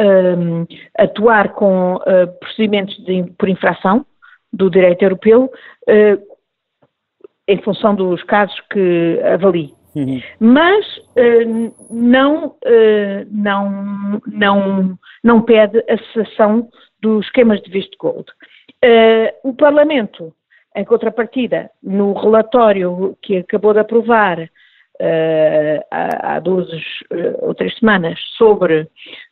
um, 0.00 0.66
atuar 0.98 1.52
com 1.52 1.96
uh, 1.96 2.26
procedimentos 2.40 2.96
de, 3.04 3.24
por 3.38 3.48
infração 3.48 4.04
do 4.52 4.70
direito 4.70 5.02
europeu 5.02 5.44
uh, 5.44 6.40
em 7.46 7.62
função 7.62 7.94
dos 7.94 8.22
casos 8.24 8.58
que 8.72 9.20
avalie. 9.22 9.74
Uhum. 9.94 10.22
Mas 10.38 10.86
uh, 10.98 11.74
não, 11.90 12.56
não, 13.30 14.22
não, 14.26 14.98
não 15.22 15.42
pede 15.42 15.78
a 15.88 15.98
cessação 16.12 16.68
dos 17.02 17.26
esquemas 17.26 17.60
de 17.62 17.70
visto 17.70 17.96
gold. 17.98 18.26
o 19.42 19.54
Parlamento, 19.54 20.32
em 20.76 20.84
contrapartida, 20.84 21.70
no 21.82 22.12
relatório 22.12 23.16
que 23.22 23.38
acabou 23.38 23.72
de 23.72 23.80
aprovar 23.80 24.48
uh, 25.00 25.84
há, 25.90 26.38
duas 26.40 26.68
uh, 26.68 27.38
ou 27.40 27.54
três 27.54 27.76
semanas 27.78 28.18
sobre 28.36 28.88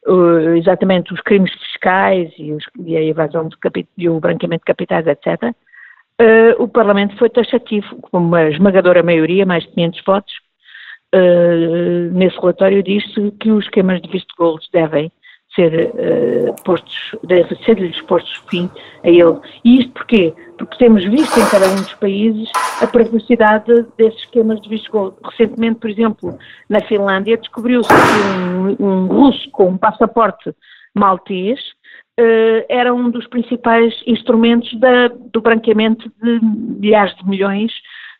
uh, 0.06 0.56
exatamente 0.56 1.12
os 1.12 1.20
crimes 1.20 1.52
fiscais 1.52 2.32
e, 2.38 2.52
os, 2.52 2.64
e 2.84 2.96
a 2.96 3.02
evasão 3.02 3.48
de 3.48 3.86
e 3.96 4.08
o 4.08 4.18
branqueamento 4.18 4.62
de 4.62 4.66
capitais, 4.66 5.06
etc., 5.06 5.54
o 6.58 6.66
Parlamento 6.66 7.16
foi 7.16 7.30
taxativo, 7.30 7.94
com 8.02 8.18
uma 8.18 8.48
esmagadora 8.48 9.04
maioria, 9.04 9.46
mais 9.46 9.62
de 9.62 9.70
500 9.70 10.02
votos. 10.04 10.34
nesse 12.12 12.36
relatório 12.40 12.82
diz-se 12.82 13.30
que 13.38 13.52
os 13.52 13.64
esquemas 13.64 14.02
de 14.02 14.10
visto 14.10 14.34
gold 14.36 14.66
devem 14.72 15.12
ser 15.58 15.90
uh, 15.90 16.62
postos, 16.62 17.16
deve 17.24 17.56
ser-lhes 17.64 18.00
postos 18.02 18.40
fim 18.48 18.70
a 19.02 19.08
ele. 19.08 19.40
E 19.64 19.80
isto 19.80 19.92
porquê? 19.92 20.32
Porque 20.56 20.78
temos 20.78 21.04
visto 21.04 21.38
em 21.38 21.50
cada 21.50 21.68
um 21.68 21.76
dos 21.76 21.94
países 21.94 22.48
a 22.80 22.86
perversidade 22.86 23.86
desses 23.96 24.20
esquemas 24.20 24.60
de 24.60 24.68
visto 24.68 24.90
gold. 24.92 25.16
Recentemente, 25.24 25.80
por 25.80 25.90
exemplo, 25.90 26.38
na 26.68 26.80
Finlândia, 26.82 27.36
descobriu-se 27.36 27.88
que 27.88 28.82
um, 28.82 28.86
um, 28.88 29.06
russo 29.06 29.50
com 29.50 29.68
um 29.68 29.76
passaporte 29.76 30.54
maltês 30.94 31.58
uh, 32.20 32.64
era 32.68 32.94
um 32.94 33.10
dos 33.10 33.26
principais 33.26 33.94
instrumentos 34.06 34.72
da, 34.78 35.08
do 35.08 35.40
branqueamento 35.40 36.08
de 36.22 36.40
milhares 36.40 37.16
de 37.16 37.28
milhões 37.28 37.72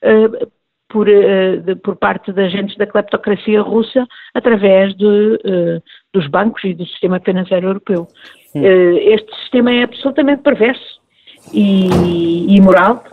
uh, 0.02 0.50
por, 0.88 1.06
de, 1.06 1.74
por, 1.76 1.96
parte 1.96 2.32
de 2.32 2.40
agentes 2.40 2.74
da 2.78 2.86
cleptocracia 2.86 3.60
russa 3.60 4.06
através 4.34 4.94
de, 4.96 5.38
dos 6.12 6.26
bancos 6.26 6.64
e 6.64 6.74
do 6.74 6.86
sistema 6.86 7.20
financeiro 7.20 7.68
europeu. 7.68 8.08
Hum. 8.54 8.62
Este 8.64 9.34
sistema 9.42 9.72
é 9.72 9.82
absolutamente 9.82 10.42
perverso 10.42 11.00
e 11.52 12.56
imoral 12.56 13.04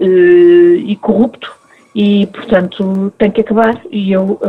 e 0.00 0.96
corrupto 0.96 1.52
e, 1.94 2.26
portanto, 2.26 3.12
tem 3.18 3.30
que 3.30 3.42
acabar 3.42 3.80
e 3.90 4.12
eu, 4.12 4.40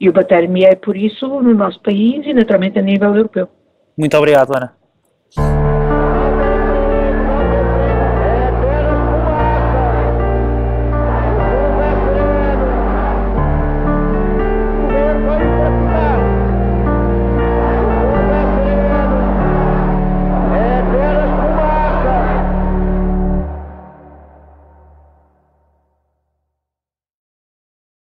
eu 0.00 0.12
bater-me-ei 0.12 0.76
por 0.76 0.96
isso 0.96 1.26
no 1.40 1.54
nosso 1.54 1.80
país 1.82 2.26
e, 2.26 2.32
naturalmente, 2.32 2.78
a 2.78 2.82
nível 2.82 3.14
europeu. 3.14 3.48
Muito 3.96 4.16
obrigado, 4.16 4.56
Ana. 4.56 5.77